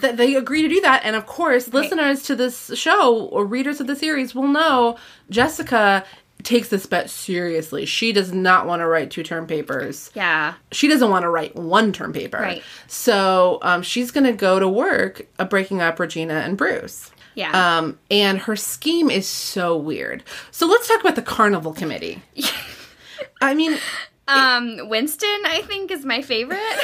th- 0.00 0.16
they 0.16 0.34
agree 0.34 0.62
to 0.62 0.68
do 0.68 0.80
that, 0.80 1.02
and 1.04 1.16
of 1.16 1.26
course, 1.26 1.68
listeners 1.72 2.22
to 2.24 2.36
this 2.36 2.70
show 2.74 3.26
or 3.26 3.44
readers 3.44 3.80
of 3.80 3.86
the 3.86 3.96
series 3.96 4.34
will 4.34 4.48
know 4.48 4.96
Jessica 5.30 6.04
takes 6.44 6.68
this 6.68 6.86
bet 6.86 7.10
seriously. 7.10 7.86
She 7.86 8.12
does 8.12 8.32
not 8.32 8.66
want 8.66 8.80
to 8.80 8.86
write 8.86 9.10
two 9.10 9.22
term 9.22 9.46
papers. 9.46 10.10
Yeah. 10.14 10.54
She 10.72 10.86
doesn't 10.88 11.10
want 11.10 11.22
to 11.24 11.28
write 11.28 11.56
one 11.56 11.92
term 11.92 12.12
paper. 12.12 12.38
Right. 12.38 12.62
So 12.86 13.58
um, 13.62 13.82
she's 13.82 14.10
going 14.10 14.24
to 14.24 14.32
go 14.32 14.58
to 14.58 14.68
work 14.68 15.26
uh, 15.38 15.44
breaking 15.44 15.80
up 15.82 15.98
Regina 15.98 16.34
and 16.34 16.56
Bruce. 16.56 17.10
Yeah. 17.34 17.78
Um, 17.78 17.98
and 18.10 18.38
her 18.40 18.54
scheme 18.54 19.10
is 19.10 19.26
so 19.26 19.76
weird. 19.76 20.22
So 20.52 20.66
let's 20.66 20.86
talk 20.86 21.00
about 21.00 21.16
the 21.16 21.22
carnival 21.22 21.72
committee. 21.72 22.22
I 23.40 23.54
mean, 23.54 23.76
Um, 24.28 24.88
Winston, 24.88 25.42
I 25.46 25.62
think, 25.66 25.90
is 25.90 26.04
my 26.04 26.22
favorite. 26.22 26.58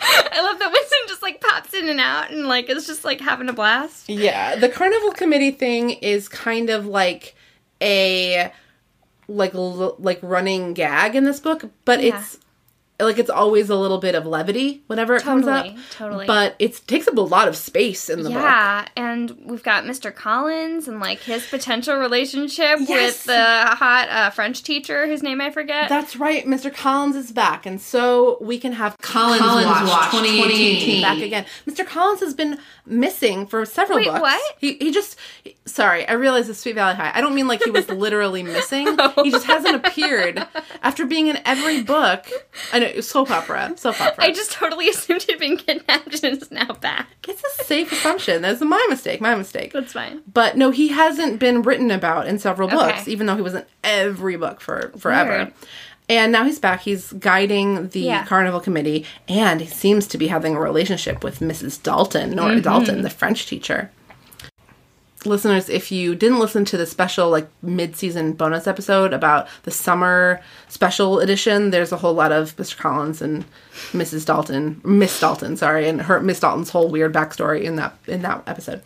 I 0.00 0.40
love 0.42 0.58
that 0.58 0.70
Winston 0.72 0.98
just 1.08 1.22
like 1.22 1.40
pops 1.40 1.74
in 1.74 1.88
and 1.88 2.00
out 2.00 2.30
and 2.30 2.46
like 2.46 2.68
is 2.70 2.86
just 2.86 3.04
like 3.04 3.20
having 3.20 3.48
a 3.48 3.52
blast. 3.52 4.08
Yeah, 4.08 4.56
the 4.56 4.68
carnival 4.68 5.12
committee 5.12 5.50
thing 5.50 5.90
is 5.90 6.28
kind 6.28 6.70
of 6.70 6.86
like 6.86 7.34
a 7.82 8.52
like 9.28 9.54
l- 9.54 9.96
like 9.98 10.18
running 10.22 10.74
gag 10.74 11.14
in 11.14 11.24
this 11.24 11.40
book, 11.40 11.64
but 11.84 12.02
Yeah. 12.02 12.18
it's 12.18 12.38
like 13.00 13.18
it's 13.18 13.30
always 13.30 13.70
a 13.70 13.76
little 13.76 13.98
bit 13.98 14.14
of 14.14 14.26
levity 14.26 14.82
whenever 14.88 15.14
it 15.16 15.22
comes 15.22 15.46
up. 15.46 15.66
totally. 15.90 16.26
But 16.26 16.56
it 16.58 16.80
takes 16.86 17.06
up 17.06 17.16
a 17.16 17.20
lot 17.20 17.46
of 17.48 17.56
space 17.56 18.08
in 18.10 18.22
the 18.24 18.30
book. 18.30 18.38
Yeah, 18.42 18.88
and 18.96 19.30
we've 19.44 19.62
got 19.62 19.84
Mr. 19.84 20.12
Collins 20.14 20.88
and 20.88 20.98
like 20.98 21.20
his 21.20 21.46
potential 21.46 21.96
relationship 21.96 22.78
Yes. 22.80 22.88
with 22.88 23.24
the 23.24 23.40
hot 23.76 24.08
uh, 24.08 24.30
French 24.30 24.62
teacher 24.62 25.06
whose 25.06 25.22
name 25.22 25.40
I 25.40 25.50
forget. 25.50 25.88
That's 25.88 26.16
right, 26.16 26.44
Mr. 26.44 26.74
Collins 26.74 27.14
is 27.16 27.30
back, 27.32 27.66
and 27.66 27.80
so 27.80 28.36
we 28.40 28.58
can 28.58 28.72
have 28.72 28.96
Collins, 28.98 29.42
Watch, 29.42 30.10
2018 30.10 31.02
back 31.02 31.22
again. 31.22 31.44
Mr. 31.68 31.86
Collins 31.86 32.20
has 32.20 32.34
been 32.34 32.58
missing 32.86 33.46
for 33.46 33.64
several 33.64 33.98
Wait, 33.98 34.06
books. 34.06 34.20
what? 34.20 34.56
He 34.58 34.74
he 34.78 34.90
just 34.90 35.16
he- 35.44 35.56
sorry, 35.66 36.06
I 36.08 36.12
realize 36.14 36.48
it's 36.48 36.58
Sweet 36.58 36.74
Valley 36.74 36.94
High. 36.96 37.12
I 37.14 37.20
don't 37.20 37.34
mean 37.34 37.46
like 37.46 37.62
he 37.62 37.70
was 37.70 37.88
literally 37.90 38.42
missing. 38.42 38.86
He 39.22 39.30
just 39.30 39.46
hasn't 39.46 39.76
appeared 39.76 40.46
after 40.82 41.04
being 41.06 41.28
in 41.28 41.38
every 41.44 41.82
book. 41.82 42.26
I 42.72 42.78
know 42.80 42.87
soap 43.00 43.30
opera, 43.30 43.72
soap 43.76 44.00
opera. 44.00 44.24
I 44.24 44.30
just 44.32 44.52
totally 44.52 44.88
assumed 44.88 45.22
he'd 45.22 45.38
been 45.38 45.56
kidnapped 45.56 46.22
and 46.24 46.40
is 46.42 46.50
now 46.50 46.72
back. 46.74 47.08
it's 47.28 47.42
a 47.44 47.64
safe 47.64 47.92
assumption. 47.92 48.42
That's 48.42 48.60
my 48.60 48.84
mistake. 48.88 49.20
My 49.20 49.34
mistake. 49.34 49.72
That's 49.72 49.92
fine. 49.92 50.22
But 50.32 50.56
no, 50.56 50.70
he 50.70 50.88
hasn't 50.88 51.38
been 51.38 51.62
written 51.62 51.90
about 51.90 52.26
in 52.26 52.38
several 52.38 52.68
books, 52.68 53.02
Okay. 53.02 53.10
even 53.12 53.26
though 53.26 53.36
he 53.36 53.42
was 53.42 53.54
in 53.54 53.64
every 53.84 54.36
book 54.36 54.60
for 54.60 54.92
forever. 54.98 55.30
Weird. 55.36 55.52
And 56.10 56.32
now 56.32 56.44
he's 56.44 56.58
back. 56.58 56.80
He's 56.80 57.12
guiding 57.12 57.88
the 57.88 58.00
Yeah. 58.00 58.24
carnival 58.24 58.60
committee, 58.60 59.04
and 59.28 59.60
he 59.60 59.66
seems 59.66 60.06
to 60.06 60.16
be 60.16 60.28
having 60.28 60.56
a 60.56 60.60
relationship 60.60 61.22
with 61.22 61.40
Mrs. 61.40 61.82
Dalton, 61.82 62.30
Nora 62.30 62.52
Mm-hmm. 62.52 62.60
Dalton, 62.62 63.02
the 63.02 63.10
French 63.10 63.46
teacher. 63.46 63.90
Listeners, 65.24 65.68
if 65.68 65.90
you 65.90 66.14
didn't 66.14 66.38
listen 66.38 66.64
to 66.66 66.76
the 66.76 66.86
special, 66.86 67.28
like 67.30 67.48
mid-season 67.62 68.34
bonus 68.34 68.66
episode 68.66 69.12
about 69.12 69.48
the 69.64 69.70
summer 69.70 70.40
special 70.68 71.18
edition, 71.18 71.70
there's 71.70 71.90
a 71.92 71.96
whole 71.96 72.14
lot 72.14 72.30
of 72.32 72.54
Mr. 72.56 72.76
Collins 72.76 73.20
and 73.20 73.44
Mrs. 73.92 74.24
Dalton, 74.24 74.80
Miss 74.84 75.18
Dalton, 75.18 75.56
sorry, 75.56 75.88
and 75.88 76.02
her 76.02 76.20
Miss 76.20 76.40
Dalton's 76.40 76.70
whole 76.70 76.88
weird 76.88 77.12
backstory 77.12 77.62
in 77.62 77.76
that 77.76 77.96
in 78.06 78.22
that 78.22 78.44
episode. 78.46 78.82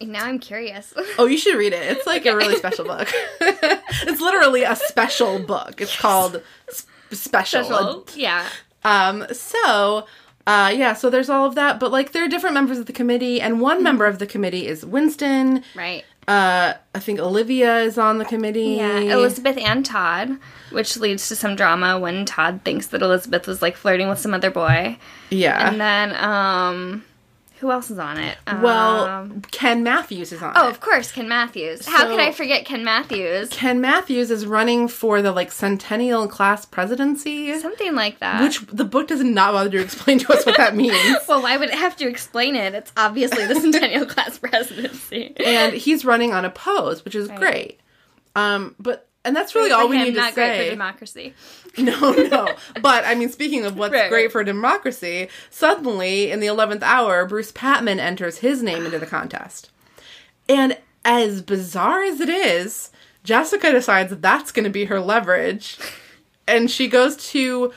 Now 0.00 0.24
I'm 0.24 0.38
curious. 0.38 0.92
Oh, 1.18 1.26
you 1.26 1.38
should 1.38 1.56
read 1.56 1.72
it. 1.72 1.82
It's 1.96 2.06
like 2.06 2.26
a 2.26 2.36
really 2.36 2.56
special 2.56 2.84
book. 2.84 3.08
it's 3.40 4.20
literally 4.20 4.64
a 4.64 4.74
special 4.76 5.38
book. 5.38 5.80
It's 5.80 5.96
called 5.96 6.42
S- 6.68 6.86
Special. 7.12 7.64
Special. 7.64 8.06
Yeah. 8.14 8.46
Um, 8.84 9.26
so, 9.32 10.06
uh, 10.46 10.72
yeah, 10.74 10.94
so 10.94 11.10
there's 11.10 11.28
all 11.28 11.46
of 11.46 11.54
that, 11.54 11.78
but 11.78 11.92
like 11.92 12.12
there 12.12 12.24
are 12.24 12.28
different 12.28 12.54
members 12.54 12.78
of 12.78 12.86
the 12.86 12.92
committee, 12.92 13.40
and 13.40 13.60
one 13.60 13.82
member 13.82 14.06
of 14.06 14.18
the 14.18 14.26
committee 14.26 14.66
is 14.66 14.84
Winston. 14.84 15.62
Right. 15.74 16.04
Uh, 16.28 16.74
I 16.94 17.00
think 17.00 17.18
Olivia 17.18 17.80
is 17.80 17.98
on 17.98 18.18
the 18.18 18.24
committee. 18.24 18.74
Yeah, 18.76 18.98
Elizabeth 18.98 19.58
and 19.58 19.84
Todd, 19.84 20.38
which 20.70 20.96
leads 20.96 21.28
to 21.28 21.36
some 21.36 21.56
drama 21.56 21.98
when 21.98 22.24
Todd 22.24 22.60
thinks 22.64 22.88
that 22.88 23.02
Elizabeth 23.02 23.46
was 23.46 23.60
like 23.60 23.76
flirting 23.76 24.08
with 24.08 24.20
some 24.20 24.32
other 24.32 24.50
boy. 24.50 24.98
Yeah. 25.30 25.68
And 25.68 25.80
then, 25.80 26.14
um, 26.16 27.04
who 27.62 27.70
else 27.70 27.90
is 27.90 27.98
on 27.98 28.18
it? 28.18 28.36
well, 28.60 29.04
Um, 29.06 29.40
Ken 29.50 29.82
Matthews 29.82 30.32
is 30.32 30.42
on 30.42 30.50
it. 30.50 30.56
oh, 30.58 30.66
it. 30.66 30.70
of 30.72 30.80
course, 30.80 31.10
Ken 31.12 31.28
Matthews. 31.28 31.86
How 31.86 32.06
could 32.08 32.18
I 32.20 32.32
forget 32.32 32.64
Ken 32.66 32.84
Matthews? 32.84 33.48
Ken 33.50 33.80
Matthews 33.80 34.30
is 34.30 34.44
running 34.44 34.88
for 34.88 35.22
the 35.22 35.32
like 35.32 35.50
centennial 35.52 36.26
class 36.28 36.66
presidency, 36.66 37.58
Something 37.60 37.94
like 37.94 38.18
that. 38.18 38.42
which 38.42 38.60
the 38.66 38.84
book 38.84 39.06
does 39.08 39.22
not 39.22 39.52
bother 39.52 39.70
to 39.70 39.80
explain 39.80 40.18
to 40.18 40.32
us 40.32 40.44
what 40.44 40.56
that 40.56 40.76
means. 40.82 40.94
well, 41.28 41.40
why 41.40 41.56
would 41.56 41.68
it 41.70 41.74
have 41.76 41.96
to 41.96 42.08
explain 42.08 42.56
it? 42.56 42.74
It's 42.74 42.92
obviously 42.96 43.46
the 43.46 43.54
Centennial 43.54 44.04
Class 44.12 44.38
presidency. 44.38 45.32
and 45.36 45.72
he's 45.72 46.04
running 46.04 46.32
on 46.34 46.44
a 46.44 46.50
pose, 46.50 47.04
which 47.04 47.14
is 47.14 47.28
great. 47.28 47.78
Um, 48.34 48.74
but 48.80 49.08
and 49.24 49.34
that's 49.36 49.54
really 49.54 49.70
all 49.72 49.88
we 49.88 49.96
him, 49.96 50.04
need 50.04 50.14
to 50.14 50.20
not 50.20 50.34
great 50.34 50.56
for 50.56 50.62
say. 50.64 50.70
democracy. 50.70 51.34
No, 51.78 52.12
no. 52.12 52.54
But 52.82 53.06
I 53.06 53.14
mean, 53.14 53.30
speaking 53.30 53.64
of 53.64 53.76
what's 53.78 53.94
Right, 53.94 54.10
great 54.10 54.24
right. 54.24 54.32
for 54.32 54.44
democracy, 54.44 55.28
suddenly 55.48 56.30
in 56.30 56.40
the 56.40 56.46
eleventh 56.46 56.82
hour, 56.82 57.24
Bruce 57.24 57.50
Patman 57.50 57.98
enters 57.98 58.38
his 58.38 58.62
name 58.62 58.84
into 58.84 58.98
the 58.98 59.06
contest, 59.06 59.70
and 60.50 60.76
as 61.04 61.40
bizarre 61.40 62.02
as 62.02 62.20
it 62.20 62.28
is, 62.28 62.90
Jessica 63.24 63.72
decides 63.72 64.10
that 64.10 64.20
that's 64.20 64.52
going 64.52 64.64
to 64.64 64.70
be 64.70 64.84
her 64.84 65.00
leverage, 65.00 65.78
and 66.46 66.70
she 66.70 66.88
goes 66.88 67.16
to. 67.30 67.72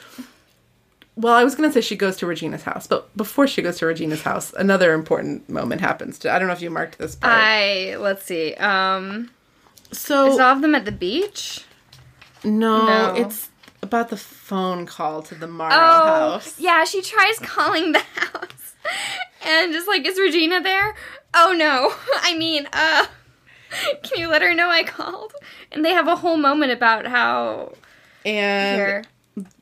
Well, 1.17 1.33
I 1.33 1.45
was 1.45 1.55
going 1.55 1.69
to 1.69 1.73
say 1.73 1.79
she 1.79 1.95
goes 1.95 2.17
to 2.17 2.25
Regina's 2.27 2.63
house, 2.63 2.87
but 2.87 3.15
before 3.15 3.47
she 3.47 3.61
goes 3.61 3.77
to 3.77 3.85
Regina's 3.85 4.23
house, 4.23 4.51
another 4.57 4.91
important 4.93 5.47
moment 5.47 5.79
happens. 5.79 6.19
To, 6.19 6.29
I 6.33 6.37
don't 6.37 6.49
know 6.49 6.53
if 6.53 6.61
you 6.61 6.69
marked 6.69 6.97
this 6.97 7.15
part. 7.15 7.33
I 7.33 7.95
let's 7.95 8.25
see. 8.25 8.53
Um, 8.55 9.31
so 9.91 10.31
is 10.33 10.39
all 10.39 10.55
of 10.55 10.61
them 10.61 10.75
at 10.75 10.85
the 10.85 10.91
beach? 10.91 11.63
No, 12.43 12.85
No. 12.85 13.13
it's 13.15 13.49
about 13.81 14.09
the 14.09 14.17
phone 14.17 14.85
call 14.85 15.21
to 15.23 15.35
the 15.35 15.47
Morrow 15.47 15.73
Oh, 15.73 16.31
house. 16.33 16.59
yeah. 16.59 16.83
She 16.85 17.01
tries 17.01 17.39
calling 17.39 17.91
the 17.91 17.99
house, 18.15 18.75
and 19.45 19.71
just 19.73 19.87
like, 19.87 20.05
is 20.05 20.19
Regina 20.19 20.61
there? 20.61 20.95
Oh 21.33 21.53
no. 21.57 21.93
I 22.21 22.35
mean, 22.37 22.67
uh, 22.73 23.05
can 24.03 24.19
you 24.19 24.27
let 24.29 24.41
her 24.41 24.53
know 24.53 24.69
I 24.69 24.83
called? 24.83 25.33
And 25.71 25.83
they 25.83 25.91
have 25.91 26.07
a 26.07 26.15
whole 26.15 26.37
moment 26.37 26.71
about 26.71 27.05
how 27.07 27.73
And 28.25 28.75
here, 28.77 29.03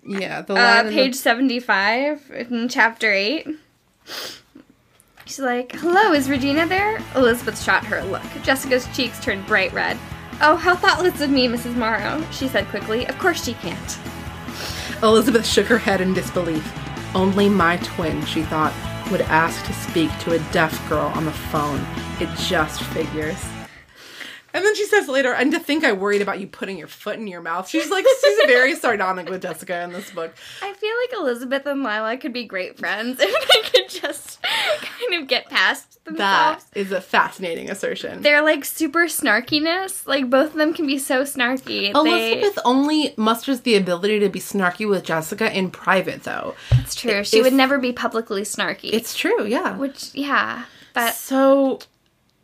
yeah, 0.06 0.42
the 0.42 0.54
uh, 0.56 0.84
page 0.90 1.14
the, 1.14 1.18
seventy-five 1.18 2.32
in 2.32 2.70
chapter 2.70 3.12
eight. 3.12 3.48
She's 5.26 5.40
like, 5.40 5.72
"Hello, 5.74 6.12
is 6.12 6.30
Regina 6.30 6.66
there?" 6.68 7.02
Elizabeth 7.16 7.62
shot 7.62 7.86
her 7.86 7.98
a 7.98 8.06
look. 8.06 8.22
Jessica's 8.44 8.86
cheeks 8.96 9.20
turned 9.24 9.46
bright 9.48 9.72
red. 9.74 9.98
Oh, 10.46 10.58
how 10.58 10.76
thoughtless 10.76 11.22
of 11.22 11.30
me, 11.30 11.48
Mrs. 11.48 11.74
Morrow, 11.78 12.22
she 12.32 12.50
said 12.50 12.68
quickly. 12.68 13.08
Of 13.08 13.18
course 13.18 13.46
she 13.46 13.54
can't. 13.54 13.98
Elizabeth 15.02 15.46
shook 15.46 15.68
her 15.68 15.78
head 15.78 16.02
in 16.02 16.14
disbelief. 16.14 16.70
Only 17.16 17.48
my 17.48 17.78
twin, 17.78 18.26
she 18.26 18.44
thought, 18.44 18.74
would 19.10 19.22
ask 19.22 19.66
to 19.66 19.74
speak 19.74 20.12
to 20.20 20.34
a 20.34 20.52
deaf 20.52 20.78
girl 20.90 21.14
on 21.16 21.24
the 21.24 21.32
phone. 21.32 21.80
It 22.20 22.28
just 22.38 22.84
figures. 22.84 23.42
And 24.54 24.64
then 24.64 24.76
she 24.76 24.86
says 24.86 25.08
later, 25.08 25.34
and 25.34 25.52
to 25.52 25.60
think 25.60 25.84
I 25.84 25.94
worried 25.94 26.22
about 26.22 26.40
you 26.40 26.46
putting 26.48 26.78
your 26.78 26.88
foot 26.88 27.18
in 27.18 27.26
your 27.28 27.42
mouth. 27.42 27.68
She's 27.68 27.90
like, 27.90 28.06
she's 28.22 28.38
very 28.46 28.76
sardonic 28.84 29.28
with 29.30 29.42
Jessica 29.42 29.82
in 29.84 29.92
this 29.94 30.12
book. 30.12 30.34
I 30.62 30.74
feel 30.74 30.94
like 31.02 31.20
Elizabeth 31.22 31.66
and 31.66 31.82
Lila 31.84 32.18
could 32.18 32.34
be 32.34 32.44
great 32.46 32.78
friends 32.78 33.20
if 33.22 33.48
they 33.50 33.70
could 33.80 33.90
just 33.90 34.42
kind 34.44 35.22
of 35.22 35.28
get 35.28 35.50
past 35.50 35.98
That 36.06 36.14
themselves. 36.60 36.66
is 36.76 36.92
a 36.92 37.02
fascinating 37.02 37.70
assertion. 37.72 38.22
They're 38.22 38.44
like 38.44 38.64
super 38.64 39.06
snarkiness. 39.06 40.06
Like 40.06 40.30
both 40.30 40.50
of 40.52 40.54
them 40.56 40.74
can 40.74 40.86
be 40.86 41.00
so 41.00 41.24
snarky. 41.24 41.92
Elizabeth 41.94 42.60
only 42.64 43.14
musters 43.18 43.62
the 43.62 43.76
ability 43.76 44.20
to 44.20 44.30
be 44.30 44.40
snarky 44.40 44.88
with 44.88 45.04
Jessica 45.04 45.52
in 45.56 45.72
private, 45.72 46.24
though. 46.24 46.54
They, 46.70 46.78
it's 46.78 46.96
true. 46.96 47.24
She 47.24 47.38
if- 47.40 47.44
would 47.46 47.54
never 47.54 47.80
be 47.80 47.92
publicly 47.92 48.44
snarky. 48.44 48.90
It's 48.94 49.16
true, 49.18 49.46
yeah. 49.46 49.78
which 49.78 50.14
yeah, 50.14 50.66
but 50.94 51.16
So, 51.16 51.80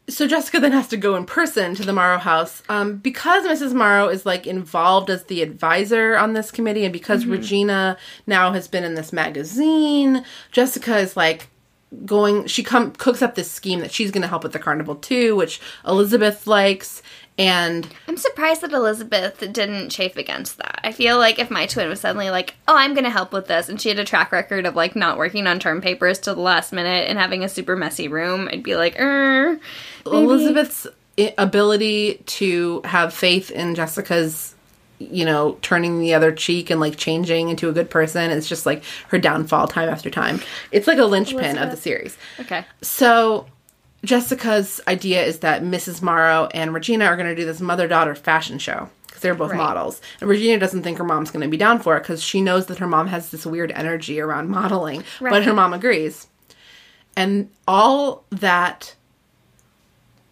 so 0.10 0.28
Jessica 0.28 0.60
then 0.60 0.72
has 0.72 0.88
to 0.90 0.98
go 0.98 1.16
in 1.16 1.26
person 1.26 1.76
to 1.76 1.84
the 1.84 1.94
Morrow 1.94 2.18
house 2.18 2.64
um, 2.70 2.98
because 2.98 3.46
Mrs. 3.46 3.74
Morrow 3.74 4.08
is 4.08 4.26
like 4.26 4.48
involved 4.48 5.10
as 5.10 5.26
the 5.26 5.42
advisor 5.42 6.18
on 6.18 6.34
this 6.34 6.52
committee, 6.52 6.84
and 6.84 6.94
because 6.94 7.26
Regina 7.26 7.98
now 8.28 8.52
has 8.52 8.68
been 8.68 8.84
in 8.84 8.96
this 8.96 9.14
magazine. 9.14 10.24
Jessica 10.52 10.98
is 10.98 11.16
like 11.16 11.50
going. 12.06 12.48
She 12.48 12.64
come 12.64 12.92
cooks 12.92 13.22
up 13.22 13.36
this 13.36 13.52
scheme 13.52 13.80
that 13.80 13.92
she's 13.92 14.12
going 14.12 14.22
to 14.22 14.28
help 14.28 14.44
with 14.44 14.54
the 14.54 14.60
carnival 14.60 14.96
too, 14.96 15.36
which 15.36 15.62
Elizabeth 15.86 16.48
likes. 16.48 17.02
And 17.40 17.88
I'm 18.08 18.18
surprised 18.18 18.62
that 18.62 18.74
Elizabeth 18.74 19.40
didn't 19.40 19.90
chafe 19.90 20.18
against 20.18 20.58
that. 20.58 20.82
I 20.84 20.92
feel 20.92 21.18
like 21.18 21.40
if 21.40 21.50
my 21.50 21.66
twin 21.68 21.88
was 21.88 22.02
suddenly 22.02 22.30
like, 22.30 22.56
"Oh, 22.68 22.76
I'm 22.76 22.94
going 22.94 23.06
to 23.06 23.10
help 23.10 23.32
with 23.32 23.48
this," 23.48 23.70
and 23.70 23.80
she 23.82 23.88
had 23.88 23.98
a 23.98 24.04
track 24.04 24.32
record 24.34 24.66
of 24.66 24.76
like 24.76 24.94
not 24.96 25.18
working 25.18 25.48
on 25.48 25.58
term 25.58 25.80
papers 25.80 26.20
till 26.20 26.36
the 26.36 26.42
last 26.42 26.74
minute 26.74 27.10
and 27.10 27.18
having 27.18 27.44
a 27.44 27.50
super 27.50 27.78
messy 27.78 28.10
room, 28.10 28.50
I'd 28.52 28.62
be 28.62 28.76
like, 28.76 29.00
er. 29.00 29.58
Elizabeth's 30.06 30.86
ability 31.38 32.22
to 32.26 32.82
have 32.84 33.14
faith 33.14 33.52
in 33.52 33.74
Jessica's 33.74 34.54
you 35.00 35.24
know 35.24 35.58
turning 35.62 36.00
the 36.02 36.14
other 36.14 36.32
cheek 36.34 36.70
and 36.70 36.82
like 36.82 36.98
changing 36.98 37.48
into 37.48 37.70
a 37.70 37.72
good 37.72 37.90
person 37.90 38.32
it's 38.32 38.50
just 38.50 38.66
like 38.66 38.84
her 39.08 39.18
downfall 39.18 39.66
time 39.66 39.88
after 39.88 40.10
time 40.10 40.42
it's 40.74 40.88
like 40.88 40.98
a 40.98 41.06
linchpin 41.06 41.58
of 41.58 41.72
the 41.72 41.78
series 41.78 42.18
Okay. 42.38 42.66
so 42.82 43.46
Jessica's 44.04 44.80
idea 44.88 45.24
is 45.24 45.40
that 45.40 45.62
Mrs. 45.64 46.02
Morrow 46.02 46.48
and 46.54 46.74
Regina 46.74 47.06
are 47.06 47.16
going 47.18 47.30
to 47.30 47.36
do 47.36 47.46
this 47.46 47.60
mother-daughter 47.60 48.16
fashion 48.16 48.58
show 48.60 48.90
because 49.08 49.22
they're 49.22 49.36
both 49.36 49.52
Right. 49.52 49.58
models. 49.58 50.02
And 50.22 50.30
Regina 50.30 50.58
doesn't 50.60 50.84
think 50.84 50.98
her 50.98 51.04
mom's 51.04 51.32
going 51.32 51.44
to 51.44 51.50
be 51.50 51.58
down 51.58 51.80
for 51.80 51.98
it 51.98 52.02
because 52.02 52.24
she 52.24 52.42
knows 52.42 52.68
that 52.68 52.78
her 52.80 52.88
mom 52.88 53.08
has 53.08 53.30
this 53.32 53.46
weird 53.46 53.72
energy 53.72 54.20
around 54.22 54.50
modeling, 54.50 55.04
but 55.20 55.44
her 55.44 55.54
mom 55.54 55.74
agrees. 55.74 56.28
And 57.18 57.50
all 57.68 58.24
that 58.30 58.96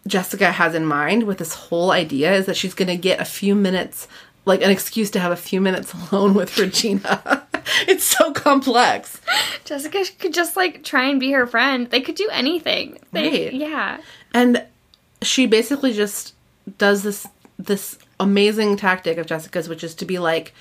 Jessica 0.06 0.50
has 0.52 0.74
in 0.74 0.86
mind 0.86 1.24
with 1.24 1.36
this 1.38 1.52
whole 1.54 1.90
idea 1.90 2.32
is 2.34 2.46
that 2.46 2.56
she's 2.56 2.72
going 2.74 2.88
to 2.88 2.96
get 2.96 3.20
a 3.20 3.24
few 3.26 3.54
minutes, 3.54 4.08
like 4.46 4.62
an 4.62 4.70
excuse 4.70 5.10
to 5.10 5.20
have 5.20 5.32
a 5.32 5.36
few 5.36 5.60
minutes 5.60 5.92
alone 6.12 6.32
with 6.32 6.56
Regina. 6.56 7.46
it's 7.88 8.04
so 8.04 8.32
complex. 8.32 9.20
Jessica 9.64 10.04
could 10.18 10.34
just 10.34 10.56
like 10.56 10.84
try 10.84 11.04
and 11.04 11.20
be 11.20 11.32
her 11.32 11.46
friend. 11.46 11.90
They 11.90 12.00
could 12.00 12.14
do 12.14 12.28
anything. 12.32 12.98
They, 13.12 13.44
Right. 13.46 13.52
Yeah. 13.52 13.98
and 14.34 14.64
she 15.22 15.46
basically 15.46 15.92
just 15.92 16.34
does 16.78 17.02
this 17.02 17.26
this 17.58 17.98
amazing 18.20 18.76
tactic 18.76 19.18
of 19.18 19.26
Jessica's, 19.26 19.68
which 19.68 19.82
is 19.82 19.94
to 19.96 20.04
be 20.04 20.18
like, 20.18 20.54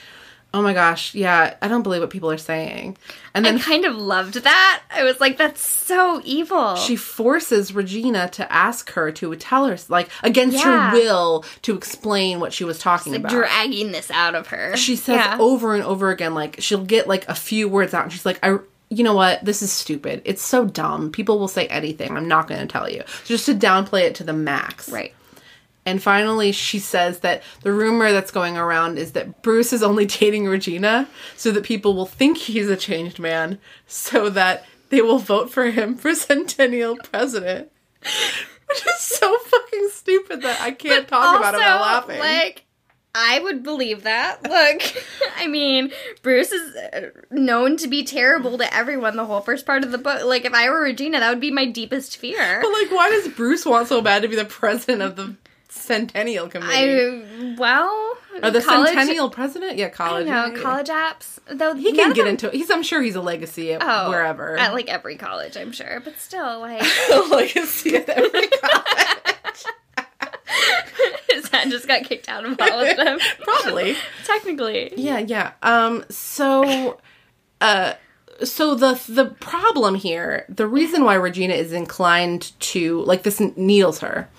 "Oh 0.53 0.61
my 0.61 0.73
gosh, 0.73 1.13
yeah, 1.13 1.55
I 1.61 1.67
don't 1.67 1.83
believe 1.83 2.01
what 2.01 2.09
people 2.09 2.31
are 2.31 2.37
saying," 2.37 2.97
and 3.33 3.45
then 3.45 3.57
I 3.57 3.59
kind 3.59 3.85
of 3.85 3.95
loved 3.95 4.35
that. 4.35 4.81
I 4.89 5.03
was 5.03 5.19
like, 5.19 5.37
that's 5.37 5.61
so 5.61 6.21
evil. 6.23 6.75
she 6.75 6.95
forces 6.95 7.73
Regina 7.73 8.29
to 8.29 8.51
ask 8.51 8.91
her 8.93 9.11
to 9.13 9.35
tell 9.35 9.65
her, 9.67 9.77
like, 9.89 10.09
against 10.23 10.57
Yeah. 10.57 10.89
her 10.91 10.95
will, 10.97 11.45
to 11.63 11.75
explain 11.75 12.39
what 12.39 12.53
she 12.53 12.63
was 12.63 12.79
talking 12.79 13.11
like 13.13 13.19
about. 13.21 13.31
dragging 13.31 13.91
this 13.91 14.09
out 14.11 14.35
of 14.35 14.47
her. 14.47 14.75
she 14.77 14.95
says 14.95 15.15
Yeah. 15.17 15.37
over 15.39 15.75
and 15.75 15.83
over 15.83 16.09
again, 16.11 16.33
like 16.33 16.55
she'll 16.59 16.83
get 16.83 17.07
like 17.07 17.27
a 17.27 17.35
few 17.35 17.67
words 17.67 17.93
out, 17.93 18.03
and 18.03 18.11
she's 18.11 18.25
like, 18.25 18.39
"I." 18.43 18.57
You 18.89 19.03
know 19.03 19.13
what? 19.15 19.43
This 19.43 19.61
is 19.61 19.69
stupid. 19.69 20.21
It's 20.23 20.41
so 20.41 20.63
dumb. 20.63 21.11
People 21.11 21.39
will 21.39 21.49
say 21.49 21.67
anything. 21.67 22.15
I'm 22.15 22.29
not 22.29 22.47
going 22.47 22.61
to 22.61 22.67
tell 22.67 22.89
you. 22.89 23.03
Just 23.25 23.45
to 23.47 23.53
downplay 23.53 24.03
it 24.03 24.15
to 24.15 24.23
the 24.23 24.31
max. 24.31 24.87
Right. 24.87 25.13
And 25.87 26.03
finally, 26.03 26.51
she 26.51 26.79
says 26.79 27.21
that 27.21 27.41
the 27.61 27.71
rumor 27.71 28.11
that's 28.11 28.29
going 28.29 28.57
around 28.57 28.97
is 28.99 29.13
that 29.13 29.41
Bruce 29.41 29.71
is 29.71 29.81
only 29.81 30.05
dating 30.19 30.45
Regina 30.45 31.07
so 31.37 31.49
that 31.51 31.63
people 31.63 31.95
will 31.95 32.05
think 32.05 32.37
he's 32.37 32.69
a 32.69 32.75
changed 32.75 33.19
man, 33.19 33.57
so 33.87 34.29
that 34.31 34.65
they 34.89 35.01
will 35.01 35.17
vote 35.17 35.49
for 35.49 35.71
him 35.71 35.95
for 35.95 36.13
centennial 36.15 36.97
president. 36.97 37.71
Which 38.01 38.85
is 38.85 38.99
so 38.99 39.37
fucking 39.37 39.89
stupid 39.93 40.41
that 40.41 40.59
I 40.59 40.71
can't 40.71 41.07
talk 41.07 41.39
about 41.39 41.53
it 41.53 41.57
without 41.57 41.79
laughing. 41.79 42.19
Like, 42.19 42.65
I 43.15 43.39
would 43.39 43.63
believe 43.63 44.03
that. 44.03 44.43
Look, 44.43 44.93
I 45.37 45.47
mean, 45.47 45.93
Bruce 46.21 46.51
is 46.51 46.75
uh, 46.75 47.01
known 47.31 47.77
to 47.77 47.87
be 47.87 48.03
terrible 48.03 48.57
to 48.57 48.75
everyone 48.75 49.15
the 49.15 49.25
whole 49.25 49.39
first 49.39 49.65
part 49.65 49.85
of 49.85 49.93
the 49.93 49.97
book. 49.97 50.25
Like, 50.25 50.43
if 50.43 50.53
I 50.53 50.69
were 50.69 50.81
Regina, 50.81 51.21
that 51.21 51.29
would 51.29 51.39
be 51.39 51.49
my 51.49 51.65
deepest 51.65 52.17
fear. 52.17 52.59
but 52.61 52.73
like, 52.73 52.91
why 52.91 53.09
does 53.09 53.29
Bruce 53.29 53.65
want 53.65 53.87
so 53.87 54.01
bad 54.01 54.23
to 54.23 54.27
be 54.27 54.35
the 54.35 54.43
president 54.43 55.01
of 55.01 55.15
the 55.15 55.33
centennial 55.77 56.47
committee? 56.49 56.73
I 56.73 57.55
well, 57.57 58.17
or 58.43 58.51
the 58.51 58.61
college, 58.61 58.89
centennial 58.89 59.29
president? 59.29 59.77
Yeah, 59.77 59.89
college. 59.89 60.27
yeah, 60.27 60.47
yeah. 60.53 60.61
college 60.61 60.87
apps. 60.87 61.39
Though 61.49 61.73
He 61.75 61.93
can 61.93 62.13
get 62.13 62.23
them- 62.23 62.27
into 62.27 62.47
it. 62.47 62.53
He's. 62.53 62.69
I'm 62.69 62.83
sure 62.83 63.01
he's 63.01 63.15
a 63.15 63.21
legacy 63.21 63.73
at 63.73 63.81
oh, 63.83 64.09
wherever. 64.09 64.57
at 64.57 64.73
like 64.73 64.89
every 64.89 65.15
college, 65.15 65.55
I'm 65.57 65.71
sure. 65.71 66.01
But 66.03 66.19
still, 66.19 66.59
like, 66.59 66.81
legacy 67.29 67.95
at 67.95 68.09
every 68.09 68.47
college. 68.61 69.63
his 71.29 71.49
just 71.49 71.87
got 71.87 72.03
kicked 72.03 72.29
out 72.29 72.45
of 72.45 72.59
all 72.59 72.79
of 72.79 72.97
them. 72.97 73.19
Probably. 73.43 73.95
Technically, 74.25 74.93
Yeah, 74.95 75.19
yeah. 75.19 75.53
Um 75.61 76.03
so 76.09 76.99
uh 77.61 77.93
so 78.43 78.75
the 78.75 79.01
the 79.09 79.25
problem 79.39 79.95
here, 79.95 80.45
the 80.49 80.67
reason 80.67 81.03
why 81.03 81.15
Regina 81.15 81.53
is 81.53 81.73
inclined 81.73 82.51
to 82.61 83.01
like 83.03 83.23
this 83.23 83.39
needles 83.39 83.99
her. 83.99 84.29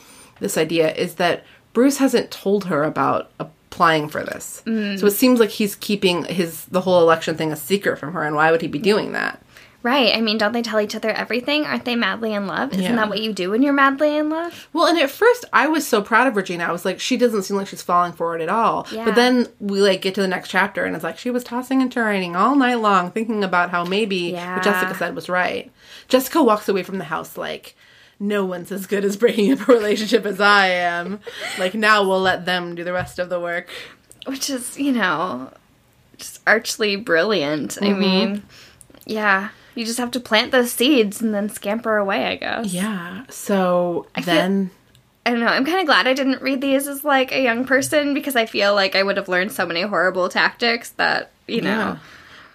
This 0.40 0.56
idea 0.58 0.92
is 0.94 1.14
that 1.16 1.44
Bruce 1.72 1.98
hasn't 1.98 2.30
told 2.30 2.64
her 2.66 2.84
about 2.84 3.30
applying 3.38 4.08
for 4.08 4.22
this. 4.24 4.62
So 4.64 5.06
it 5.06 5.12
seems 5.12 5.38
like 5.40 5.50
he's 5.50 5.74
keeping 5.76 6.24
his 6.24 6.64
the 6.66 6.80
whole 6.80 7.00
election 7.00 7.36
thing 7.36 7.52
a 7.52 7.56
secret 7.56 7.98
from 7.98 8.12
her 8.14 8.22
and 8.22 8.34
why 8.34 8.50
would 8.50 8.62
he 8.62 8.68
be 8.68 8.78
doing 8.78 9.12
that? 9.12 9.42
right. 9.84 10.14
I 10.14 10.20
mean, 10.20 10.38
don't 10.38 10.52
they 10.52 10.60
tell 10.60 10.80
each 10.80 10.96
other 10.96 11.08
everything? 11.10 11.64
Aren't 11.64 11.84
they 11.84 11.94
madly 11.94 12.34
in 12.34 12.48
love? 12.48 12.72
Isn't 12.72 12.82
Yeah. 12.82 12.96
that 12.96 13.08
what 13.08 13.20
you 13.22 13.32
do 13.32 13.50
when 13.52 13.62
you're 13.62 13.72
madly 13.72 14.16
in 14.16 14.28
love? 14.28 14.68
Well, 14.72 14.86
and 14.86 14.98
at 14.98 15.08
first 15.08 15.44
I 15.52 15.68
was 15.68 15.86
so 15.86 16.02
proud 16.02 16.26
of 16.26 16.34
Regina. 16.36 16.64
I 16.64 16.72
was 16.72 16.84
like, 16.84 16.98
she 16.98 17.16
doesn't 17.16 17.44
seem 17.44 17.56
like 17.56 17.68
she's 17.68 17.80
falling 17.80 18.12
for 18.12 18.34
it 18.36 18.42
at 18.42 18.48
all. 18.48 18.88
Yeah. 18.90 19.04
But 19.04 19.14
then 19.14 19.46
we 19.60 19.80
like 19.80 20.02
get 20.02 20.16
to 20.16 20.20
the 20.20 20.26
next 20.28 20.48
chapter 20.50 20.84
and 20.84 20.94
it's 20.96 21.04
like 21.04 21.16
she 21.16 21.30
was 21.30 21.44
tossing 21.44 21.80
and 21.80 21.92
turning 21.92 22.34
all 22.34 22.56
night 22.56 22.80
long, 22.80 23.12
thinking 23.12 23.44
about 23.44 23.70
how 23.70 23.84
maybe 23.84 24.16
Yeah. 24.32 24.56
what 24.56 24.64
Jessica 24.64 24.94
said 24.96 25.14
was 25.14 25.28
right. 25.28 25.70
Jessica 26.08 26.42
walks 26.42 26.68
away 26.68 26.82
from 26.82 26.98
the 26.98 27.04
house 27.04 27.36
like, 27.38 27.76
no 28.20 28.44
one's 28.44 28.72
as 28.72 28.86
good 28.86 29.04
as 29.04 29.16
breaking 29.16 29.52
up 29.52 29.68
a 29.68 29.72
relationship 29.72 30.26
as 30.26 30.40
I 30.40 30.68
am. 30.68 31.20
Like 31.58 31.74
now 31.74 32.02
we'll 32.06 32.20
let 32.20 32.44
them 32.46 32.74
do 32.74 32.82
the 32.84 32.92
rest 32.92 33.18
of 33.18 33.28
the 33.28 33.38
work. 33.40 33.68
which 34.26 34.50
is 34.50 34.78
you 34.78 34.92
know 34.92 35.50
just 36.18 36.40
archly 36.46 36.96
brilliant 36.96 37.70
Mm-hmm. 37.76 37.84
i 37.84 37.92
mean 37.96 38.42
yeah 39.06 39.50
you 39.76 39.84
just 39.86 39.98
have 39.98 40.10
to 40.10 40.20
plant 40.20 40.50
those 40.50 40.72
seeds 40.72 41.22
and 41.22 41.32
then 41.32 41.48
scamper 41.48 41.96
away 41.96 42.24
i 42.26 42.34
guess 42.36 42.66
Yeah. 42.72 43.24
So 43.30 44.06
feel- 44.16 44.24
then 44.24 44.70
i 45.24 45.30
don't 45.30 45.38
know 45.40 45.46
i'm 45.46 45.64
kind 45.64 45.78
of 45.78 45.86
glad 45.86 46.08
i 46.08 46.12
didn't 46.14 46.42
read 46.42 46.60
these 46.60 46.88
as 46.88 47.04
like 47.04 47.30
a 47.32 47.40
young 47.40 47.64
person 47.64 48.12
because 48.14 48.34
i 48.34 48.44
feel 48.46 48.74
like 48.74 48.96
i 48.96 49.02
would 49.02 49.16
have 49.16 49.28
learned 49.28 49.52
so 49.52 49.64
many 49.64 49.82
horrible 49.82 50.28
tactics 50.28 50.90
that 50.90 51.30
you 51.46 51.60
know 51.62 51.70
yeah. 51.70 51.98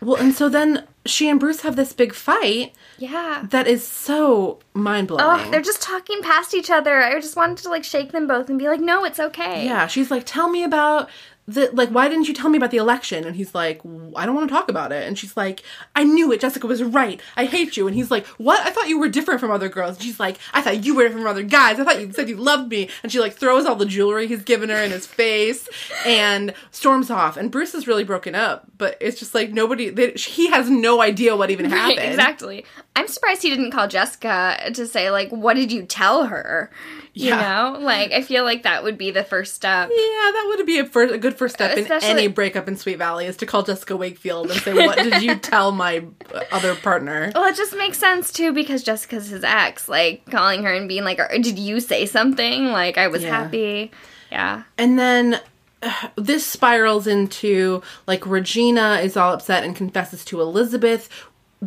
Well, 0.01 0.17
and 0.17 0.35
so 0.35 0.49
then 0.49 0.85
she 1.05 1.29
and 1.29 1.39
Bruce 1.39 1.61
have 1.61 1.77
this 1.77 1.93
big 1.93 2.13
fight 2.13 2.73
yeah, 2.97 3.45
that 3.49 3.67
is 3.67 3.85
so 3.87 4.59
mind 4.73 5.07
blowing. 5.07 5.23
oh 5.23 5.51
they're 5.51 5.61
just 5.61 5.81
talking 5.81 6.21
past 6.21 6.53
each 6.53 6.69
other. 6.69 7.01
I 7.01 7.19
just 7.19 7.35
wanted 7.35 7.57
to 7.63 7.69
like 7.69 7.83
shake 7.83 8.11
them 8.11 8.27
both 8.27 8.49
and 8.49 8.57
be 8.59 8.67
like 8.67 8.79
no 8.79 9.03
it's 9.05 9.19
okay. 9.19 9.65
Yeah, 9.65 9.87
she's 9.87 10.09
like, 10.11 10.23
"Tell 10.25 10.49
me 10.49 10.63
about 10.63 11.09
the 11.47 11.69
like. 11.73 11.89
Why 11.89 12.07
didn't 12.09 12.27
you 12.27 12.33
tell 12.33 12.49
me 12.49 12.57
about 12.57 12.71
the 12.71 12.77
election?" 12.77 13.25
And 13.25 13.35
he's 13.35 13.53
like, 13.53 13.81
"I 14.15 14.25
don't 14.25 14.35
want 14.35 14.47
to 14.49 14.53
talk 14.53 14.69
about 14.69 14.91
it." 14.91 15.07
And 15.07 15.17
she's 15.19 15.35
like, 15.35 15.61
"I 15.95 16.03
knew 16.03 16.31
it. 16.31 16.39
Jessica 16.41 16.67
was 16.67 16.81
right. 16.83 17.19
I 17.35 17.45
hate 17.45 17.75
you." 17.77 17.85
And 17.87 17.95
he's 17.95 18.09
like, 18.11 18.25
"What? 18.37 18.59
I 18.65 18.69
thought 18.71 18.87
you 18.89 18.99
were 18.99 19.09
different 19.09 19.39
from 19.39 19.51
other 19.51 19.69
girls." 19.69 19.95
And 19.97 20.03
she's 20.03 20.19
like, 20.19 20.37
"I 20.53 20.61
thought 20.61 20.83
you 20.85 20.95
were 20.95 21.03
different 21.03 21.23
from 21.23 21.29
other 21.31 21.43
guys. 21.43 21.79
I 21.79 21.83
thought 21.83 21.99
you 22.01 22.11
said 22.13 22.29
you 22.29 22.37
loved 22.37 22.69
me." 22.71 22.89
And 23.03 23.11
she 23.11 23.19
like 23.19 23.33
throws 23.33 23.65
all 23.65 23.75
the 23.75 23.85
jewelry 23.85 24.27
he's 24.27 24.43
given 24.43 24.69
her 24.69 24.77
in 24.77 24.91
his 24.91 25.05
face 25.05 25.67
and 26.05 26.53
storms 26.71 27.09
off. 27.09 27.37
And 27.37 27.51
Bruce 27.51 27.73
is 27.73 27.87
really 27.87 28.03
broken 28.03 28.35
up, 28.35 28.65
but 28.77 28.97
it's 29.01 29.19
just 29.19 29.33
like 29.35 29.51
nobody. 29.51 29.89
They, 29.89 30.11
he 30.11 30.47
has 30.49 30.69
no 30.69 31.01
idea 31.01 31.35
what 31.35 31.51
even 31.51 31.69
Right, 31.69 31.77
happened. 31.97 31.99
exactly. 32.11 32.65
I'm 32.95 33.07
surprised 33.07 33.41
he 33.41 33.49
didn't 33.49 33.71
call 33.71 33.87
Jessica 33.87 34.71
to 34.73 34.87
say 34.87 35.09
like, 35.11 35.29
"What 35.29 35.55
did 35.55 35.71
you 35.71 35.83
tell 35.83 36.25
her?" 36.27 36.71
You 37.15 37.27
Yeah. 37.29 37.73
know, 37.73 37.79
like 37.79 38.11
I 38.11 38.23
feel 38.23 38.43
like 38.43 38.63
that 38.63 38.83
would 38.83 38.97
be 38.97 39.11
the 39.11 39.23
first 39.23 39.53
step. 39.53 39.89
Yeah, 39.91 39.95
that 40.31 40.45
would 40.47 40.65
be 40.65 40.79
a, 40.79 40.85
first, 40.85 41.13
a 41.13 41.17
good 41.19 41.35
first 41.37 41.53
step 41.53 41.77
Especially- 41.77 42.09
in 42.09 42.17
any 42.17 42.27
breakup 42.27 42.67
in 42.67 42.75
Sweet 42.75 42.97
Valley 42.97 43.27
is 43.27 43.37
to 43.37 43.45
call 43.45 43.61
Jessica 43.61 43.95
Wakefield 43.95 44.49
and 44.49 44.59
say, 44.61 44.73
"What 44.73 44.97
did 44.97 45.21
you 45.21 45.35
tell 45.51 45.71
my 45.71 46.03
other 46.51 46.73
partner?" 46.73 47.31
Well, 47.35 47.45
it 47.45 47.55
just 47.55 47.75
makes 47.77 47.99
sense 47.99 48.31
too 48.33 48.51
because 48.51 48.81
Jessica's 48.81 49.27
his 49.27 49.43
ex, 49.43 49.87
like 49.87 50.25
calling 50.31 50.63
her 50.63 50.73
and 50.73 50.87
being 50.89 51.03
like, 51.03 51.19
"Or 51.19 51.29
"Did 51.37 51.59
you 51.59 51.79
say 51.81 52.07
something?" 52.07 52.67
Like 52.71 52.97
I 52.97 53.07
was 53.07 53.21
Yeah. 53.21 53.43
happy. 53.43 53.91
Yeah. 54.31 54.63
And 54.79 54.97
then 54.97 55.39
this 56.15 56.45
spirals 56.45 57.05
into 57.05 57.83
like 58.07 58.25
Regina 58.25 59.01
is 59.03 59.15
all 59.17 59.33
upset 59.33 59.63
and 59.63 59.75
confesses 59.75 60.25
to 60.25 60.41
Elizabeth 60.41 61.09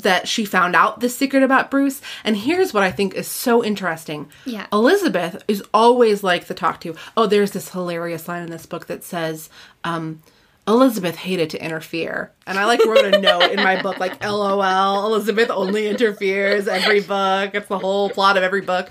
that 0.03 0.29
she 0.29 0.45
found 0.45 0.77
out 0.77 1.01
the 1.01 1.09
secret 1.09 1.43
about 1.43 1.71
Bruce. 1.71 2.01
And 2.23 2.37
here's 2.37 2.75
what 2.75 2.83
I 2.83 2.91
think 2.93 3.15
is 3.15 3.27
so 3.29 3.65
interesting. 3.65 4.29
Yeah. 4.45 4.67
Elizabeth 4.73 5.43
is 5.49 5.63
always 5.73 6.23
like 6.23 6.47
the 6.47 6.55
talk 6.55 6.81
to. 6.83 6.95
Oh, 7.17 7.27
there's 7.27 7.53
this 7.53 7.71
hilarious 7.71 8.29
line 8.29 8.43
in 8.43 8.51
this 8.51 8.67
book 8.67 8.87
that 8.87 9.03
says, 9.05 9.49
um, 9.85 10.23
Elizabeth 10.69 11.15
hated 11.17 11.49
to 11.51 11.65
interfere. 11.65 12.33
And 12.47 12.59
I 12.59 12.65
like 12.67 12.85
wrote 12.85 13.15
a 13.15 13.21
note 13.21 13.51
in 13.53 13.57
my 13.63 13.81
book 13.81 13.99
like 13.99 14.23
LOL, 14.25 15.07
Elizabeth 15.07 15.49
only 15.51 15.87
interferes 15.89 16.67
every 16.69 17.01
book. 17.01 17.55
It's 17.55 17.69
the 17.69 17.79
whole 17.79 18.11
plot 18.11 18.37
of 18.37 18.43
every 18.43 18.63
book. 18.63 18.91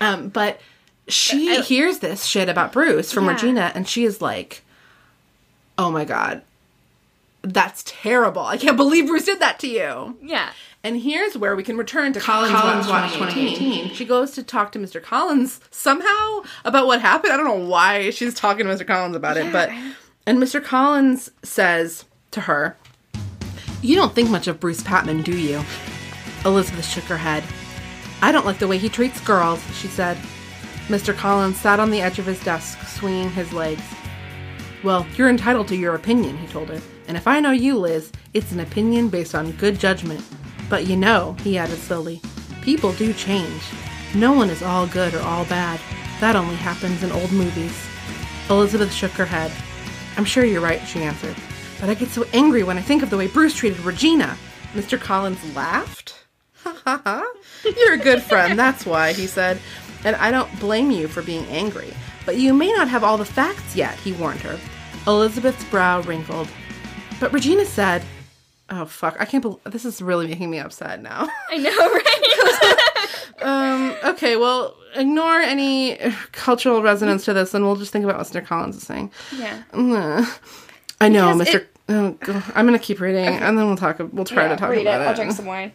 Um, 0.00 0.30
but 0.30 0.60
she 1.06 1.60
hears 1.62 1.98
this 1.98 2.24
shit 2.24 2.48
about 2.48 2.72
Bruce 2.72 3.12
from 3.12 3.26
Yeah. 3.26 3.32
Regina 3.32 3.72
and 3.74 3.86
she 3.86 4.04
is 4.04 4.22
like, 4.22 4.62
"Oh 5.76 5.90
my 5.90 6.04
god. 6.06 6.40
That's 7.44 7.84
terrible. 7.86 8.42
I 8.42 8.56
can't 8.56 8.76
believe 8.76 9.06
Bruce 9.06 9.26
did 9.26 9.38
that 9.40 9.58
to 9.60 9.68
you." 9.68 10.16
Yeah. 10.22 10.50
And 10.82 11.00
here's 11.00 11.36
where 11.36 11.54
we 11.54 11.62
can 11.62 11.76
return 11.76 12.12
to 12.14 12.20
Collins, 12.20 12.52
Watch 12.52 13.12
2018. 13.12 13.94
She 13.94 14.04
goes 14.04 14.32
to 14.32 14.42
talk 14.42 14.72
to 14.72 14.78
Mr. 14.78 15.02
Collins 15.02 15.60
somehow 15.70 16.42
about 16.64 16.86
what 16.86 17.00
happened. 17.00 17.32
I 17.32 17.36
don't 17.36 17.46
know 17.46 17.66
why 17.66 18.10
she's 18.10 18.34
talking 18.34 18.66
to 18.66 18.72
Mr. 18.72 18.86
Collins 18.86 19.14
about 19.14 19.36
it, 19.36 19.52
but 19.52 19.70
and 20.26 20.38
Mr. 20.38 20.62
Collins 20.62 21.30
says 21.42 22.04
to 22.30 22.42
her, 22.42 22.76
"You 23.82 23.96
don't 23.96 24.14
think 24.14 24.30
much 24.30 24.46
of 24.46 24.58
Bruce 24.60 24.82
Patman, 24.82 25.22
do 25.22 25.36
you?" 25.36 25.62
Elizabeth 26.44 26.86
shook 26.86 27.04
her 27.04 27.18
head. 27.18 27.44
"I 28.22 28.32
don't 28.32 28.46
like 28.46 28.58
the 28.58 28.68
way 28.68 28.78
he 28.78 28.88
treats 28.88 29.20
girls," 29.20 29.62
she 29.78 29.88
said. 29.88 30.16
Mr. 30.88 31.16
Collins 31.16 31.58
sat 31.58 31.80
on 31.80 31.90
the 31.90 32.02
edge 32.02 32.18
of 32.18 32.26
his 32.26 32.42
desk, 32.44 32.78
swinging 32.86 33.30
his 33.30 33.52
legs. 33.54 33.82
Well, 34.82 35.06
you're 35.16 35.30
entitled 35.30 35.68
to 35.68 35.76
your 35.76 35.94
opinion, 35.94 36.36
he 36.36 36.46
told 36.46 36.68
her. 36.68 36.80
And 37.06 37.16
if 37.16 37.26
I 37.26 37.40
know 37.40 37.50
you, 37.50 37.78
Liz, 37.78 38.12
it's 38.32 38.52
an 38.52 38.60
opinion 38.60 39.08
based 39.08 39.34
on 39.34 39.52
good 39.52 39.78
judgment. 39.78 40.24
But 40.68 40.86
you 40.86 40.96
know, 40.96 41.36
he 41.42 41.58
added 41.58 41.78
slowly, 41.78 42.20
people 42.62 42.92
do 42.92 43.12
change. 43.12 43.62
No 44.14 44.32
one 44.32 44.50
is 44.50 44.62
all 44.62 44.86
good 44.86 45.14
or 45.14 45.20
all 45.20 45.44
bad. 45.46 45.80
That 46.20 46.36
only 46.36 46.56
happens 46.56 47.02
in 47.02 47.12
old 47.12 47.32
movies. 47.32 47.76
Elizabeth 48.48 48.92
shook 48.92 49.10
her 49.12 49.26
head. 49.26 49.50
I'm 50.16 50.24
sure 50.24 50.44
you're 50.44 50.60
right, 50.60 50.80
she 50.86 51.02
answered. 51.02 51.36
But 51.80 51.90
I 51.90 51.94
get 51.94 52.08
so 52.10 52.24
angry 52.32 52.62
when 52.62 52.78
I 52.78 52.82
think 52.82 53.02
of 53.02 53.10
the 53.10 53.16
way 53.16 53.26
Bruce 53.26 53.54
treated 53.54 53.80
Regina. 53.80 54.36
Mr. 54.74 55.00
Collins 55.00 55.54
laughed. 55.54 56.24
Ha 56.62 56.80
ha 56.84 57.02
ha. 57.04 57.32
You're 57.76 57.94
a 57.94 57.98
good 57.98 58.22
friend, 58.22 58.58
that's 58.58 58.86
why, 58.86 59.12
he 59.12 59.26
said. 59.26 59.58
And 60.04 60.16
I 60.16 60.30
don't 60.30 60.60
blame 60.60 60.90
you 60.90 61.08
for 61.08 61.22
being 61.22 61.44
angry. 61.46 61.92
But 62.24 62.36
you 62.36 62.54
may 62.54 62.72
not 62.72 62.88
have 62.88 63.04
all 63.04 63.18
the 63.18 63.24
facts 63.24 63.76
yet, 63.76 63.98
he 63.98 64.12
warned 64.12 64.40
her. 64.40 64.58
Elizabeth's 65.06 65.64
brow 65.64 66.00
wrinkled. 66.02 66.48
But 67.20 67.32
Regina 67.32 67.64
said, 67.64 68.02
Oh 68.70 68.86
fuck, 68.86 69.16
I 69.20 69.24
can't 69.26 69.42
believe 69.42 69.60
this 69.64 69.84
is 69.84 70.00
really 70.00 70.26
making 70.26 70.50
me 70.50 70.58
upset 70.58 71.02
now. 71.02 71.28
I 71.50 71.56
know, 71.58 71.70
right? 71.92 73.42
um, 74.02 74.10
okay, 74.14 74.36
well, 74.36 74.74
ignore 74.94 75.36
any 75.40 75.98
cultural 76.32 76.82
resonance 76.82 77.24
to 77.26 77.34
this 77.34 77.52
and 77.54 77.64
we'll 77.64 77.76
just 77.76 77.92
think 77.92 78.04
about 78.04 78.16
what 78.18 78.26
Mr. 78.26 78.44
Collins 78.44 78.76
is 78.76 78.82
saying. 78.84 79.10
yeah. 79.36 79.62
I 81.00 81.08
know, 81.08 81.36
Because 81.36 81.48
Mr. 81.48 81.54
it- 81.56 81.76
oh, 81.90 82.10
God. 82.12 82.42
I'm 82.54 82.64
gonna 82.64 82.78
keep 82.78 83.00
reading 83.00 83.26
and 83.26 83.58
then 83.58 83.66
we'll 83.66 83.76
talk 83.76 83.98
we'll 84.12 84.24
try 84.24 84.48
to 84.48 84.56
talk 84.56 84.70
read 84.70 84.82
about 84.82 85.00
it. 85.00 85.04
it. 85.04 85.08
I'll 85.08 85.14
drink 85.14 85.32
some 85.32 85.46
wine. 85.46 85.72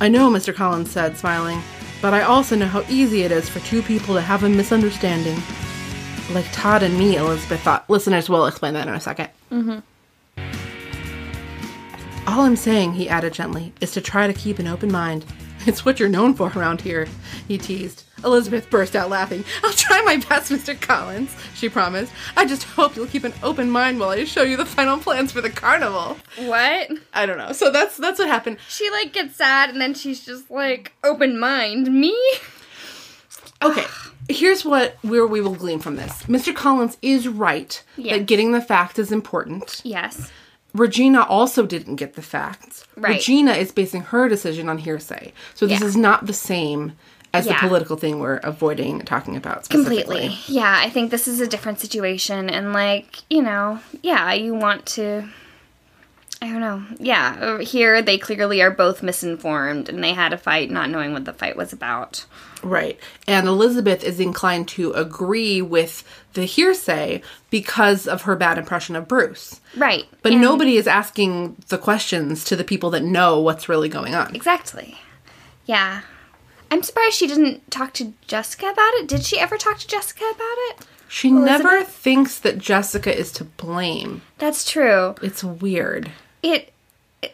I 0.00 0.08
know, 0.08 0.30
Mr. 0.30 0.54
Collins 0.54 0.90
said, 0.90 1.16
smiling, 1.16 1.60
but 2.00 2.12
I 2.14 2.22
also 2.22 2.54
know 2.56 2.66
how 2.66 2.84
easy 2.88 3.22
it 3.22 3.32
is 3.32 3.48
for 3.48 3.60
two 3.60 3.82
people 3.82 4.14
to 4.14 4.20
have 4.20 4.42
a 4.44 4.48
misunderstanding. 4.48 5.38
Like 6.34 6.46
Todd 6.52 6.82
and 6.82 6.98
me, 6.98 7.16
Elizabeth 7.16 7.60
thought. 7.60 7.88
Listeners 7.90 8.28
will 8.30 8.46
explain 8.46 8.72
that 8.74 8.88
in 8.88 8.94
a 8.94 8.98
2nd 8.98 9.28
Mm-hmm. 9.50 9.78
All 12.26 12.40
I'm 12.46 12.56
saying, 12.56 12.94
he 12.94 13.08
added 13.08 13.34
gently, 13.34 13.74
is 13.80 13.92
to 13.92 14.00
try 14.00 14.26
to 14.26 14.32
keep 14.32 14.58
an 14.58 14.66
open 14.66 14.90
mind. 14.90 15.24
It's 15.64 15.84
what 15.84 16.00
you're 16.00 16.08
known 16.08 16.34
for 16.34 16.50
around 16.56 16.80
here, 16.80 17.06
he 17.46 17.56
teased. 17.56 18.02
Elizabeth 18.24 18.68
burst 18.68 18.96
out 18.96 19.10
laughing. 19.10 19.44
I'll 19.62 19.72
try 19.72 20.02
my 20.02 20.16
best, 20.16 20.50
Mr. 20.50 20.80
Collins, 20.80 21.32
she 21.54 21.68
promised. 21.68 22.12
I 22.36 22.46
just 22.46 22.64
hope 22.64 22.96
you'll 22.96 23.06
keep 23.06 23.22
an 23.22 23.32
open 23.44 23.70
mind 23.70 24.00
while 24.00 24.08
I 24.08 24.24
show 24.24 24.42
you 24.42 24.56
the 24.56 24.66
final 24.66 24.98
plans 24.98 25.30
for 25.30 25.40
the 25.40 25.50
carnival. 25.50 26.16
What? 26.38 26.90
I 27.14 27.26
don't 27.26 27.38
know. 27.38 27.52
So 27.52 27.70
that's 27.70 27.96
that's 27.96 28.18
what 28.18 28.26
happened. 28.26 28.56
She 28.68 28.90
like 28.90 29.12
gets 29.12 29.36
sad 29.36 29.70
and 29.70 29.80
then 29.80 29.94
she's 29.94 30.24
just 30.26 30.50
like 30.50 30.94
open 31.04 31.38
mind. 31.38 31.86
Me? 31.92 32.16
Okay, 33.62 33.84
here's 34.32 34.64
what 34.64 34.96
where 35.02 35.26
we 35.26 35.40
will 35.40 35.54
glean 35.54 35.78
from 35.78 35.96
this. 35.96 36.22
Mr. 36.24 36.54
Collins 36.54 36.96
is 37.02 37.28
right 37.28 37.82
Yes. 37.96 38.16
that 38.18 38.26
getting 38.26 38.52
the 38.52 38.60
facts 38.60 38.98
is 38.98 39.12
important. 39.12 39.80
Yes. 39.84 40.30
Regina 40.74 41.22
also 41.22 41.66
didn't 41.66 41.96
get 41.96 42.14
the 42.14 42.22
facts. 42.22 42.86
Right. 42.96 43.14
Regina 43.16 43.52
is 43.52 43.72
basing 43.72 44.02
her 44.02 44.28
decision 44.28 44.68
on 44.68 44.78
hearsay. 44.78 45.32
So 45.54 45.66
this 45.66 45.80
Yeah. 45.80 45.86
is 45.86 45.96
not 45.96 46.26
the 46.26 46.32
same 46.32 46.92
as 47.34 47.46
the 47.46 47.54
political 47.54 47.96
thing 47.96 48.18
we're 48.20 48.36
avoiding 48.38 49.00
talking 49.00 49.36
about. 49.36 49.68
Completely. 49.68 50.36
Yeah, 50.46 50.78
I 50.82 50.90
think 50.90 51.10
this 51.10 51.26
is 51.28 51.40
a 51.40 51.46
different 51.46 51.80
situation 51.80 52.50
and 52.50 52.72
like, 52.72 53.18
you 53.30 53.42
know, 53.42 53.80
yeah, 54.02 54.32
you 54.34 54.54
want 54.54 54.84
to 54.86 55.28
I 56.42 56.46
don't 56.46 56.60
know. 56.60 56.82
Yeah, 56.98 57.36
uh, 57.40 57.58
here 57.58 58.02
they 58.02 58.18
clearly 58.18 58.60
are 58.62 58.70
both 58.72 59.00
misinformed 59.00 59.88
and 59.88 60.02
they 60.02 60.12
had 60.12 60.32
a 60.32 60.36
fight 60.36 60.72
not 60.72 60.90
knowing 60.90 61.12
what 61.12 61.24
the 61.24 61.32
fight 61.32 61.56
was 61.56 61.72
about. 61.72 62.26
Right. 62.64 62.98
And 63.28 63.46
Elizabeth 63.46 64.02
is 64.02 64.18
inclined 64.18 64.66
to 64.70 64.90
agree 64.92 65.62
with 65.62 66.02
the 66.32 66.44
hearsay 66.44 67.22
because 67.50 68.08
of 68.08 68.22
her 68.22 68.34
bad 68.34 68.58
impression 68.58 68.96
of 68.96 69.06
Bruce. 69.06 69.60
Right. 69.76 70.06
But 70.22 70.32
and- 70.32 70.40
nobody 70.42 70.76
is 70.76 70.88
asking 70.88 71.58
the 71.68 71.78
questions 71.78 72.44
to 72.46 72.56
the 72.56 72.64
people 72.64 72.90
that 72.90 73.04
know 73.04 73.38
what's 73.38 73.68
really 73.68 73.88
going 73.88 74.16
on. 74.16 74.34
Exactly. 74.34 74.98
Yeah. 75.64 76.00
I'm 76.72 76.82
surprised 76.82 77.14
she 77.14 77.28
didn't 77.28 77.70
talk 77.70 77.92
to 77.94 78.14
Jessica 78.26 78.66
about 78.66 78.94
it. 78.94 79.06
Did 79.06 79.22
she 79.24 79.38
ever 79.38 79.56
talk 79.56 79.78
to 79.78 79.86
Jessica 79.86 80.24
about 80.24 80.56
it? 80.70 80.86
She 81.06 81.30
never 81.30 81.84
thinks 81.84 82.38
that 82.40 82.58
Jessica 82.58 83.16
is 83.16 83.30
to 83.32 83.44
blame. 83.44 84.22
That's 84.38 84.68
true. 84.68 85.14
It's 85.22 85.44
weird. 85.44 86.10
It 86.42 86.71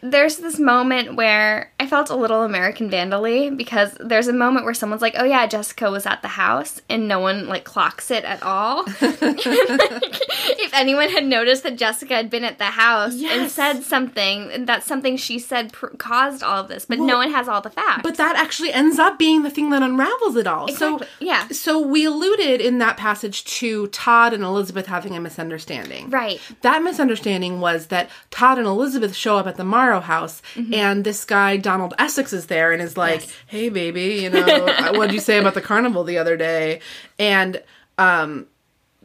there's 0.01 0.37
this 0.37 0.59
moment 0.59 1.15
where 1.15 1.71
I 1.79 1.87
felt 1.87 2.09
a 2.09 2.15
little 2.15 2.43
American 2.43 2.89
Vandally 2.89 3.55
because 3.55 3.95
there's 3.99 4.27
a 4.27 4.33
moment 4.33 4.65
where 4.65 4.73
someone's 4.73 5.01
like, 5.01 5.15
"Oh 5.17 5.23
yeah, 5.23 5.47
Jessica 5.47 5.89
was 5.89 6.05
at 6.05 6.21
the 6.21 6.27
house," 6.27 6.81
and 6.89 7.07
no 7.07 7.19
one 7.19 7.47
like 7.47 7.63
clocks 7.63 8.11
it 8.11 8.23
at 8.23 8.43
all. 8.43 8.83
if 9.01 10.73
anyone 10.73 11.09
had 11.09 11.25
noticed 11.25 11.63
that 11.63 11.77
Jessica 11.77 12.15
had 12.15 12.29
been 12.29 12.43
at 12.43 12.57
the 12.59 12.65
house 12.65 13.19
and 13.21 13.49
said 13.49 13.81
something, 13.83 14.65
that 14.65 14.83
something 14.83 15.17
she 15.17 15.39
said 15.39 15.73
pr- 15.73 15.87
caused 15.97 16.43
all 16.43 16.61
of 16.61 16.67
this, 16.67 16.85
but 16.85 16.99
no 16.99 17.17
one 17.17 17.31
has 17.31 17.47
all 17.47 17.61
the 17.61 17.69
facts. 17.69 18.01
But 18.03 18.17
that 18.17 18.35
actually 18.35 18.71
ends 18.71 18.99
up 18.99 19.17
being 19.17 19.43
the 19.43 19.49
thing 19.49 19.71
that 19.71 19.81
unravels 19.81 20.35
it 20.35 20.45
all. 20.47 20.67
Exactly, 20.67 21.07
So 21.07 21.25
yeah. 21.25 21.47
So 21.49 21.79
we 21.79 22.05
alluded 22.05 22.61
in 22.61 22.77
that 22.79 22.97
passage 22.97 23.43
to 23.45 23.87
Todd 23.87 24.33
and 24.33 24.43
Elizabeth 24.43 24.85
having 24.85 25.15
a 25.15 25.19
misunderstanding. 25.19 26.09
Right. 26.09 26.39
That 26.61 26.83
misunderstanding 26.83 27.59
was 27.59 27.87
that 27.87 28.09
Todd 28.29 28.57
and 28.57 28.67
Elizabeth 28.67 29.15
show 29.15 29.37
up 29.37 29.47
at 29.47 29.55
the 29.55 29.63
Morrow 29.79 29.99
house 30.01 30.41
and 30.73 31.03
this 31.03 31.25
guy 31.25 31.57
Donald 31.57 31.93
Essex 31.97 32.33
is 32.33 32.45
there 32.47 32.71
and 32.73 32.81
is 32.81 32.95
like, 32.97 33.21
Mm-hmm. 33.21 33.29
Yes. 33.29 33.37
"Hey 33.47 33.69
baby, 33.69 34.05
you 34.23 34.29
know, 34.29 34.91
what'd 34.95 35.13
you 35.13 35.19
say 35.19 35.37
about 35.37 35.53
the 35.53 35.61
carnival 35.61 36.03
the 36.03 36.17
other 36.17 36.35
day?" 36.37 36.81
And 37.17 37.61
um 37.97 38.47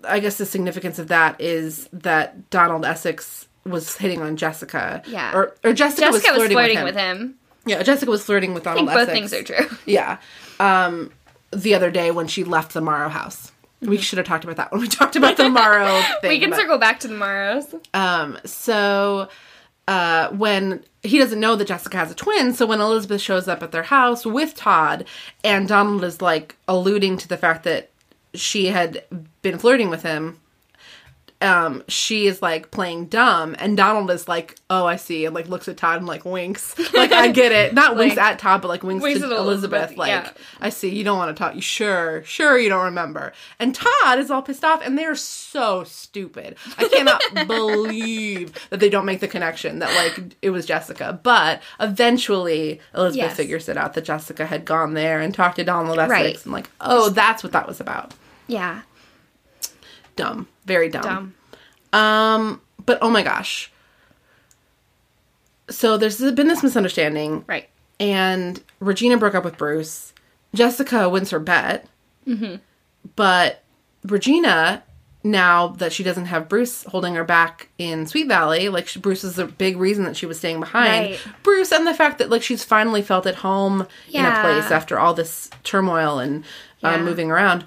I 0.06 0.20
guess 0.20 0.36
the 0.36 0.46
significance 0.46 0.98
of 0.98 1.08
that 1.08 1.40
is 1.40 1.88
that 1.92 2.50
Donald 2.50 2.84
Essex 2.84 3.46
was 3.64 3.96
hitting 3.96 4.20
on 4.20 4.36
Jessica. 4.36 5.02
Yeah. 5.06 5.32
Or 5.34 5.54
or 5.64 5.72
Jessica, 5.72 6.02
Jessica 6.10 6.12
was 6.32 6.36
flirting, 6.36 6.56
flirting 6.56 6.76
with, 6.84 6.94
with 6.94 6.96
him. 6.96 7.16
him. 7.18 7.34
Yeah, 7.66 7.82
Jessica 7.82 8.10
was 8.10 8.22
flirting 8.24 8.52
with 8.52 8.66
I 8.66 8.74
Donald 8.74 8.88
think 8.88 8.98
both 8.98 9.08
Essex. 9.08 9.30
things 9.30 9.32
are 9.32 9.66
true. 9.66 9.76
Yeah. 9.86 10.18
Um, 10.60 11.10
the 11.50 11.74
other 11.74 11.90
day 11.90 12.10
when 12.10 12.26
she 12.26 12.44
left 12.44 12.74
the 12.74 12.80
Morrow 12.82 13.08
house. 13.08 13.50
We 13.80 13.96
should 13.98 14.18
have 14.18 14.26
talked 14.26 14.44
about 14.44 14.56
that 14.56 14.70
when 14.72 14.80
we 14.82 14.88
talked 14.88 15.16
about 15.16 15.36
the 15.38 15.48
Morrow 15.48 15.86
thing. 15.86 16.02
Mm-hmm. 16.22 16.28
We 16.28 16.38
can 16.40 16.50
but- 16.50 16.58
circle 16.58 16.78
back 16.78 17.00
to 17.00 17.08
the 17.08 17.14
Morrows. 17.16 17.74
um, 17.94 18.38
so 18.44 19.28
uh, 19.86 20.28
when 20.30 20.84
he 21.02 21.18
doesn't 21.18 21.40
know 21.40 21.56
that 21.56 21.68
Jessica 21.68 21.96
has 21.98 22.10
a 22.10 22.14
twin, 22.14 22.54
so 22.54 22.66
when 22.66 22.80
Elizabeth 22.80 23.20
shows 23.20 23.48
up 23.48 23.62
at 23.62 23.72
their 23.72 23.82
house 23.82 24.24
with 24.24 24.54
Todd, 24.54 25.04
and 25.42 25.68
Donald 25.68 26.04
is 26.04 26.22
like 26.22 26.56
alluding 26.66 27.18
to 27.18 27.28
the 27.28 27.36
fact 27.36 27.64
that 27.64 27.90
she 28.32 28.66
had 28.68 29.04
been 29.42 29.58
flirting 29.58 29.90
with 29.90 30.02
him, 30.02 30.40
um, 31.44 31.84
she 31.88 32.26
is 32.26 32.40
like 32.42 32.70
playing 32.70 33.06
dumb, 33.06 33.54
and 33.58 33.76
Donald 33.76 34.10
is 34.10 34.26
like, 34.26 34.56
"Oh, 34.70 34.86
I 34.86 34.96
see," 34.96 35.24
and 35.26 35.34
like 35.34 35.46
looks 35.48 35.68
at 35.68 35.76
Todd 35.76 35.98
and 35.98 36.06
like 36.06 36.24
winks, 36.24 36.76
like 36.94 37.12
I 37.12 37.28
get 37.30 37.52
it, 37.52 37.74
not 37.74 37.96
winks 37.96 38.16
at 38.16 38.38
Todd, 38.38 38.62
but 38.62 38.68
like 38.68 38.82
winks, 38.82 39.02
Winks 39.02 39.20
to 39.20 39.26
Elizabeth, 39.26 39.42
Elizabeth, 39.90 39.96
like 39.98 40.08
yeah. 40.08 40.30
I 40.60 40.70
see 40.70 40.88
you 40.88 41.04
don't 41.04 41.18
want 41.18 41.36
to 41.36 41.38
talk. 41.40 41.54
You 41.54 41.60
sure, 41.60 42.24
sure 42.24 42.58
you 42.58 42.68
don't 42.68 42.84
remember. 42.86 43.32
And 43.58 43.74
Todd 43.74 44.18
is 44.18 44.30
all 44.30 44.42
pissed 44.42 44.64
off, 44.64 44.80
and 44.84 44.98
they're 44.98 45.14
so 45.14 45.84
stupid. 45.84 46.56
I 46.78 46.88
cannot 46.88 47.22
believe 47.46 48.52
that 48.70 48.80
they 48.80 48.88
don't 48.88 49.04
make 49.06 49.20
the 49.20 49.28
connection 49.28 49.78
that 49.80 49.94
like 49.94 50.34
it 50.42 50.50
was 50.50 50.66
Jessica. 50.66 51.20
But 51.22 51.62
eventually, 51.80 52.80
Elizabeth 52.94 53.28
Yes. 53.30 53.36
figures 53.36 53.68
it 53.68 53.76
out 53.76 53.94
that 53.94 54.04
Jessica 54.04 54.46
had 54.46 54.64
gone 54.64 54.94
there 54.94 55.20
and 55.20 55.34
talked 55.34 55.56
to 55.56 55.64
Donald 55.64 55.98
Essex, 55.98 56.10
Right. 56.10 56.44
and 56.44 56.52
like, 56.52 56.70
oh, 56.80 57.10
that's 57.10 57.42
what 57.42 57.52
that 57.52 57.68
was 57.68 57.80
about. 57.80 58.14
Yeah. 58.46 58.82
Dumb, 60.16 60.46
very 60.66 60.88
dumb. 60.88 61.34
Dumb. 61.92 62.00
Um, 62.00 62.60
but 62.84 62.98
oh 63.02 63.10
my 63.10 63.22
gosh. 63.22 63.70
So 65.70 65.96
there's 65.96 66.18
been 66.18 66.48
this 66.48 66.62
misunderstanding, 66.62 67.44
Right. 67.46 67.68
and 67.98 68.62
Regina 68.80 69.16
broke 69.16 69.34
up 69.34 69.44
with 69.44 69.56
Bruce. 69.56 70.12
Jessica 70.54 71.08
wins 71.08 71.30
her 71.30 71.38
bet. 71.38 71.86
But 73.16 73.62
Regina, 74.04 74.82
now 75.22 75.68
that 75.68 75.92
she 75.92 76.02
doesn't 76.02 76.26
have 76.26 76.48
Bruce 76.48 76.84
holding 76.84 77.14
her 77.14 77.24
back 77.24 77.68
in 77.78 78.06
Sweet 78.06 78.28
Valley, 78.28 78.68
like 78.68 78.88
she, 78.88 78.98
Bruce 79.00 79.24
is 79.24 79.36
the 79.36 79.46
big 79.46 79.76
reason 79.78 80.04
that 80.04 80.16
she 80.16 80.26
was 80.26 80.38
staying 80.38 80.60
behind. 80.60 81.12
Right. 81.12 81.20
Bruce 81.42 81.72
and 81.72 81.86
the 81.86 81.94
fact 81.94 82.18
that 82.18 82.28
like 82.30 82.42
she's 82.42 82.62
finally 82.64 83.02
felt 83.02 83.26
at 83.26 83.36
home 83.36 83.86
in 84.12 84.24
a 84.24 84.40
place 84.42 84.70
after 84.70 84.98
all 84.98 85.14
this 85.14 85.50
turmoil 85.64 86.18
and 86.18 86.44
Yeah. 86.80 86.94
um, 86.94 87.04
moving 87.04 87.30
around. 87.30 87.64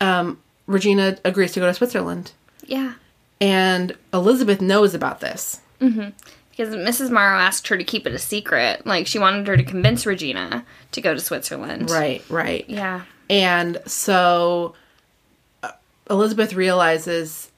Um, 0.00 0.38
Regina 0.66 1.16
agrees 1.24 1.52
to 1.52 1.60
go 1.60 1.66
to 1.66 1.74
Switzerland, 1.74 2.32
Yeah. 2.64 2.94
and 3.40 3.96
Elizabeth 4.12 4.60
knows 4.60 4.94
about 4.94 5.20
this. 5.20 5.60
Because 5.78 6.74
Mrs. 6.74 7.10
Morrow 7.10 7.38
asked 7.38 7.68
her 7.68 7.76
to 7.76 7.84
keep 7.84 8.06
it 8.06 8.14
a 8.14 8.18
secret. 8.18 8.86
Like, 8.86 9.06
she 9.06 9.18
wanted 9.18 9.46
her 9.48 9.56
to 9.56 9.62
convince 9.64 10.06
Regina 10.06 10.64
to 10.92 11.00
go 11.00 11.12
to 11.12 11.20
Switzerland. 11.20 11.90
Right, 11.90 12.22
right. 12.30 12.64
Yeah. 12.68 13.02
And 13.28 13.80
so 13.86 14.74
uh, 15.62 15.72
Elizabeth 16.08 16.54
realizes 16.54 17.50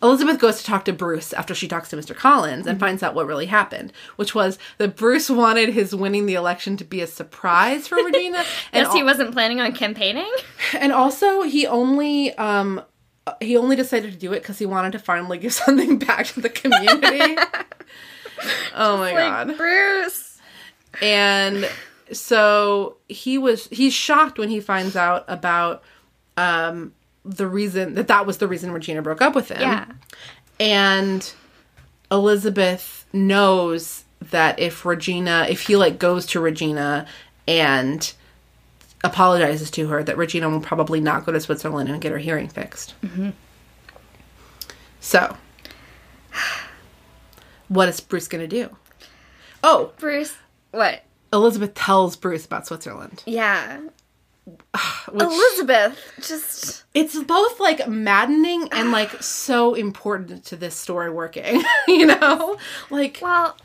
Elizabeth 0.00 0.38
goes 0.38 0.58
to 0.58 0.64
talk 0.64 0.84
to 0.84 0.92
Bruce 0.92 1.32
after 1.32 1.52
she 1.54 1.66
talks 1.66 1.88
to 1.90 1.96
Mr. 1.96 2.14
Collins 2.14 2.66
and 2.66 2.78
finds 2.78 3.02
out 3.02 3.14
what 3.14 3.26
really 3.26 3.46
happened, 3.46 3.92
which 4.14 4.34
was 4.34 4.56
that 4.78 4.94
Bruce 4.96 5.28
wanted 5.28 5.70
his 5.70 5.94
winning 5.94 6.26
the 6.26 6.34
election 6.34 6.76
to 6.76 6.84
be 6.84 7.00
a 7.00 7.06
surprise 7.08 7.88
for 7.88 7.96
Regina, 7.96 8.38
and 8.72 8.86
Guess 8.86 8.94
he 8.94 9.02
wasn't 9.02 9.32
planning 9.32 9.60
on 9.60 9.72
campaigning. 9.72 10.30
and 10.78 10.92
also 10.92 11.42
he 11.42 11.66
only 11.66 12.32
um 12.38 12.82
he 13.40 13.56
only 13.56 13.74
decided 13.74 14.12
to 14.12 14.18
do 14.18 14.32
it 14.32 14.40
because 14.40 14.58
he 14.58 14.66
wanted 14.66 14.92
to 14.92 14.98
finally 14.98 15.38
give 15.38 15.52
something 15.64 15.98
back 15.98 16.26
to 16.26 16.40
the 16.40 16.50
community. 16.50 17.36
oh 18.74 18.96
my 18.98 19.12
god! 19.12 19.56
Bruce. 19.56 20.38
and 21.02 21.68
so 22.12 22.96
he 23.08 23.38
was 23.38 23.66
he's 23.72 23.92
shocked 23.92 24.38
when 24.38 24.48
he 24.50 24.60
finds 24.60 24.94
out 24.94 25.24
about 25.26 25.82
um 26.36 26.94
the 27.28 27.46
reason 27.46 27.94
that 27.94 28.08
that 28.08 28.26
was 28.26 28.38
the 28.38 28.48
reason 28.48 28.72
Regina 28.72 29.02
broke 29.02 29.20
up 29.20 29.34
with 29.34 29.50
him. 29.50 29.60
Yeah. 29.60 29.86
And 30.58 31.32
Elizabeth 32.10 33.06
knows 33.12 34.04
that 34.30 34.58
if 34.58 34.84
Regina 34.84 35.46
if 35.48 35.62
he 35.62 35.76
like 35.76 35.98
goes 35.98 36.26
to 36.26 36.40
Regina 36.40 37.06
and 37.46 38.12
apologizes 39.04 39.70
to 39.72 39.86
her 39.88 40.02
that 40.02 40.16
Regina 40.16 40.48
will 40.48 40.60
probably 40.60 41.00
not 41.00 41.24
go 41.24 41.32
to 41.32 41.40
Switzerland 41.40 41.88
and 41.88 42.00
get 42.00 42.10
her 42.10 42.18
hearing 42.18 42.48
fixed. 42.48 42.94
Mm-hmm. 43.02 43.30
So 45.00 45.36
what 47.68 47.88
is 47.88 48.00
Bruce 48.00 48.26
going 48.26 48.48
to 48.48 48.48
do? 48.48 48.74
Oh, 49.62 49.92
Bruce. 49.98 50.36
What? 50.70 51.04
Elizabeth 51.32 51.74
tells 51.74 52.16
Bruce 52.16 52.46
about 52.46 52.66
Switzerland. 52.66 53.22
Yeah. 53.26 53.80
Which 55.10 55.22
Elizabeth. 55.22 55.98
Just. 56.18 56.84
it's 56.94 57.20
both 57.22 57.60
like 57.60 57.88
maddening 57.88 58.68
and 58.72 58.90
like 58.92 59.22
so 59.22 59.74
important 59.74 60.44
to 60.46 60.56
this 60.56 60.74
story 60.74 61.10
working. 61.10 61.62
you 61.88 62.06
know? 62.06 62.56
Like 62.90 63.18
Well, 63.22 63.56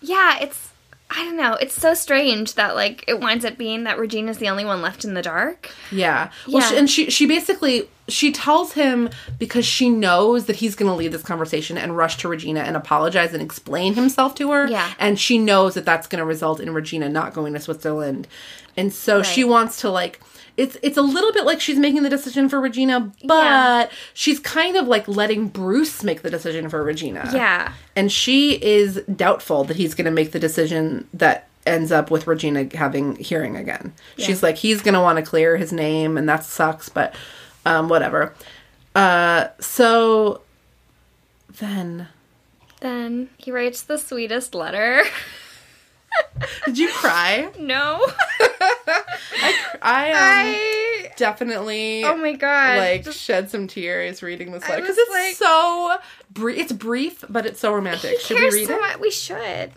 yeah, 0.00 0.38
it's. 0.40 0.68
I 1.12 1.24
don't 1.24 1.36
know. 1.36 1.54
It's 1.54 1.74
so 1.74 1.92
strange 1.94 2.54
that 2.54 2.76
like 2.76 3.04
it 3.08 3.18
winds 3.18 3.44
up 3.44 3.58
being 3.58 3.82
that 3.82 3.98
Regina's 3.98 4.38
the 4.38 4.48
only 4.48 4.64
one 4.64 4.80
left 4.80 5.04
in 5.04 5.14
the 5.14 5.22
dark. 5.22 5.70
yeah. 5.90 6.30
Well, 6.46 6.58
Yeah. 6.58 6.68
She, 6.68 6.76
and 6.76 6.90
she 6.90 7.10
she 7.10 7.26
basically 7.26 7.88
she 8.10 8.32
tells 8.32 8.72
him 8.72 9.08
because 9.38 9.64
she 9.64 9.88
knows 9.88 10.46
that 10.46 10.56
he's 10.56 10.74
going 10.74 10.90
to 10.90 10.94
leave 10.94 11.12
this 11.12 11.22
conversation 11.22 11.78
and 11.78 11.96
rush 11.96 12.16
to 12.18 12.28
Regina 12.28 12.60
and 12.60 12.76
apologize 12.76 13.32
and 13.32 13.42
explain 13.42 13.94
himself 13.94 14.34
to 14.36 14.50
her. 14.50 14.68
Yeah. 14.68 14.92
And 14.98 15.18
she 15.18 15.38
knows 15.38 15.74
that 15.74 15.84
that's 15.84 16.06
going 16.06 16.18
to 16.20 16.24
result 16.24 16.60
in 16.60 16.74
Regina 16.74 17.08
not 17.08 17.32
going 17.32 17.54
to 17.54 17.60
Switzerland. 17.60 18.28
And 18.76 18.92
so 18.92 19.22
she 19.22 19.44
wants 19.44 19.80
to 19.80 19.90
like 19.90 20.20
it's 20.60 20.76
it's 20.82 20.96
a 20.96 21.02
little 21.02 21.32
bit 21.32 21.44
like 21.44 21.60
she's 21.60 21.78
making 21.78 22.02
the 22.02 22.10
decision 22.10 22.48
for 22.48 22.60
Regina, 22.60 23.10
but 23.24 23.44
Yeah. 23.44 23.88
she's 24.14 24.38
kind 24.38 24.76
of 24.76 24.86
like 24.86 25.08
letting 25.08 25.48
Bruce 25.48 26.02
make 26.04 26.22
the 26.22 26.30
decision 26.30 26.68
for 26.68 26.82
Regina. 26.82 27.30
Yeah. 27.32 27.72
And 27.96 28.12
she 28.12 28.62
is 28.62 29.02
doubtful 29.14 29.64
that 29.64 29.76
he's 29.76 29.94
going 29.94 30.04
to 30.04 30.10
make 30.10 30.32
the 30.32 30.38
decision 30.38 31.08
that 31.14 31.48
ends 31.66 31.92
up 31.92 32.10
with 32.10 32.26
Regina 32.26 32.68
having 32.74 33.16
hearing 33.16 33.56
again. 33.56 33.92
She's 34.18 34.42
like, 34.42 34.56
he's 34.56 34.80
going 34.82 34.94
to 34.94 35.00
want 35.00 35.16
to 35.18 35.22
clear 35.22 35.56
his 35.56 35.72
name, 35.72 36.16
and 36.16 36.28
that 36.28 36.44
sucks, 36.44 36.88
but 36.88 37.14
um, 37.66 37.88
whatever. 37.88 38.34
Uh, 38.94 39.48
so 39.60 40.40
then, 41.58 42.08
Then 42.80 43.28
he 43.38 43.50
writes 43.52 43.82
the 43.82 43.98
sweetest 43.98 44.54
letter. 44.54 45.02
did 46.66 46.78
you 46.78 46.88
cry? 46.92 47.50
no. 47.58 48.06
I, 49.82 50.10
um, 50.10 50.16
I. 50.18 51.12
definitely. 51.16 52.04
Oh 52.04 52.16
my 52.16 52.32
god. 52.32 52.78
Like 52.78 53.04
Just- 53.04 53.20
shed 53.20 53.50
some 53.50 53.66
tears 53.66 54.22
reading 54.22 54.52
this 54.52 54.68
letter 54.68 54.80
because 54.82 54.96
it's 54.98 55.10
like- 55.10 55.34
so 55.36 55.96
brief. 56.30 56.58
It's 56.58 56.72
brief, 56.72 57.24
but 57.28 57.46
it's 57.46 57.60
so 57.60 57.72
romantic. 57.72 58.20
Should 58.20 58.38
we 58.38 58.50
read 58.50 58.66
so 58.68 58.76
it? 58.76 58.80
much. 58.80 58.98
We 59.00 59.10
should. 59.10 59.72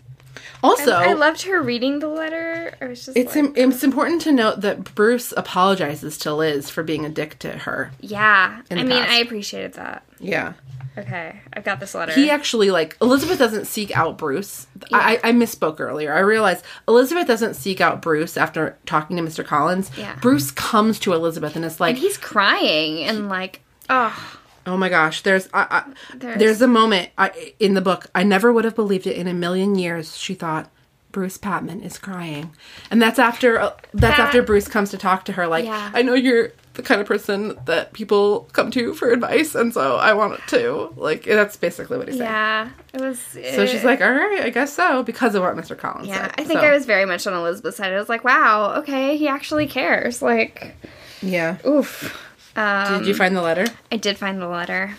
Also, 0.62 0.92
I, 0.92 1.10
I 1.10 1.12
loved 1.12 1.42
her 1.42 1.60
reading 1.62 1.98
the 1.98 2.08
letter. 2.08 2.74
I 2.80 2.86
was 2.86 3.04
just 3.04 3.16
It's 3.16 3.36
like, 3.36 3.56
im- 3.58 3.70
it's 3.72 3.84
important 3.84 4.22
to 4.22 4.32
note 4.32 4.62
that 4.62 4.94
Bruce 4.94 5.32
apologizes 5.36 6.16
to 6.18 6.34
Liz 6.34 6.70
for 6.70 6.82
being 6.82 7.04
a 7.04 7.10
dick 7.10 7.38
to 7.40 7.50
her. 7.50 7.92
yeah. 8.00 8.62
I 8.70 8.74
mean, 8.74 8.88
past. 8.88 9.10
I 9.10 9.16
appreciated 9.18 9.74
that. 9.74 10.04
Yeah. 10.20 10.54
Okay, 10.96 11.40
I've 11.52 11.64
got 11.64 11.80
this 11.80 11.94
letter. 11.94 12.12
He 12.12 12.30
actually 12.30 12.70
like 12.70 12.96
Elizabeth 13.02 13.38
doesn't 13.38 13.64
seek 13.66 13.96
out 13.96 14.16
Bruce. 14.16 14.66
I, 14.92 15.18
I 15.24 15.32
misspoke 15.32 15.80
earlier. 15.80 16.14
I 16.14 16.20
realized 16.20 16.64
Elizabeth 16.86 17.26
doesn't 17.26 17.54
seek 17.54 17.80
out 17.80 18.00
Bruce 18.00 18.36
after 18.36 18.76
talking 18.86 19.16
to 19.16 19.22
Mr. 19.22 19.44
Collins. 19.44 19.90
Yeah. 19.98 20.16
Bruce 20.20 20.50
comes 20.52 20.98
to 21.00 21.12
Elizabeth 21.12 21.56
and 21.56 21.64
is 21.64 21.80
like, 21.80 21.96
and 21.96 21.98
he's 21.98 22.16
crying 22.16 23.02
and 23.02 23.28
like, 23.28 23.60
oh, 23.90 24.36
"Oh 24.66 24.76
my 24.76 24.88
gosh, 24.88 25.22
there's 25.22 25.48
I, 25.52 25.66
I, 25.68 25.92
There's- 26.16 26.38
there's, 26.38 26.62
a 26.62 26.68
moment 26.68 27.10
I, 27.18 27.54
in 27.58 27.74
the 27.74 27.80
book. 27.80 28.06
I 28.14 28.22
never 28.22 28.52
would 28.52 28.64
have 28.64 28.76
believed 28.76 29.06
it 29.08 29.16
in 29.16 29.26
a 29.26 29.34
million 29.34 29.74
years." 29.76 30.16
She 30.16 30.34
thought. 30.34 30.70
Bruce 31.10 31.38
Patman 31.38 31.80
is 31.80 31.96
crying, 31.96 32.50
and 32.90 33.00
that's 33.00 33.20
after 33.20 33.60
uh, 33.60 33.70
that's 33.92 34.16
That- 34.16 34.18
after 34.18 34.42
Bruce 34.42 34.66
comes 34.66 34.90
to 34.90 34.98
talk 34.98 35.24
to 35.26 35.32
her. 35.34 35.46
Like, 35.46 35.64
Yeah. 35.64 35.92
I 35.94 36.02
know 36.02 36.14
you're 36.14 36.50
the 36.74 36.82
kind 36.82 37.00
of 37.00 37.06
person 37.06 37.58
that 37.66 37.92
people 37.92 38.48
come 38.52 38.70
to 38.72 38.94
for 38.94 39.10
advice, 39.10 39.54
and 39.54 39.72
so 39.72 39.96
I 39.96 40.12
want 40.12 40.34
it 40.34 40.40
too. 40.46 40.92
Like, 40.96 41.24
that's 41.24 41.56
basically 41.56 41.98
what 41.98 42.08
he 42.08 42.16
said. 42.18 42.24
yeah. 42.24 42.68
It 42.92 43.00
was. 43.00 43.18
So 43.20 43.66
she's 43.66 43.84
like, 43.84 44.00
all 44.00 44.12
right, 44.12 44.42
I 44.42 44.50
guess 44.50 44.72
so, 44.72 45.02
because 45.02 45.34
of 45.34 45.42
what 45.42 45.56
Mr. 45.56 45.76
Collins 45.76 46.08
yeah. 46.08 46.22
said. 46.22 46.34
I 46.38 46.44
think 46.44 46.60
So, 46.60 46.66
I 46.66 46.72
was 46.72 46.84
very 46.86 47.04
much 47.06 47.26
on 47.26 47.32
Elizabeth's 47.34 47.76
side. 47.76 47.92
I 47.92 47.98
was 47.98 48.08
like, 48.08 48.24
wow, 48.24 48.74
okay, 48.78 49.16
he 49.16 49.26
actually 49.28 49.66
cares. 49.66 50.20
Like, 50.22 50.76
Yeah. 51.22 51.56
oof. 51.66 52.20
Um, 52.56 52.98
Did 52.98 53.08
you 53.08 53.14
find 53.14 53.34
the 53.36 53.42
letter? 53.42 53.66
I 53.90 53.96
did 53.96 54.16
find 54.18 54.40
the 54.40 54.46
letter. 54.48 54.94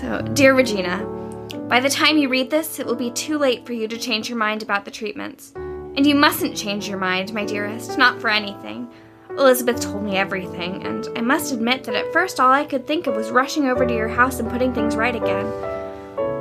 So, 0.00 0.20
dear 0.34 0.54
Regina, 0.54 1.04
by 1.68 1.80
the 1.80 1.88
time 1.88 2.18
you 2.18 2.28
read 2.28 2.50
this, 2.50 2.78
it 2.78 2.84
will 2.86 2.94
be 2.96 3.10
too 3.10 3.38
late 3.38 3.64
for 3.64 3.72
you 3.72 3.88
to 3.88 3.96
change 3.96 4.28
your 4.28 4.36
mind 4.36 4.62
about 4.62 4.84
the 4.84 4.90
treatments. 4.90 5.52
And 5.56 6.06
you 6.06 6.14
mustn't 6.14 6.56
change 6.56 6.88
your 6.88 6.98
mind, 6.98 7.32
my 7.32 7.44
dearest, 7.44 7.96
not 7.96 8.20
for 8.20 8.28
anything. 8.28 8.88
Elizabeth 9.38 9.80
told 9.80 10.02
me 10.02 10.16
everything, 10.16 10.84
and 10.86 11.08
I 11.16 11.20
must 11.20 11.52
admit 11.52 11.84
that 11.84 11.94
at 11.94 12.12
first 12.12 12.40
all 12.40 12.50
I 12.50 12.64
could 12.64 12.86
think 12.86 13.06
of 13.06 13.16
was 13.16 13.30
rushing 13.30 13.66
over 13.66 13.86
to 13.86 13.94
your 13.94 14.08
house 14.08 14.38
and 14.38 14.50
putting 14.50 14.74
things 14.74 14.96
right 14.96 15.14
again. 15.14 15.46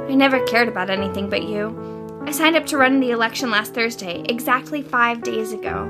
I 0.10 0.16
never 0.16 0.46
cared 0.46 0.68
about 0.68 0.90
anything 0.90 1.30
but 1.30 1.44
you. 1.44 2.22
I 2.26 2.32
signed 2.32 2.56
up 2.56 2.66
to 2.68 2.78
run 2.78 2.96
in 2.96 3.00
the 3.00 3.12
election 3.12 3.50
last 3.50 3.74
Thursday, 3.74 4.24
exactly 4.28 4.82
five 4.82 5.24
days 5.24 5.54
ago. 5.54 5.88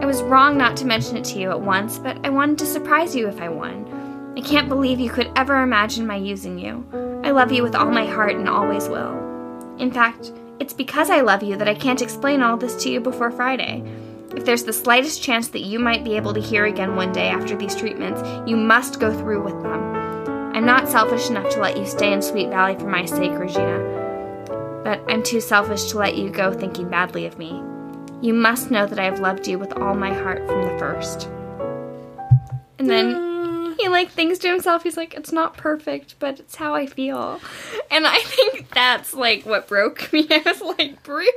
I 0.00 0.06
was 0.06 0.22
wrong 0.22 0.58
not 0.58 0.76
to 0.78 0.84
mention 0.84 1.16
it 1.16 1.24
to 1.26 1.38
you 1.38 1.50
at 1.50 1.60
once, 1.60 1.98
but 1.98 2.18
I 2.24 2.30
wanted 2.30 2.58
to 2.58 2.66
surprise 2.66 3.16
you 3.16 3.28
if 3.28 3.40
I 3.40 3.48
won. 3.48 4.34
I 4.36 4.42
can't 4.42 4.68
believe 4.68 5.00
you 5.00 5.10
could 5.10 5.30
ever 5.36 5.62
imagine 5.62 6.06
my 6.06 6.16
using 6.16 6.58
you. 6.58 6.86
I 7.24 7.30
love 7.30 7.50
you 7.50 7.62
with 7.62 7.74
all 7.74 7.90
my 7.90 8.04
heart 8.04 8.34
and 8.34 8.48
always 8.48 8.88
will. 8.88 9.16
In 9.78 9.90
fact, 9.90 10.32
it's 10.60 10.74
because 10.74 11.10
I 11.10 11.22
love 11.22 11.42
you 11.42 11.56
that 11.56 11.68
I 11.68 11.74
can't 11.74 12.02
explain 12.02 12.42
all 12.42 12.56
this 12.56 12.82
to 12.82 12.90
you 12.90 13.00
before 13.00 13.30
Friday. 13.30 13.82
If 14.36 14.44
there's 14.44 14.64
the 14.64 14.72
slightest 14.72 15.22
chance 15.22 15.48
that 15.48 15.64
you 15.64 15.78
might 15.78 16.04
be 16.04 16.14
able 16.16 16.34
to 16.34 16.40
hear 16.40 16.66
again 16.66 16.94
one 16.94 17.10
day 17.10 17.28
after 17.28 17.56
these 17.56 17.74
treatments, 17.74 18.20
you 18.46 18.56
must 18.56 19.00
go 19.00 19.10
through 19.10 19.42
with 19.42 19.60
them. 19.62 19.96
I'm 20.54 20.66
not 20.66 20.88
selfish 20.88 21.30
enough 21.30 21.48
to 21.54 21.60
let 21.60 21.78
you 21.78 21.86
stay 21.86 22.12
in 22.12 22.20
Sweet 22.20 22.50
Valley 22.50 22.78
for 22.78 22.86
my 22.86 23.06
sake, 23.06 23.32
Regina. 23.32 23.78
But 24.84 25.00
I'm 25.08 25.22
too 25.22 25.40
selfish 25.40 25.90
to 25.90 25.98
let 25.98 26.16
you 26.16 26.30
go 26.30 26.52
thinking 26.52 26.88
badly 26.88 27.24
of 27.24 27.38
me. 27.38 27.62
You 28.20 28.34
must 28.34 28.70
know 28.70 28.86
that 28.86 28.98
I 28.98 29.04
have 29.04 29.20
loved 29.20 29.48
you 29.48 29.58
with 29.58 29.72
all 29.72 29.94
my 29.94 30.12
heart 30.12 30.46
from 30.46 30.62
the 30.62 30.78
first. 30.78 31.28
And 32.78 32.90
then 32.90 33.35
he 33.78 33.88
like 33.88 34.10
thinks 34.10 34.38
to 34.40 34.48
himself, 34.48 34.82
he's 34.82 34.96
like, 34.96 35.14
it's 35.14 35.32
not 35.32 35.56
perfect, 35.56 36.16
but 36.18 36.38
it's 36.40 36.56
how 36.56 36.74
I 36.74 36.86
feel. 36.86 37.40
And 37.90 38.06
I 38.06 38.18
think 38.20 38.70
that's 38.70 39.14
like 39.14 39.44
what 39.46 39.68
broke 39.68 40.12
me. 40.12 40.26
I 40.30 40.42
was 40.44 40.60
like, 40.60 41.02
Bruce. 41.02 41.30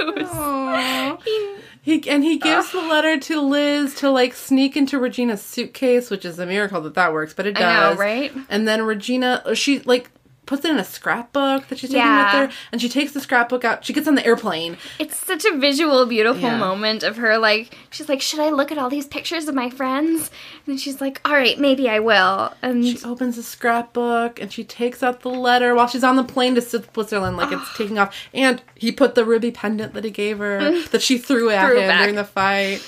He- 1.25 1.57
He 1.81 2.09
and 2.09 2.23
he 2.23 2.37
gives 2.37 2.71
the 2.73 2.81
letter 2.81 3.17
to 3.17 3.41
Liz 3.41 3.95
to 3.95 4.09
like 4.11 4.33
sneak 4.33 4.75
into 4.75 4.99
Regina's 4.99 5.41
suitcase, 5.41 6.09
which 6.11 6.25
is 6.25 6.37
a 6.37 6.45
miracle 6.45 6.81
that 6.81 6.93
that 6.95 7.13
works, 7.13 7.33
but 7.33 7.45
it 7.47 7.57
I 7.57 7.61
know, 7.61 7.89
does. 7.91 7.97
right? 7.99 8.31
And 8.49 8.67
then 8.67 8.81
Regina, 8.83 9.41
uh, 9.45 9.53
she 9.53 9.79
like 9.79 10.11
puts 10.49 10.65
it 10.65 10.71
in 10.71 10.79
a 10.79 10.83
scrapbook 10.83 11.67
that 11.67 11.77
she's 11.77 11.91
taking 11.91 12.03
Yeah. 12.05 12.41
with 12.41 12.49
her, 12.51 12.57
and 12.71 12.81
she 12.81 12.89
takes 12.89 13.11
the 13.11 13.19
scrapbook 13.21 13.63
out. 13.63 13.85
She 13.85 13.93
gets 13.93 14.07
on 14.07 14.15
the 14.15 14.25
airplane. 14.25 14.77
It's 14.97 15.15
such 15.15 15.45
a 15.45 15.55
visual, 15.55 16.05
beautiful 16.07 16.41
Yeah. 16.41 16.57
moment 16.57 17.03
of 17.03 17.17
her. 17.17 17.37
Like, 17.37 17.77
she's 17.91 18.09
like, 18.09 18.21
Should 18.21 18.39
I 18.39 18.49
look 18.49 18.71
at 18.71 18.77
all 18.79 18.89
these 18.89 19.05
pictures 19.05 19.47
of 19.47 19.53
my 19.55 19.69
friends? 19.69 20.31
And 20.65 20.79
she's 20.79 20.99
like, 20.99 21.21
All 21.23 21.33
right, 21.33 21.59
maybe 21.59 21.87
I 21.87 21.99
will. 21.99 22.53
And 22.63 22.83
She 22.85 22.99
opens 23.05 23.35
the 23.35 23.43
scrapbook 23.43 24.41
and 24.41 24.51
she 24.51 24.63
takes 24.63 25.03
out 25.03 25.21
the 25.21 25.29
letter 25.29 25.75
while 25.75 25.87
she's 25.87 26.03
on 26.03 26.15
the 26.15 26.23
plane 26.23 26.55
to 26.55 26.61
Switzerland, 26.61 27.37
like 27.37 27.51
it's 27.51 27.77
taking 27.77 27.97
off. 27.99 28.15
And 28.33 28.61
he 28.75 28.91
put 28.91 29.15
the 29.15 29.23
ruby 29.25 29.51
pendant 29.51 29.93
that 29.93 30.03
he 30.03 30.09
gave 30.11 30.39
her 30.39 30.81
that 30.91 31.01
she 31.01 31.17
threw 31.17 31.49
at 31.51 31.67
Threw 31.67 31.79
him 31.79 31.87
back. 31.87 31.99
during 32.01 32.15
the 32.15 32.23
fight. 32.25 32.81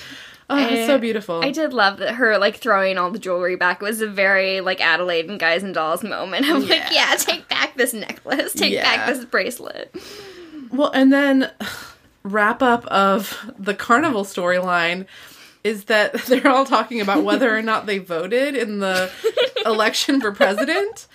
Oh, 0.50 0.58
it's 0.58 0.86
so 0.86 0.98
beautiful. 0.98 1.40
I 1.42 1.50
did 1.50 1.72
love 1.72 1.98
that 1.98 2.16
her 2.16 2.36
like 2.38 2.56
throwing 2.56 2.98
all 2.98 3.10
the 3.10 3.18
jewelry 3.18 3.56
back 3.56 3.80
was 3.80 4.00
a 4.00 4.06
very 4.06 4.60
like 4.60 4.80
Adelaide 4.80 5.28
and 5.30 5.40
Guys 5.40 5.62
and 5.62 5.72
Dolls 5.74 6.02
moment. 6.02 6.44
I'm 6.48 6.60
like, 6.60 6.68
Yeah. 6.68 6.90
yeah, 7.10 7.14
take 7.16 7.48
back 7.48 7.76
this 7.76 7.94
necklace, 7.94 8.52
take 8.52 8.72
Yeah. 8.72 8.82
back 8.82 9.06
this 9.06 9.24
bracelet. 9.24 9.94
Well, 10.70 10.90
and 10.92 11.12
then 11.12 11.50
wrap 12.22 12.62
up 12.62 12.84
of 12.86 13.50
the 13.58 13.74
carnival 13.74 14.24
storyline 14.24 15.06
is 15.64 15.84
that 15.84 16.12
they're 16.26 16.48
all 16.48 16.64
talking 16.66 17.00
about 17.00 17.22
whether 17.24 17.56
or 17.56 17.62
not 17.62 17.86
they 17.86 17.98
voted 17.98 18.54
in 18.56 18.80
the 18.80 19.10
election 19.66 20.20
for 20.20 20.32
president, 20.32 21.06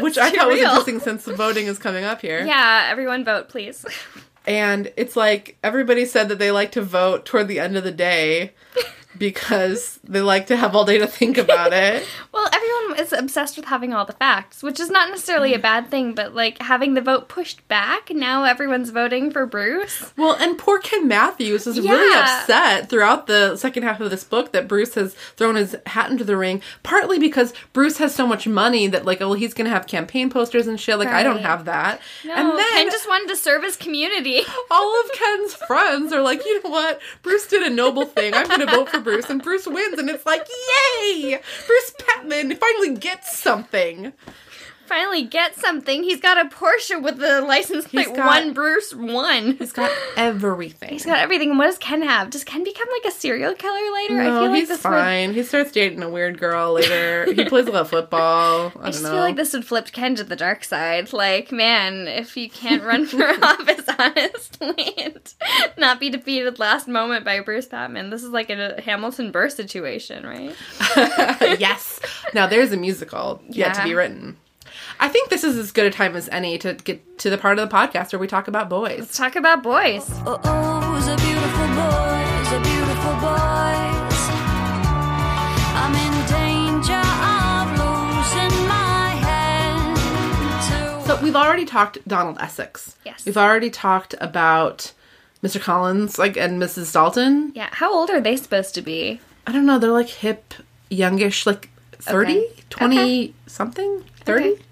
which 0.00 0.16
I 0.16 0.30
thought 0.30 0.48
was 0.48 0.58
interesting 0.60 1.00
since 1.00 1.24
the 1.24 1.34
voting 1.34 1.66
is 1.66 1.78
coming 1.78 2.04
up 2.04 2.20
here. 2.20 2.44
Yeah, 2.46 2.86
everyone 2.90 3.24
vote, 3.24 3.48
please. 3.48 3.84
And 4.46 4.92
it's 4.96 5.16
like 5.16 5.58
everybody 5.62 6.04
said 6.04 6.28
that 6.28 6.38
they 6.38 6.50
like 6.50 6.72
to 6.72 6.82
vote 6.82 7.26
toward 7.26 7.48
the 7.48 7.60
end 7.60 7.76
of 7.76 7.84
the 7.84 7.92
day 7.92 8.52
because 9.18 9.98
they 10.04 10.20
like 10.20 10.46
to 10.46 10.56
have 10.56 10.74
all 10.74 10.84
day 10.84 10.98
to 10.98 11.06
think 11.06 11.38
about 11.38 11.72
it. 11.72 12.06
Well, 12.32 12.48
everyone 12.52 13.00
is 13.00 13.12
obsessed 13.12 13.56
with 13.56 13.66
having 13.66 13.92
all 13.92 14.04
the 14.04 14.12
facts, 14.12 14.62
which 14.62 14.78
is 14.78 14.88
not 14.88 15.10
necessarily 15.10 15.52
a 15.52 15.58
mm. 15.58 15.62
bad 15.62 15.90
thing, 15.90 16.14
but 16.14 16.32
like 16.32 16.62
having 16.62 16.94
the 16.94 17.00
vote 17.00 17.28
pushed 17.28 17.66
back, 17.66 18.10
now 18.10 18.44
everyone's 18.44 18.90
voting 18.90 19.32
for 19.32 19.46
Bruce. 19.46 20.12
Well, 20.16 20.36
and 20.36 20.56
poor 20.56 20.78
Ken 20.78 21.08
Matthews 21.08 21.66
is 21.66 21.80
really 21.80 22.16
upset 22.16 22.88
throughout 22.88 23.26
the 23.26 23.56
second 23.56 23.82
half 23.82 24.00
of 24.00 24.10
this 24.10 24.22
book 24.22 24.52
that 24.52 24.68
Bruce 24.68 24.94
has 24.94 25.14
thrown 25.36 25.56
his 25.56 25.76
hat 25.86 26.10
into 26.10 26.22
the 26.22 26.36
ring, 26.36 26.62
partly 26.84 27.18
because 27.18 27.52
Bruce 27.72 27.98
has 27.98 28.14
so 28.14 28.26
much 28.28 28.46
money 28.46 28.86
that, 28.86 29.04
like, 29.04 29.20
oh, 29.20 29.32
he's 29.32 29.54
going 29.54 29.64
to 29.64 29.70
have 29.70 29.88
campaign 29.88 30.30
posters 30.30 30.68
and 30.68 30.78
shit. 30.80 30.98
Like, 30.98 31.08
I 31.08 31.24
don't 31.24 31.40
have 31.40 31.64
that. 31.64 32.00
No, 32.24 32.34
and 32.34 32.58
then 32.58 32.72
Ken 32.74 32.90
just 32.90 33.08
wanted 33.08 33.28
to 33.28 33.36
serve 33.36 33.64
his 33.64 33.76
community. 33.76 34.42
all 34.70 35.00
of 35.00 35.12
Ken's 35.12 35.54
friends 35.54 36.12
are 36.12 36.22
like, 36.22 36.44
you 36.44 36.62
know 36.62 36.70
what? 36.70 37.00
Bruce 37.22 37.48
did 37.48 37.64
a 37.64 37.70
noble 37.70 38.04
thing. 38.04 38.34
I'm 38.34 38.46
going 38.46 38.60
to 38.60 38.66
vote 38.66 38.88
for 38.88 38.99
Bruce. 39.02 39.28
And 39.30 39.42
Bruce 39.42 39.66
wins. 39.66 39.98
And 39.98 40.08
it's 40.08 40.26
like, 40.26 40.46
yay! 41.00 41.40
Bruce 41.66 41.94
Patman 41.98 42.56
finally 42.56 42.96
gets 42.96 43.36
something. 43.36 44.12
Finally, 44.90 45.22
get 45.22 45.54
something. 45.54 46.02
He's 46.02 46.20
got 46.20 46.44
a 46.44 46.48
Porsche 46.50 47.00
with 47.00 47.18
the 47.18 47.42
license 47.42 47.86
plate 47.86 48.12
got- 48.12 48.26
one 48.26 48.52
Bruce 48.52 48.92
one. 48.92 49.56
He's 49.56 49.72
got 49.72 49.88
everything. 50.16 50.88
He's 50.88 51.06
got 51.06 51.20
everything. 51.20 51.50
And 51.50 51.58
what 51.60 51.66
does 51.66 51.78
Ken 51.78 52.02
have? 52.02 52.28
Does 52.30 52.42
Ken 52.42 52.64
become 52.64 52.88
like 52.92 53.12
a 53.12 53.16
serial 53.16 53.54
killer 53.54 53.92
later? 53.94 54.14
no, 54.16 54.20
I 54.20 54.24
feel 54.42 54.50
like 54.50 54.58
he's 54.58 54.68
this 54.68 54.78
would. 54.78 54.90
fine. 54.90 55.32
He 55.32 55.44
starts 55.44 55.70
dating 55.70 56.02
a 56.02 56.10
weird 56.10 56.40
girl 56.40 56.72
later. 56.72 57.32
he 57.32 57.44
plays 57.44 57.68
a 57.68 57.70
lot 57.70 57.82
of 57.82 57.88
football. 57.90 58.72
I, 58.76 58.78
I 58.80 58.82
don't 58.82 58.84
just 58.86 59.04
know. 59.04 59.10
feel 59.12 59.20
like 59.20 59.36
this 59.36 59.52
would 59.52 59.64
flip 59.64 59.86
Ken 59.92 60.16
to 60.16 60.24
the 60.24 60.34
dark 60.34 60.64
side. 60.64 61.12
Like, 61.12 61.52
man, 61.52 62.08
if 62.08 62.36
you 62.36 62.50
can't 62.50 62.82
run 62.82 63.06
for 63.06 63.22
office 63.44 63.84
honestly 63.98 64.94
and 64.98 65.34
not 65.78 66.00
be 66.00 66.10
defeated 66.10 66.58
last 66.58 66.88
moment 66.88 67.24
by 67.24 67.38
Bruce 67.38 67.66
Patman, 67.66 68.10
this 68.10 68.24
is 68.24 68.30
like 68.30 68.50
a 68.50 68.82
Hamilton 68.82 69.30
Burr 69.30 69.50
situation, 69.50 70.26
right? 70.26 70.56
yes. 71.60 72.00
Now 72.34 72.48
there's 72.48 72.72
a 72.72 72.76
musical 72.76 73.40
yet 73.48 73.74
to 73.74 73.84
be 73.84 73.94
written. 73.94 74.36
I 75.02 75.08
think 75.08 75.30
this 75.30 75.44
is 75.44 75.56
as 75.56 75.72
good 75.72 75.86
a 75.86 75.90
time 75.90 76.14
as 76.14 76.28
any 76.28 76.58
to 76.58 76.74
get 76.74 77.18
to 77.20 77.30
the 77.30 77.38
part 77.38 77.58
of 77.58 77.66
the 77.68 77.74
podcast 77.74 78.12
where 78.12 78.20
we 78.20 78.26
talk 78.26 78.48
about 78.48 78.68
boys. 78.68 78.98
Let's 78.98 79.16
talk 79.16 79.34
about 79.34 79.62
boys. 79.62 80.04
Oh, 80.26 80.38
oh, 80.44 81.00
the 81.00 81.16
beautiful 81.16 81.66
boys, 81.68 82.50
the 82.50 82.60
beautiful 82.60 83.14
boys. 83.14 84.20
I'm 85.80 85.94
in 85.94 86.12
danger 86.28 87.00
of 87.00 87.70
losing 87.80 88.68
my 88.68 89.08
head. 89.24 91.06
So 91.06 91.18
we've 91.22 91.34
already 91.36 91.64
talked 91.64 92.06
Donald 92.06 92.36
Essex. 92.38 92.96
Yes. 93.06 93.24
We've 93.24 93.38
already 93.38 93.70
talked 93.70 94.14
about 94.20 94.92
Mr. 95.42 95.58
Collins, 95.58 96.18
like 96.18 96.36
and 96.36 96.60
Mrs. 96.60 96.92
Dalton. 96.92 97.52
Yeah, 97.54 97.70
how 97.72 97.90
old 97.94 98.10
are 98.10 98.20
they 98.20 98.36
supposed 98.36 98.74
to 98.74 98.82
be? 98.82 99.18
I 99.46 99.52
don't 99.52 99.64
know, 99.64 99.78
they're 99.78 99.90
like 99.90 100.08
hip, 100.10 100.52
youngish, 100.90 101.46
like 101.46 101.70
30, 101.92 102.36
Okay. 102.36 102.54
20 102.68 102.96
Okay. 102.98 103.32
something, 103.46 104.04
30. 104.26 104.44
Okay. 104.50 104.62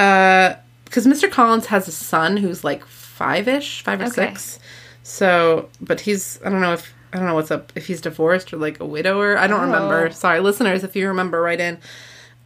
Uh 0.00 0.54
because 0.84 1.06
Mr. 1.06 1.30
Collins 1.30 1.66
has 1.66 1.86
a 1.86 1.92
son 1.92 2.36
who's 2.36 2.64
like 2.64 2.84
five-ish, 2.84 3.82
five 3.82 4.00
or 4.00 4.04
Okay. 4.06 4.12
six. 4.14 4.58
So, 5.04 5.68
but 5.80 6.00
he's 6.00 6.40
I 6.44 6.48
don't 6.50 6.60
know 6.60 6.72
if 6.72 6.92
I 7.12 7.18
don't 7.18 7.26
know 7.26 7.34
what's 7.36 7.50
up 7.52 7.72
if 7.76 7.86
he's 7.86 8.00
divorced 8.00 8.52
or 8.52 8.56
like 8.56 8.80
a 8.80 8.84
widower. 8.86 9.36
I 9.38 9.46
don't 9.46 9.60
remember. 9.60 10.06
Oh. 10.08 10.10
Sorry, 10.10 10.40
listeners, 10.40 10.82
if 10.82 10.96
you 10.96 11.06
remember, 11.06 11.40
write 11.40 11.60
in 11.60 11.76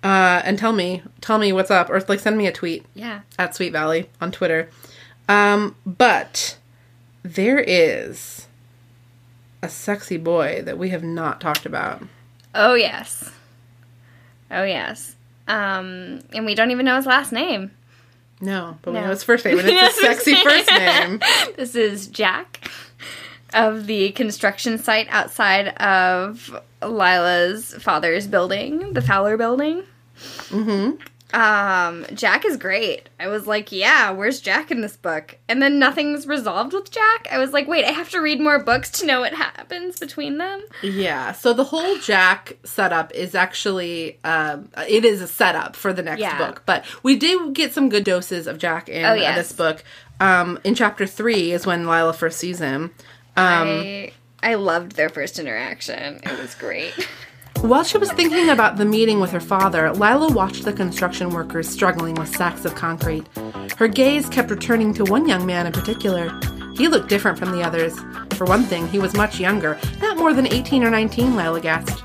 uh, 0.03 0.43
and 0.45 0.59
tell 0.59 0.73
me 0.73 1.03
tell 1.23 1.39
me 1.39 1.53
what's 1.53 1.71
up 1.71 1.89
or 1.89 2.01
like 2.09 2.21
send 2.21 2.37
me 2.37 2.47
a 2.47 2.53
tweet 2.53 2.85
Yeah. 2.95 3.21
at 3.39 3.55
Sweet 3.55 3.73
Valley 3.73 4.11
on 4.21 4.31
Twitter. 4.33 4.69
Um, 5.29 5.75
but 5.87 6.59
there 7.23 7.59
is 7.61 8.47
a 9.63 9.69
sexy 9.71 10.19
boy 10.19 10.61
that 10.67 10.77
we 10.77 10.91
have 10.91 11.03
not 11.03 11.41
talked 11.41 11.65
about. 11.65 12.03
Oh 12.55 12.75
yes. 12.75 13.31
Oh 14.51 14.65
yes. 14.65 15.14
Um, 15.47 16.21
and 16.33 16.47
we 16.47 16.55
don't 16.55 16.71
even 16.71 16.85
know 16.87 16.97
his 16.97 17.07
last 17.07 17.33
name. 17.33 17.71
No, 18.41 18.77
but 18.83 18.93
we 18.93 18.99
No. 19.01 19.05
know 19.07 19.11
his 19.11 19.23
first 19.23 19.45
name, 19.45 19.59
and 19.59 19.69
it's 19.71 19.99
a 19.99 20.01
sexy 20.01 20.35
first 20.43 20.71
name. 20.71 21.21
This 21.57 21.75
is 21.75 22.09
Jack 22.09 22.69
of 23.53 23.87
the 23.87 24.11
construction 24.13 24.79
site 24.79 25.07
outside 25.11 25.69
of 25.77 26.59
Lila's 26.83 27.75
father's 27.75 28.27
building, 28.27 28.93
the 28.95 29.01
Fowler 29.03 29.37
building. 29.37 29.83
Mm-hmm. 30.49 30.97
Um, 31.35 32.07
Jack 32.15 32.45
is 32.45 32.57
great. 32.57 33.09
I 33.19 33.27
was 33.29 33.47
like, 33.47 33.73
yeah, 33.73 34.11
where's 34.13 34.41
Jack 34.41 34.71
in 34.71 34.81
this 34.81 34.97
book? 34.97 35.37
And 35.49 35.61
then 35.61 35.79
nothing's 35.79 36.27
resolved 36.27 36.73
with 36.73 36.91
Jack. 36.91 37.27
I 37.31 37.39
was 37.39 37.51
like, 37.53 37.67
wait, 37.67 37.85
I 37.85 37.91
have 37.91 38.09
to 38.11 38.21
read 38.21 38.41
more 38.41 38.63
books 38.63 38.91
to 38.93 39.07
know 39.07 39.21
what 39.21 39.35
happens 39.35 39.99
between 39.99 40.39
them. 40.39 40.63
Yeah. 40.83 41.33
So 41.33 41.53
the 41.53 41.65
whole 41.65 41.99
Jack 41.99 42.57
setup 42.65 43.13
is 43.13 43.35
actually 43.35 44.19
um, 44.23 44.69
it 44.89 45.05
is 45.05 45.21
a 45.21 45.27
setup 45.27 45.75
for 45.75 45.93
the 45.93 46.03
next 46.03 46.21
Yeah. 46.21 46.39
book, 46.39 46.63
but 46.67 46.85
we 47.03 47.17
do 47.17 47.51
get 47.53 47.73
some 47.75 47.89
good 47.89 48.05
doses 48.05 48.47
of 48.47 48.59
Jack 48.59 48.89
in 48.89 49.05
Oh, 49.05 49.15
uh, 49.19 49.35
this 49.35 49.53
book. 49.53 49.83
Um, 50.21 50.61
in 50.63 50.77
chapter 50.77 51.07
three 51.07 51.51
is 51.51 51.67
when 51.67 51.89
Lila 51.89 52.13
first 52.13 52.39
sees 52.39 52.61
him. 52.61 52.95
Um, 53.37 53.69
I 53.69 54.13
I 54.43 54.55
loved 54.55 54.93
their 54.93 55.09
first 55.09 55.39
interaction. 55.41 56.21
It 56.23 56.39
was 56.39 56.55
great. 56.55 56.93
While 57.61 57.83
she 57.83 57.97
was 57.97 58.13
thinking 58.13 58.51
about 58.51 58.77
the 58.77 58.85
meeting 58.85 59.21
with 59.21 59.31
her 59.31 59.41
father, 59.41 59.91
Lila 59.93 60.33
watched 60.33 60.65
the 60.65 60.73
construction 60.73 61.31
workers 61.31 61.69
struggling 61.69 62.15
with 62.15 62.35
sacks 62.37 62.65
of 62.65 62.75
concrete. 62.75 63.27
Her 63.79 63.89
gaze 63.89 64.29
kept 64.29 64.51
returning 64.51 64.93
to 64.95 65.05
one 65.05 65.27
young 65.27 65.47
man 65.47 65.67
in 65.67 65.73
particular. 65.73 66.31
He 66.77 66.89
looked 66.89 67.09
different 67.09 67.39
from 67.39 67.53
the 67.53 67.63
others. 67.63 67.99
For 68.35 68.45
one 68.45 68.65
thing, 68.65 68.87
he 68.89 68.99
was 68.99 69.15
much 69.15 69.41
younger, 69.41 69.79
not 70.01 70.19
more 70.19 70.35
than 70.35 70.53
18 70.53 70.85
or 70.85 70.91
19, 70.91 71.37
Lila 71.37 71.61
guessed. 71.61 72.05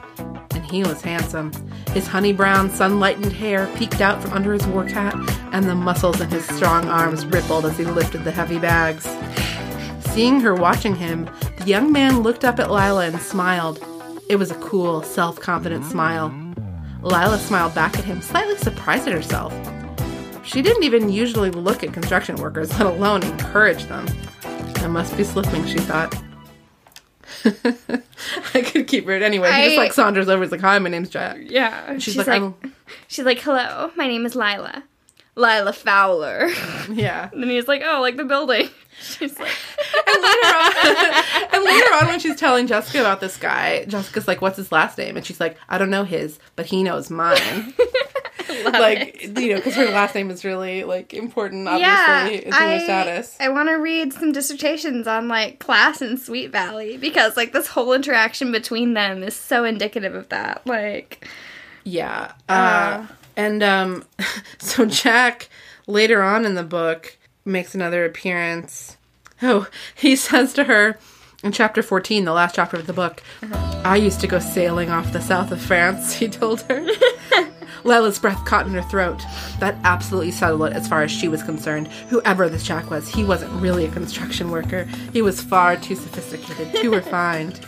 And 0.52 0.66
he 0.66 0.84
was 0.84 1.02
handsome. 1.02 1.52
His 1.89 2.08
honey 2.08 2.34
brown, 2.34 2.70
sun-lightened 2.70 3.34
hair 3.34 3.68
peeked 3.76 4.00
out 4.00 4.22
from 4.22 4.32
under 4.34 4.54
his 4.54 4.66
work 4.68 4.89
hat, 4.89 5.16
and 5.52 5.66
the 5.66 5.76
muscles 5.76 6.22
in 6.22 6.30
his 6.30 6.45
strong 6.45 6.88
arms 6.88 7.26
rippled 7.26 7.66
as 7.66 7.78
he 7.78 7.84
lifted 7.84 8.24
the 8.24 8.32
heavy 8.32 8.60
bags. 8.60 9.08
Seeing 10.12 10.39
her 10.39 10.54
watching 10.54 10.95
him, 10.95 11.30
the 11.58 11.66
young 11.66 11.91
man 11.91 12.22
looked 12.22 12.45
up 12.45 12.60
at 12.60 12.72
Lila 12.72 13.08
and 13.08 13.20
smiled. 13.20 13.84
It 14.30 14.38
was 14.38 14.52
a 14.52 14.56
cool, 14.56 15.02
self 15.02 15.40
confident 15.40 15.84
smile. 15.86 16.32
Lila 17.02 17.40
smiled 17.40 17.74
back 17.74 17.98
at 17.98 18.06
him, 18.06 18.22
slightly 18.22 18.56
surprised 18.58 19.08
at 19.08 19.14
herself. 19.14 19.52
She 20.46 20.62
didn't 20.62 20.84
even 20.84 21.10
usually 21.10 21.50
look 21.50 21.84
at 21.84 21.94
construction 21.94 22.36
workers, 22.36 22.70
let 22.78 22.86
alone 22.86 23.24
encourage 23.24 23.86
them. 23.86 24.08
I 24.44 24.88
must 24.88 25.18
be 25.18 25.24
slipping, 25.24 25.66
she 25.66 25.80
thought. 25.80 26.16
I 28.54 28.62
could 28.62 28.88
keep 28.88 29.08
her 29.08 29.14
anyway. 29.14 29.52
He 29.52 29.66
just 29.66 29.78
like 29.78 29.94
saunters 29.94 30.30
over. 30.30 30.44
He's 30.44 30.52
like, 30.52 30.62
"Hi, 30.62 30.78
my 30.78 30.90
name's 30.90 31.10
Jack." 31.10 31.38
Yeah. 31.42 31.94
She's, 31.94 32.04
She's, 32.04 32.18
like, 32.18 32.28
like, 32.28 32.42
oh. 32.42 32.56
she's 33.08 33.26
like, 33.26 33.40
hello, 33.40 33.92
my 33.96 34.08
name 34.08 34.26
is 34.28 34.36
Lila. 34.36 34.84
Lila 35.36 35.74
Fowler. 35.74 36.50
"Yeah." 36.92 37.30
and 37.34 37.42
then 37.42 37.50
he's 37.50 37.68
like, 37.68 37.82
oh, 37.84 38.00
like 38.02 38.18
the 38.18 38.26
building. 38.26 38.70
She's 39.02 39.39
like, 39.39 39.52
and 40.08 40.24
later 40.24 40.47
on, 40.47 41.24
and 41.54 41.64
later 41.64 41.93
on, 41.95 42.08
when 42.08 42.20
she's 42.20 42.36
telling 42.36 42.68
Jessica 42.68 43.00
about 43.00 43.22
this 43.22 43.38
guy, 43.38 43.86
Jessica's 43.86 44.28
like, 44.28 44.41
"What's 44.41 44.58
his 44.58 44.72
last 44.72 44.97
name?" 44.97 45.16
And 45.16 45.26
she's 45.26 45.39
like, 45.39 45.58
"I 45.70 45.78
don't 45.78 45.89
know 45.89 46.04
his, 46.04 46.39
but 46.56 46.66
he 46.66 46.84
knows 46.84 47.10
mine." 47.10 47.74
like 48.66 49.24
it. 49.24 49.39
you 49.39 49.50
know, 49.50 49.56
because 49.56 49.76
her 49.76 49.86
last 49.86 50.16
name 50.16 50.30
is 50.30 50.43
really 50.43 50.84
like 50.84 51.14
important. 51.14 51.68
Obviously, 51.68 51.86
Yeah, 51.86 52.47
in 52.47 52.54
I, 52.54 52.78
her 52.78 52.84
status. 52.84 53.38
I 53.39 53.50
want 53.50 53.70
to 53.70 53.76
read 53.76 54.14
some 54.14 54.32
dissertations 54.32 55.08
on 55.08 55.28
like 55.28 55.60
class 55.60 56.02
in 56.02 56.18
Sweet 56.18 56.52
Valley 56.52 56.97
because 56.97 57.38
like 57.38 57.54
this 57.54 57.68
whole 57.68 57.93
interaction 57.93 58.52
between 58.52 58.93
them 58.93 59.24
is 59.24 59.36
so 59.36 59.64
indicative 59.64 60.16
of 60.16 60.30
that. 60.30 60.66
Like, 60.66 61.28
Yeah. 61.84 62.34
Uh, 62.47 63.06
and 63.36 63.64
um, 63.64 64.04
so 64.60 64.86
Jack 64.86 65.50
later 65.88 66.22
on 66.22 66.45
in 66.45 66.56
the 66.56 66.64
book 66.64 67.18
makes 67.50 67.76
another 67.76 68.06
appearance. 68.06 68.97
Oh, 69.41 69.68
he 69.95 70.16
says 70.16 70.54
to 70.54 70.66
her 70.66 70.97
in 71.43 71.52
chapter 71.52 71.82
14, 71.82 72.26
the 72.26 72.34
last 72.34 72.56
chapter 72.56 72.78
of 72.78 72.88
the 72.88 72.93
book, 72.93 73.24
I 73.84 73.95
used 73.95 74.20
to 74.22 74.28
go 74.28 74.39
sailing 74.39 74.89
off 74.89 75.14
the 75.14 75.22
south 75.22 75.52
of 75.52 75.62
France, 75.62 76.14
he 76.20 76.28
told 76.28 76.62
her. 76.64 76.86
Lila's 77.86 78.20
breath 78.20 78.43
caught 78.43 78.68
in 78.68 78.74
her 78.74 78.82
throat. 78.82 79.24
That 79.60 79.78
absolutely 79.86 80.32
settled 80.32 80.64
it 80.64 80.74
as 80.74 80.88
far 80.88 81.02
as 81.02 81.12
she 81.12 81.30
was 81.30 81.41
concerned. 81.43 81.88
Whoever 82.10 82.50
this 82.50 82.64
Jack 82.64 82.89
was, 82.89 83.08
he 83.08 83.24
wasn't 83.24 83.54
really 83.62 83.86
a 83.86 83.91
construction 83.91 84.52
worker. 84.52 84.84
He 85.14 85.22
was 85.22 85.41
far 85.41 85.78
too 85.78 85.95
sophisticated, 85.95 86.76
too 86.76 86.93
refined. 86.93 87.66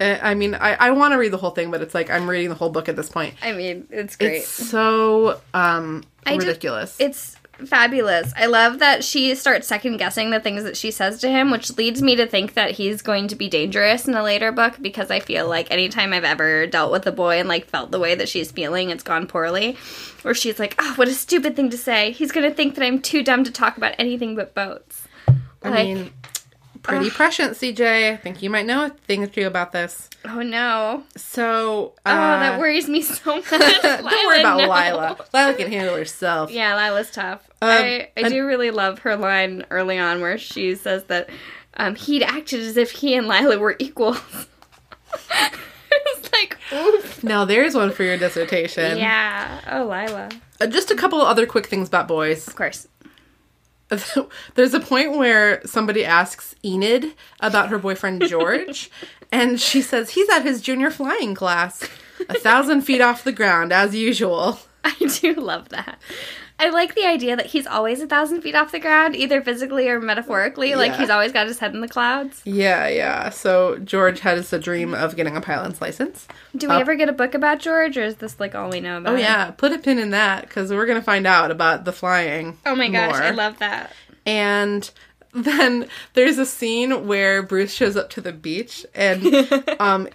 Uh, 0.00 0.18
I 0.22 0.34
mean, 0.34 0.54
I, 0.54 0.74
I 0.74 0.90
want 0.90 1.12
to 1.12 1.18
read 1.18 1.30
the 1.30 1.36
whole 1.36 1.50
thing, 1.50 1.70
but 1.70 1.82
it's 1.82 1.94
like 1.94 2.10
I'm 2.10 2.28
reading 2.28 2.48
the 2.48 2.54
whole 2.54 2.70
book 2.70 2.88
at 2.88 2.96
this 2.96 3.10
point. 3.10 3.34
I 3.42 3.52
mean, 3.52 3.86
it's 3.90 4.16
great. 4.16 4.38
It's 4.38 4.48
so 4.48 5.40
um 5.54 6.02
just- 6.26 6.38
ridiculous. 6.38 6.96
it's 6.98 7.36
fabulous. 7.68 8.32
I 8.36 8.46
love 8.46 8.78
that 8.80 9.04
she 9.04 9.34
starts 9.34 9.66
second 9.66 9.96
guessing 9.98 10.30
the 10.30 10.40
things 10.40 10.64
that 10.64 10.76
she 10.76 10.90
says 10.90 11.20
to 11.20 11.28
him, 11.28 11.50
which 11.50 11.76
leads 11.76 12.02
me 12.02 12.16
to 12.16 12.26
think 12.26 12.54
that 12.54 12.72
he's 12.72 13.02
going 13.02 13.28
to 13.28 13.36
be 13.36 13.48
dangerous 13.48 14.06
in 14.06 14.14
a 14.14 14.22
later 14.22 14.52
book 14.52 14.76
because 14.80 15.10
I 15.10 15.20
feel 15.20 15.48
like 15.48 15.70
anytime 15.70 16.12
I've 16.12 16.24
ever 16.24 16.66
dealt 16.66 16.92
with 16.92 17.06
a 17.06 17.12
boy 17.12 17.38
and 17.38 17.48
like 17.48 17.66
felt 17.66 17.90
the 17.90 17.98
way 17.98 18.14
that 18.14 18.28
she's 18.28 18.50
feeling, 18.50 18.90
it's 18.90 19.02
gone 19.02 19.26
poorly. 19.26 19.76
Or 20.24 20.34
she's 20.34 20.58
like, 20.58 20.74
oh, 20.78 20.94
what 20.96 21.08
a 21.08 21.14
stupid 21.14 21.56
thing 21.56 21.70
to 21.70 21.78
say. 21.78 22.12
He's 22.12 22.32
going 22.32 22.48
to 22.48 22.54
think 22.54 22.74
that 22.74 22.84
I'm 22.84 23.00
too 23.00 23.22
dumb 23.22 23.44
to 23.44 23.50
talk 23.50 23.76
about 23.76 23.94
anything 23.98 24.34
but 24.36 24.54
boats. 24.54 25.06
I 25.62 25.68
Like, 25.68 25.86
mean, 25.86 26.10
pretty 26.82 27.10
prescient, 27.10 27.52
CJ. 27.56 28.12
I 28.12 28.16
think 28.16 28.42
you 28.42 28.50
might 28.50 28.66
know 28.66 28.86
a 28.86 28.88
thing 28.90 29.22
or 29.24 29.26
two 29.26 29.46
about 29.46 29.72
this. 29.72 30.08
oh 30.24 30.42
no. 30.42 31.02
So, 31.16 31.94
Oh, 32.06 32.10
uh, 32.10 32.38
that 32.40 32.58
worries 32.60 32.88
me 32.88 33.02
so 33.02 33.36
much. 33.36 33.50
Don't 33.50 34.04
worry 34.26 34.40
about 34.40 34.58
no. 34.58 34.64
Lila. 34.68 35.16
Lila 35.32 35.54
can 35.54 35.70
handle 35.70 35.96
herself. 35.96 36.50
Yeah, 36.50 36.74
Lila's 36.74 37.10
tough. 37.10 37.46
Um, 37.62 37.68
I, 37.70 37.82
I 38.16 38.20
and- 38.22 38.30
do 38.30 38.46
really 38.46 38.70
love 38.70 39.00
her 39.00 39.16
line 39.16 39.64
early 39.70 39.98
on 39.98 40.20
where 40.20 40.38
she 40.38 40.74
says 40.74 41.04
that 41.04 41.28
um, 41.74 41.94
he'd 41.94 42.22
acted 42.22 42.60
as 42.60 42.76
if 42.76 42.90
he 42.90 43.14
and 43.14 43.28
Lila 43.28 43.58
were 43.58 43.76
equals. 43.78 44.20
it's 45.92 46.32
like, 46.32 46.58
oof. 46.72 47.22
Now, 47.24 47.44
there's 47.44 47.74
one 47.74 47.90
for 47.92 48.02
your 48.04 48.16
dissertation. 48.16 48.98
Yeah. 48.98 49.60
Oh, 49.70 49.84
Lila. 49.84 50.28
Uh, 50.60 50.66
just 50.66 50.90
a 50.90 50.94
couple 50.96 51.20
other 51.22 51.46
quick 51.46 51.66
things 51.66 51.88
about 51.88 52.08
boys. 52.08 52.46
Of 52.48 52.56
course. 52.56 52.86
There's 54.54 54.74
a 54.74 54.80
point 54.80 55.16
where 55.16 55.60
somebody 55.66 56.04
asks 56.04 56.54
Enid 56.64 57.14
about 57.40 57.68
her 57.70 57.78
boyfriend 57.78 58.22
George, 58.28 58.90
and 59.32 59.60
she 59.60 59.82
says 59.82 60.10
he's 60.10 60.28
at 60.30 60.42
his 60.42 60.60
junior 60.60 60.90
flying 60.90 61.34
class, 61.34 61.82
a 62.28 62.34
thousand 62.34 62.82
feet 62.82 63.00
off 63.00 63.24
the 63.24 63.32
ground, 63.32 63.72
as 63.72 63.94
usual. 63.94 64.60
I 64.84 64.94
do 65.20 65.34
love 65.34 65.70
that. 65.70 65.98
I 66.60 66.68
like 66.70 66.94
the 66.94 67.06
idea 67.06 67.36
that 67.36 67.46
he's 67.46 67.66
always 67.66 68.00
a 68.00 68.06
thousand 68.06 68.42
feet 68.42 68.54
off 68.54 68.70
the 68.70 68.78
ground, 68.78 69.16
either 69.16 69.40
physically 69.40 69.88
or 69.88 69.98
metaphorically. 69.98 70.74
Like 70.74 70.92
Yeah. 70.92 70.98
he's 70.98 71.10
always 71.10 71.32
got 71.32 71.46
his 71.46 71.58
head 71.58 71.74
in 71.74 71.80
the 71.80 71.88
clouds. 71.88 72.42
Yeah, 72.44 72.86
yeah. 72.86 73.30
So 73.30 73.78
George 73.78 74.20
has 74.20 74.52
a 74.52 74.58
dream 74.58 74.92
of 74.94 75.16
getting 75.16 75.36
a 75.36 75.40
pilot's 75.40 75.80
license. 75.80 76.28
Do 76.54 76.68
we 76.68 76.74
Up. 76.74 76.82
ever 76.82 76.94
get 76.96 77.08
a 77.08 77.12
book 77.12 77.34
about 77.34 77.60
George, 77.60 77.96
or 77.96 78.02
is 78.04 78.16
this 78.16 78.38
like 78.38 78.54
all 78.54 78.68
we 78.70 78.80
know 78.80 78.98
about? 78.98 79.12
Oh 79.12 79.16
him? 79.16 79.20
yeah, 79.22 79.50
put 79.52 79.72
a 79.72 79.78
pin 79.78 79.98
in 79.98 80.10
that 80.10 80.42
because 80.48 80.70
we're 80.70 80.86
gonna 80.86 81.02
find 81.02 81.26
out 81.26 81.50
about 81.50 81.84
the 81.84 81.92
flying. 81.92 82.58
Oh 82.66 82.74
my 82.74 82.88
gosh, 82.88 83.14
I 83.14 83.30
love 83.30 83.58
that. 83.60 83.92
And 84.26 84.90
then 85.32 85.88
there's 86.12 86.38
a 86.38 86.46
scene 86.46 87.06
where 87.06 87.42
Bruce 87.42 87.72
shows 87.72 87.96
up 87.96 88.10
to 88.10 88.20
the 88.20 88.32
beach 88.32 88.84
and 88.94 89.24
um, 89.80 90.08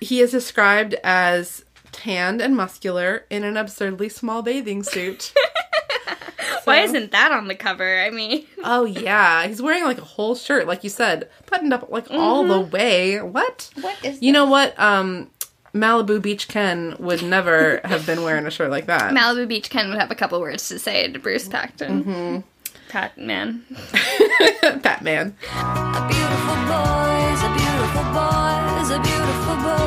he 0.00 0.20
is 0.20 0.30
described 0.32 0.94
as 1.04 1.64
tanned 2.00 2.40
and 2.40 2.56
muscular 2.56 3.26
in 3.28 3.44
an 3.44 3.56
absurdly 3.56 4.08
small 4.08 4.42
bathing 4.42 4.82
suit. 4.82 5.32
Why 6.64 6.80
isn't 6.80 7.12
that 7.12 7.32
on 7.32 7.48
the 7.48 7.54
cover? 7.54 8.00
I 8.00 8.10
mean, 8.10 8.46
Oh 8.64 8.84
yeah, 8.84 9.46
he's 9.46 9.60
wearing 9.60 9.84
like 9.84 9.98
a 9.98 10.04
whole 10.04 10.34
shirt, 10.34 10.66
like 10.66 10.82
you 10.82 10.88
said, 10.90 11.28
buttoned 11.46 11.72
up 11.74 11.90
like 11.90 12.10
all 12.10 12.46
the 12.46 12.60
way. 12.60 13.20
What? 13.20 13.70
what 13.80 13.96
is 14.04 14.18
that? 14.18 14.24
You 14.24 14.32
know 14.32 14.46
what? 14.46 14.78
Um, 14.78 15.30
Malibu 15.74 16.20
Beach 16.22 16.48
Ken 16.48 16.96
would 16.98 17.22
never 17.22 17.80
have 17.84 18.06
been 18.06 18.22
wearing 18.22 18.46
a 18.46 18.50
shirt 18.50 18.70
like 18.70 18.86
that. 18.86 19.12
Malibu 19.12 19.46
Beach 19.46 19.68
Ken 19.70 19.90
would 19.90 19.98
have 19.98 20.10
a 20.10 20.14
couple 20.14 20.40
words 20.40 20.68
to 20.68 20.78
say 20.78 21.06
to 21.10 21.18
Bruce 21.18 21.48
Patman. 21.48 22.04
Mm-hmm. 22.04 22.40
Pat 22.88 23.18
man. 23.18 23.64
Batman. 24.82 25.36
A 25.52 26.08
beautiful 26.08 26.56
boys, 26.66 27.42
a 27.44 27.50
beautiful 27.54 28.04
boys, 28.12 28.90
a 28.90 28.98
beautiful 29.00 29.56
boys. 29.62 29.80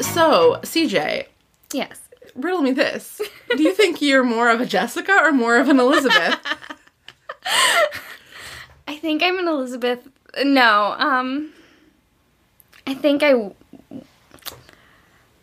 So 0.00 0.60
CJ, 0.62 1.26
Yes. 1.72 2.00
riddle 2.34 2.60
me 2.62 2.72
this. 2.72 3.20
Do 3.56 3.62
you 3.62 3.72
think 3.74 4.00
you're 4.02 4.24
more 4.24 4.50
of 4.50 4.60
a 4.60 4.66
Jessica 4.66 5.12
or 5.22 5.32
more 5.32 5.56
of 5.56 5.68
an 5.68 5.80
Elizabeth? 5.80 6.38
I 8.88 8.96
think 8.96 9.22
I'm 9.22 9.38
an 9.38 9.48
Elizabeth. 9.48 10.06
No, 10.44 10.94
um, 10.98 11.52
I 12.86 12.94
think 12.94 13.22
I. 13.22 13.32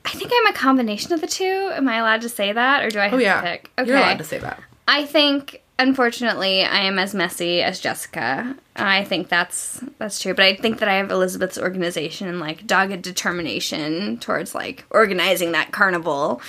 I 0.06 0.10
think 0.16 0.32
I'm 0.36 0.48
a 0.54 0.54
combination 0.56 1.14
of 1.14 1.22
the 1.22 1.28
two. 1.28 1.72
Am 1.74 1.88
I 1.90 1.98
allowed 1.98 2.22
to 2.22 2.30
say 2.30 2.52
that, 2.54 2.84
or 2.84 2.90
do 2.90 3.00
I 3.00 3.06
have 3.06 3.14
Oh 3.14 3.18
yeah. 3.18 3.42
to 3.42 3.48
pick? 3.48 3.72
Okay. 3.80 3.88
You're 3.90 3.98
allowed 3.98 4.18
to 4.20 4.24
say 4.24 4.38
that. 4.38 4.62
I 4.88 5.06
think, 5.06 5.63
unfortunately, 5.80 6.64
I 6.64 6.80
am 6.82 6.98
as 7.00 7.14
messy 7.14 7.62
as 7.62 7.80
Jessica. 7.80 8.56
I 8.76 9.04
think 9.04 9.30
that's 9.30 9.84
that's 10.00 10.20
true, 10.20 10.34
but 10.34 10.46
I 10.46 10.56
think 10.56 10.80
that 10.80 10.90
I 10.90 10.96
have 10.96 11.12
Elizabeth's 11.12 11.58
organization 11.58 12.28
and 12.28 12.40
like 12.40 12.66
dogged 12.66 13.02
determination 13.02 14.18
towards 14.20 14.56
like 14.56 14.86
organizing 14.90 15.52
that 15.54 15.72
carnival 15.72 16.42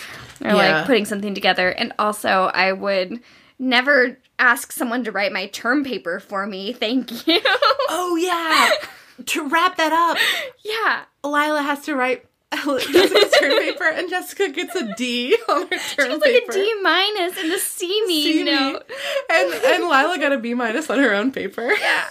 or 0.42 0.48
Yeah. 0.48 0.54
like 0.54 0.86
putting 0.86 1.04
something 1.04 1.34
together. 1.34 1.68
And 1.70 1.92
also, 1.98 2.50
I 2.54 2.72
would 2.72 3.20
never 3.58 4.18
ask 4.38 4.72
someone 4.72 5.04
to 5.04 5.12
write 5.12 5.32
my 5.32 5.46
term 5.48 5.84
paper 5.84 6.20
for 6.20 6.46
me. 6.46 6.72
Thank 6.84 7.26
you. 7.26 7.40
Oh 7.88 8.16
yeah. 8.16 8.70
to 9.26 9.48
wrap 9.48 9.76
that 9.76 9.92
up, 9.92 10.18
yeah. 10.64 11.04
Lila 11.22 11.62
has 11.62 11.82
to 11.82 11.94
write 11.94 12.24
Jessica's 12.92 13.32
term 13.38 13.58
paper, 13.58 13.84
and 13.84 14.08
Jessica 14.10 14.48
gets 14.50 14.74
a 14.74 14.94
D 14.94 15.36
on 15.48 15.62
her 15.62 15.68
term 15.68 16.06
She 16.06 16.16
like 16.16 16.22
paper. 16.22 16.52
a 16.52 16.54
D 16.54 16.74
minus 16.82 17.36
and 17.38 17.52
a 17.52 17.58
C 17.58 18.02
me 18.06 18.22
See 18.24 18.44
me? 18.44 18.50
note. 18.50 18.82
And 19.30 19.52
and 19.52 19.82
Lila 19.84 20.18
got 20.20 20.32
a 20.32 20.38
B 20.38 20.54
minus 20.62 20.90
on 20.90 20.98
her 20.98 21.14
own 21.14 21.32
paper. 21.32 21.72
Yeah. 21.72 22.04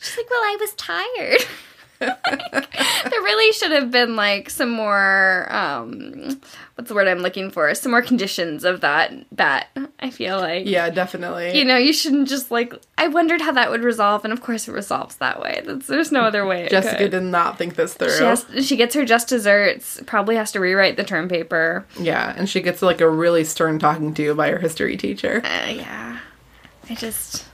She's 0.00 0.16
like, 0.16 0.28
well, 0.30 0.40
I 0.42 0.56
was 0.60 0.72
tired. 0.74 1.40
there 2.00 3.22
really 3.22 3.52
should 3.52 3.72
have 3.72 3.90
been 3.90 4.16
like 4.16 4.50
some 4.50 4.70
more 4.70 5.46
um 5.50 6.40
what's 6.74 6.88
the 6.88 6.94
word 6.94 7.08
I'm 7.08 7.20
looking 7.20 7.50
for? 7.50 7.74
Some 7.74 7.92
more 7.92 8.02
conditions 8.02 8.64
of 8.64 8.82
that 8.82 9.12
that 9.32 9.68
I 10.00 10.10
feel 10.10 10.38
like 10.38 10.66
Yeah, 10.66 10.90
definitely. 10.90 11.58
you 11.58 11.64
know, 11.64 11.76
you 11.76 11.92
shouldn't 11.92 12.28
just 12.28 12.50
like 12.50 12.74
I 12.98 13.08
wondered 13.08 13.40
how 13.40 13.52
that 13.52 13.70
would 13.70 13.82
resolve 13.82 14.24
and 14.24 14.32
of 14.32 14.42
course 14.42 14.68
it 14.68 14.72
resolves 14.72 15.16
that 15.16 15.40
way. 15.40 15.62
That's, 15.64 15.86
there's 15.86 16.12
no 16.12 16.22
other 16.22 16.46
way. 16.46 16.68
Jessica 16.68 16.96
could. 16.96 17.10
did 17.12 17.22
not 17.22 17.58
think 17.58 17.76
this 17.76 17.94
through. 17.94 18.16
She, 18.16 18.24
has, 18.24 18.46
she 18.66 18.76
gets 18.76 18.94
her 18.94 19.04
just 19.04 19.28
desserts, 19.28 20.00
probably 20.06 20.36
has 20.36 20.52
to 20.52 20.60
rewrite 20.60 20.96
the 20.96 21.04
term 21.04 21.28
paper. 21.28 21.86
yeah, 21.98 22.34
and 22.36 22.48
she 22.48 22.60
gets 22.60 22.82
like 22.82 23.00
a 23.00 23.08
really 23.08 23.44
stern 23.44 23.78
talking 23.78 24.12
to 24.14 24.34
by 24.34 24.50
her 24.50 24.58
history 24.58 24.96
teacher. 24.96 25.40
Uh, 25.44 25.70
yeah. 25.70 26.18
I 26.88 26.94
just. 26.94 27.46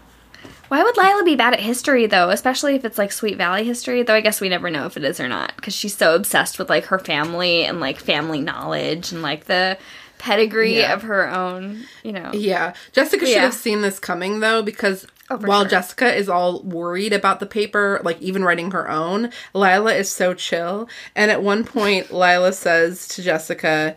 Why 0.72 0.82
would 0.82 0.96
Lila 0.96 1.22
be 1.22 1.36
bad 1.36 1.52
at 1.52 1.60
history 1.60 2.06
though? 2.06 2.30
Especially 2.30 2.74
if 2.76 2.86
it's 2.86 2.96
like 2.96 3.12
Sweet 3.12 3.36
Valley 3.36 3.62
history, 3.62 4.02
though 4.04 4.14
I 4.14 4.22
guess 4.22 4.40
we 4.40 4.48
never 4.48 4.70
know 4.70 4.86
if 4.86 4.96
it 4.96 5.04
is 5.04 5.20
or 5.20 5.28
not 5.28 5.54
because 5.54 5.74
she's 5.74 5.94
so 5.94 6.14
obsessed 6.14 6.58
with 6.58 6.70
like 6.70 6.86
her 6.86 6.98
family 6.98 7.66
and 7.66 7.78
like 7.78 7.98
family 7.98 8.40
knowledge 8.40 9.12
and 9.12 9.20
like 9.20 9.44
the 9.44 9.76
pedigree 10.16 10.78
Yeah. 10.78 10.94
of 10.94 11.02
her 11.02 11.28
own, 11.28 11.84
you 12.02 12.12
know. 12.12 12.30
Yeah, 12.32 12.72
Jessica 12.92 13.26
should 13.26 13.36
have 13.36 13.52
seen 13.52 13.82
this 13.82 13.98
coming 13.98 14.40
though, 14.40 14.62
because 14.62 15.06
Oh, 15.28 15.36
while 15.36 15.60
sure. 15.64 15.68
Jessica 15.72 16.14
is 16.16 16.30
all 16.30 16.62
worried 16.62 17.12
about 17.12 17.38
the 17.40 17.44
paper, 17.44 18.00
like 18.02 18.18
even 18.22 18.42
writing 18.42 18.70
her 18.70 18.90
own, 18.90 19.30
Lila 19.52 19.92
is 19.92 20.10
so 20.10 20.32
chill. 20.32 20.88
And 21.14 21.30
at 21.30 21.42
one 21.42 21.64
point, 21.64 22.10
Lila 22.14 22.54
says 22.54 23.06
to 23.08 23.22
Jessica, 23.22 23.94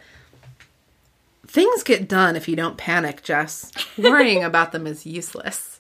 "Things 1.48 1.84
get 1.84 2.10
done 2.10 2.36
if 2.36 2.50
you 2.50 2.58
don't 2.58 2.76
panic, 2.76 3.24
Jess. 3.24 3.72
Worrying 3.98 4.44
about 4.44 4.74
them 4.74 4.86
is 4.86 5.06
useless." 5.06 5.75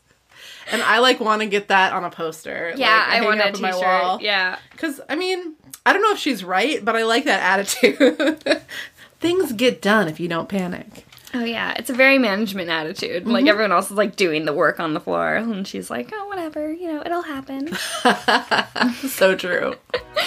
And 0.72 0.82
I 0.82 1.00
like 1.00 1.20
want 1.20 1.42
to 1.42 1.48
get 1.48 1.68
that 1.68 1.94
on 1.94 2.04
a 2.04 2.10
poster. 2.10 2.74
Yeah, 2.76 3.06
like, 3.10 3.22
I 3.22 3.26
want 3.26 3.40
a 3.40 3.48
up 3.48 3.56
on 3.56 3.62
my 3.62 3.72
t-shirt. 3.72 3.84
wall. 3.84 4.20
Yeah. 4.22 4.58
Because, 4.72 5.00
I 5.10 5.16
mean, 5.16 5.56
I 5.86 5.94
don't 5.94 6.02
know 6.02 6.12
if 6.12 6.20
she's 6.20 6.44
right, 6.44 6.84
but 6.84 6.96
I 6.96 7.04
like 7.04 7.26
that 7.26 7.42
attitude. 7.42 8.62
Things 9.20 9.54
get 9.54 9.82
done 9.82 10.08
if 10.08 10.20
you 10.20 10.28
don't 10.28 10.50
panic. 10.50 11.06
Oh 11.36 11.44
yeah, 11.44 11.74
it's 11.78 11.90
a 11.90 11.94
very 11.94 12.18
management 12.18 12.70
attitude. 12.70 13.28
Like 13.28 13.42
mm-hmm. 13.42 13.50
everyone 13.50 13.74
else 13.74 13.92
is 13.92 13.98
like 13.98 14.16
doing 14.16 14.46
the 14.46 14.54
work 14.54 14.80
on 14.80 14.94
the 14.94 15.02
floor, 15.02 15.36
and 15.36 15.68
she's 15.68 15.90
like, 15.90 16.12
"Oh, 16.14 16.28
whatever, 16.28 16.72
you 16.72 16.88
know, 16.88 17.02
it'll 17.06 17.24
happen." 17.24 17.76
so 19.10 19.36
true. 19.36 19.76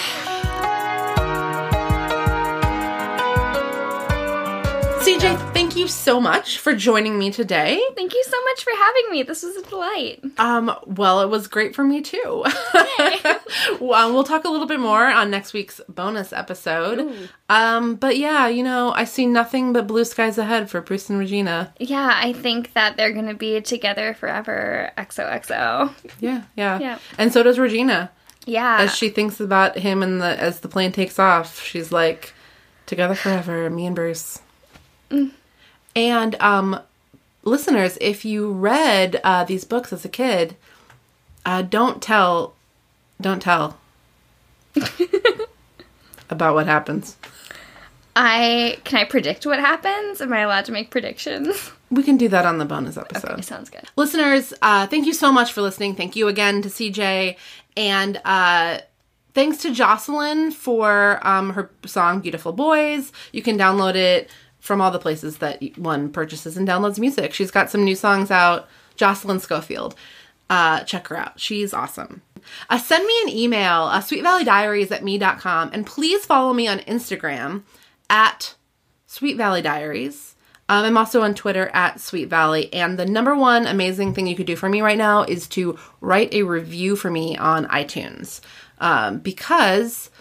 CJ, 5.19 5.53
thank 5.53 5.75
you 5.75 5.89
so 5.89 6.21
much 6.21 6.59
for 6.59 6.73
joining 6.73 7.19
me 7.19 7.29
today. 7.29 7.81
Thank 7.93 8.13
you 8.13 8.23
so 8.25 8.37
much 8.45 8.63
for 8.63 8.71
having 8.73 9.11
me. 9.11 9.23
This 9.23 9.43
was 9.43 9.57
a 9.57 9.63
delight. 9.63 10.23
Um, 10.37 10.73
well, 10.85 11.19
it 11.19 11.29
was 11.29 11.47
great 11.47 11.75
for 11.75 11.83
me 11.83 11.99
too. 11.99 12.45
well, 13.81 14.13
we'll 14.13 14.23
talk 14.23 14.45
a 14.45 14.49
little 14.49 14.65
bit 14.65 14.79
more 14.79 15.05
on 15.05 15.29
next 15.29 15.51
week's 15.51 15.81
bonus 15.89 16.31
episode. 16.31 17.29
Um, 17.49 17.95
but 17.95 18.17
yeah, 18.17 18.47
you 18.47 18.63
know, 18.63 18.93
I 18.93 19.03
see 19.03 19.25
nothing 19.25 19.73
but 19.73 19.87
blue 19.87 20.05
skies 20.05 20.37
ahead 20.37 20.69
for 20.69 20.79
Bruce 20.79 21.09
and 21.09 21.19
Regina. 21.19 21.73
Yeah, 21.79 22.13
I 22.15 22.31
think 22.31 22.71
that 22.71 22.95
they're 22.95 23.11
gonna 23.11 23.33
be 23.33 23.59
together 23.59 24.13
forever. 24.13 24.89
XOXO. 24.97 25.93
Yeah, 26.21 26.43
yeah, 26.55 26.79
Yeah. 26.79 26.99
And 27.17 27.33
so 27.33 27.43
does 27.43 27.59
Regina. 27.59 28.09
Yeah. 28.45 28.77
As 28.79 28.95
she 28.95 29.09
thinks 29.09 29.41
about 29.41 29.79
him 29.79 30.01
and 30.01 30.21
the 30.21 30.39
as 30.39 30.61
the 30.61 30.69
plane 30.69 30.93
takes 30.93 31.19
off, 31.19 31.61
she's 31.61 31.91
like, 31.91 32.33
"Together 32.85 33.15
forever, 33.15 33.69
me 33.69 33.85
and 33.85 33.95
Bruce." 33.97 34.39
And 35.95 36.35
um, 36.39 36.79
listeners, 37.43 37.97
if 38.01 38.25
you 38.25 38.51
read 38.51 39.19
uh, 39.23 39.43
these 39.43 39.65
books 39.65 39.91
as 39.91 40.05
a 40.05 40.09
kid, 40.09 40.55
uh, 41.45 41.61
don't 41.61 42.01
tell, 42.01 42.53
don't 43.19 43.41
tell 43.41 43.77
about 46.29 46.53
what 46.53 46.67
happens. 46.67 47.17
I 48.15 48.79
can 48.83 48.99
I 48.99 49.05
predict 49.05 49.45
what 49.45 49.59
happens? 49.59 50.19
Am 50.19 50.33
I 50.33 50.39
allowed 50.41 50.65
to 50.65 50.71
make 50.71 50.89
predictions? 50.89 51.71
We 51.89 52.03
can 52.03 52.17
do 52.17 52.27
that 52.29 52.45
on 52.45 52.57
the 52.57 52.65
bonus 52.65 52.97
episode. 52.97 53.31
Okay, 53.31 53.41
sounds 53.41 53.69
good. 53.69 53.83
Listeners, 53.95 54.53
uh, 54.61 54.87
thank 54.87 55.05
you 55.05 55.13
so 55.13 55.31
much 55.31 55.53
for 55.53 55.61
listening. 55.61 55.95
Thank 55.95 56.15
you 56.15 56.27
again 56.27 56.61
to 56.61 56.69
CJ. 56.69 57.37
And 57.77 58.21
uh, 58.25 58.79
thanks 59.33 59.59
to 59.59 59.73
Jocelyn 59.73 60.51
for 60.51 61.25
um, 61.25 61.51
her 61.51 61.71
song 61.85 62.19
Beautiful 62.19 62.51
Boys. 62.51 63.11
You 63.31 63.41
can 63.41 63.57
download 63.57 63.95
it 63.95 64.29
from 64.59 64.81
all 64.81 64.91
the 64.91 64.99
places 64.99 65.37
that 65.37 65.61
one 65.77 66.11
purchases 66.11 66.57
and 66.57 66.67
downloads 66.67 66.99
music. 66.99 67.33
She's 67.33 67.51
got 67.51 67.69
some 67.69 67.83
new 67.83 67.95
songs 67.95 68.31
out. 68.31 68.67
Jocelyn 68.95 69.39
Schofield. 69.39 69.95
Uh, 70.49 70.83
check 70.83 71.07
her 71.07 71.17
out. 71.17 71.39
She's 71.39 71.73
awesome. 71.73 72.21
Uh, 72.69 72.77
send 72.77 73.05
me 73.05 73.13
an 73.23 73.29
email, 73.29 73.83
uh, 73.83 74.01
sweetvalleydiaries 74.01 74.91
at 74.91 75.03
me.com, 75.03 75.69
and 75.73 75.85
please 75.85 76.25
follow 76.25 76.53
me 76.53 76.67
on 76.67 76.79
Instagram 76.79 77.63
at 78.09 78.55
Sweet 79.05 79.37
Valley 79.37 79.61
Diaries. 79.61 80.35
Um, 80.69 80.85
I'm 80.85 80.97
also 80.97 81.21
on 81.23 81.33
Twitter 81.33 81.69
at 81.73 81.99
Sweet 81.99 82.29
Valley. 82.29 82.71
And 82.73 82.97
the 82.97 83.05
number 83.05 83.35
one 83.35 83.65
amazing 83.65 84.13
thing 84.13 84.27
you 84.27 84.35
could 84.35 84.45
do 84.45 84.55
for 84.55 84.69
me 84.69 84.81
right 84.81 84.97
now 84.97 85.23
is 85.23 85.47
to 85.49 85.77
write 85.99 86.31
a 86.31 86.43
review 86.43 86.95
for 86.95 87.09
me 87.09 87.35
on 87.35 87.65
iTunes 87.67 88.39
um, 88.79 89.17
because, 89.17 90.11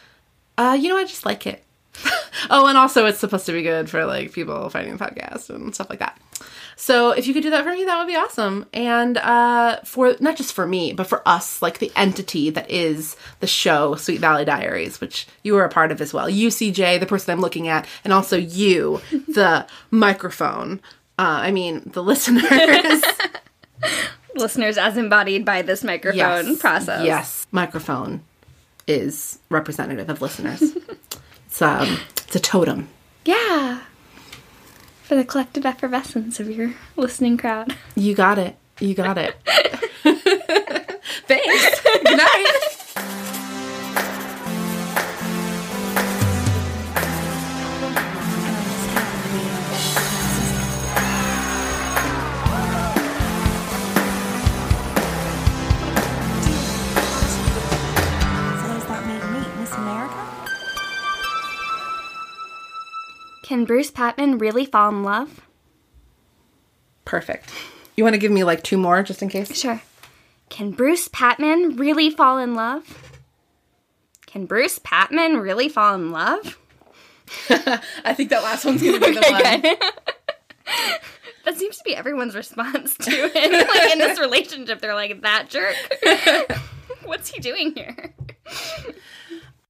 uh, 0.56 0.76
you 0.80 0.88
know, 0.88 0.96
I 0.96 1.04
just 1.04 1.26
like 1.26 1.46
it. 1.46 1.64
oh, 2.50 2.66
and 2.66 2.78
also 2.78 3.06
it's 3.06 3.18
supposed 3.18 3.46
to 3.46 3.52
be 3.52 3.62
good 3.62 3.88
for 3.88 4.04
like 4.06 4.32
people 4.32 4.68
finding 4.70 4.96
the 4.96 5.04
podcast 5.04 5.50
and 5.50 5.74
stuff 5.74 5.90
like 5.90 5.98
that. 5.98 6.18
So 6.76 7.10
if 7.10 7.26
you 7.26 7.34
could 7.34 7.42
do 7.42 7.50
that 7.50 7.64
for 7.64 7.72
me, 7.72 7.84
that 7.84 7.98
would 7.98 8.06
be 8.06 8.14
awesome. 8.14 8.64
And 8.72 9.18
uh, 9.18 9.80
for 9.84 10.14
not 10.20 10.36
just 10.36 10.52
for 10.52 10.64
me, 10.64 10.92
but 10.92 11.08
for 11.08 11.26
us, 11.26 11.60
like 11.60 11.80
the 11.80 11.90
entity 11.96 12.50
that 12.50 12.70
is 12.70 13.16
the 13.40 13.48
show 13.48 13.96
Sweet 13.96 14.20
Valley 14.20 14.44
Diaries, 14.44 15.00
which 15.00 15.26
you 15.42 15.56
are 15.56 15.64
a 15.64 15.68
part 15.68 15.90
of 15.90 16.00
as 16.00 16.14
well. 16.14 16.30
You, 16.30 16.48
CJ, 16.48 17.00
the 17.00 17.06
person 17.06 17.32
I'm 17.32 17.40
looking 17.40 17.66
at, 17.66 17.86
and 18.04 18.12
also 18.12 18.36
you, 18.36 19.00
the 19.10 19.66
microphone. 19.90 20.80
Uh, 21.18 21.42
I 21.42 21.50
mean, 21.50 21.82
the 21.84 22.02
listeners. 22.02 23.02
Listeners, 24.36 24.78
as 24.78 24.96
embodied 24.96 25.44
by 25.44 25.62
this 25.62 25.82
microphone 25.82 26.56
process. 26.58 27.04
Yes, 27.04 27.46
microphone 27.50 28.22
is 28.86 29.40
representative 29.48 30.08
of 30.08 30.22
listeners. 30.22 30.62
It's 31.58 31.62
um, 31.62 31.98
it's 32.16 32.36
a 32.36 32.40
totem. 32.40 32.88
Yeah. 33.24 33.80
For 35.02 35.16
the 35.16 35.24
collective 35.24 35.66
effervescence 35.66 36.38
of 36.38 36.48
your 36.50 36.74
listening 36.96 37.36
crowd. 37.36 37.76
You 37.96 38.14
got 38.14 38.38
it. 38.38 38.56
You 38.78 38.94
got 38.94 39.18
it. 39.18 39.34
Thanks. 41.26 41.80
Good 42.04 42.16
night. 42.16 42.77
Can 63.48 63.64
Bruce 63.64 63.90
Patman 63.90 64.36
really 64.36 64.66
fall 64.66 64.90
in 64.90 65.02
love? 65.02 65.40
Perfect. 67.06 67.50
You 67.96 68.04
want 68.04 68.12
to 68.12 68.18
give 68.18 68.30
me 68.30 68.44
like 68.44 68.62
two 68.62 68.76
more 68.76 69.02
just 69.02 69.22
in 69.22 69.30
case? 69.30 69.58
Sure. 69.58 69.80
Can 70.50 70.72
Bruce 70.72 71.08
Patman 71.08 71.76
really 71.76 72.10
fall 72.10 72.36
in 72.36 72.54
love? 72.54 73.10
Can 74.26 74.44
Bruce 74.44 74.78
Patman 74.84 75.38
really 75.38 75.70
fall 75.70 75.94
in 75.94 76.12
love? 76.12 76.58
I 77.48 78.12
think 78.12 78.28
that 78.28 78.42
last 78.42 78.66
one's 78.66 78.82
gonna 78.82 79.00
be 79.00 79.12
the 79.14 79.20
one. 80.66 80.82
That 81.46 81.56
seems 81.56 81.78
to 81.78 81.84
be 81.84 81.96
everyone's 81.96 82.34
response 82.34 82.98
to 82.98 83.10
it. 83.10 83.68
like 83.68 83.92
in 83.92 83.98
this 83.98 84.20
relationship, 84.20 84.82
they're 84.82 84.92
like, 84.92 85.22
that 85.22 85.48
jerk. 85.48 85.74
What's 87.04 87.30
he 87.30 87.40
doing 87.40 87.74
here? 87.74 88.12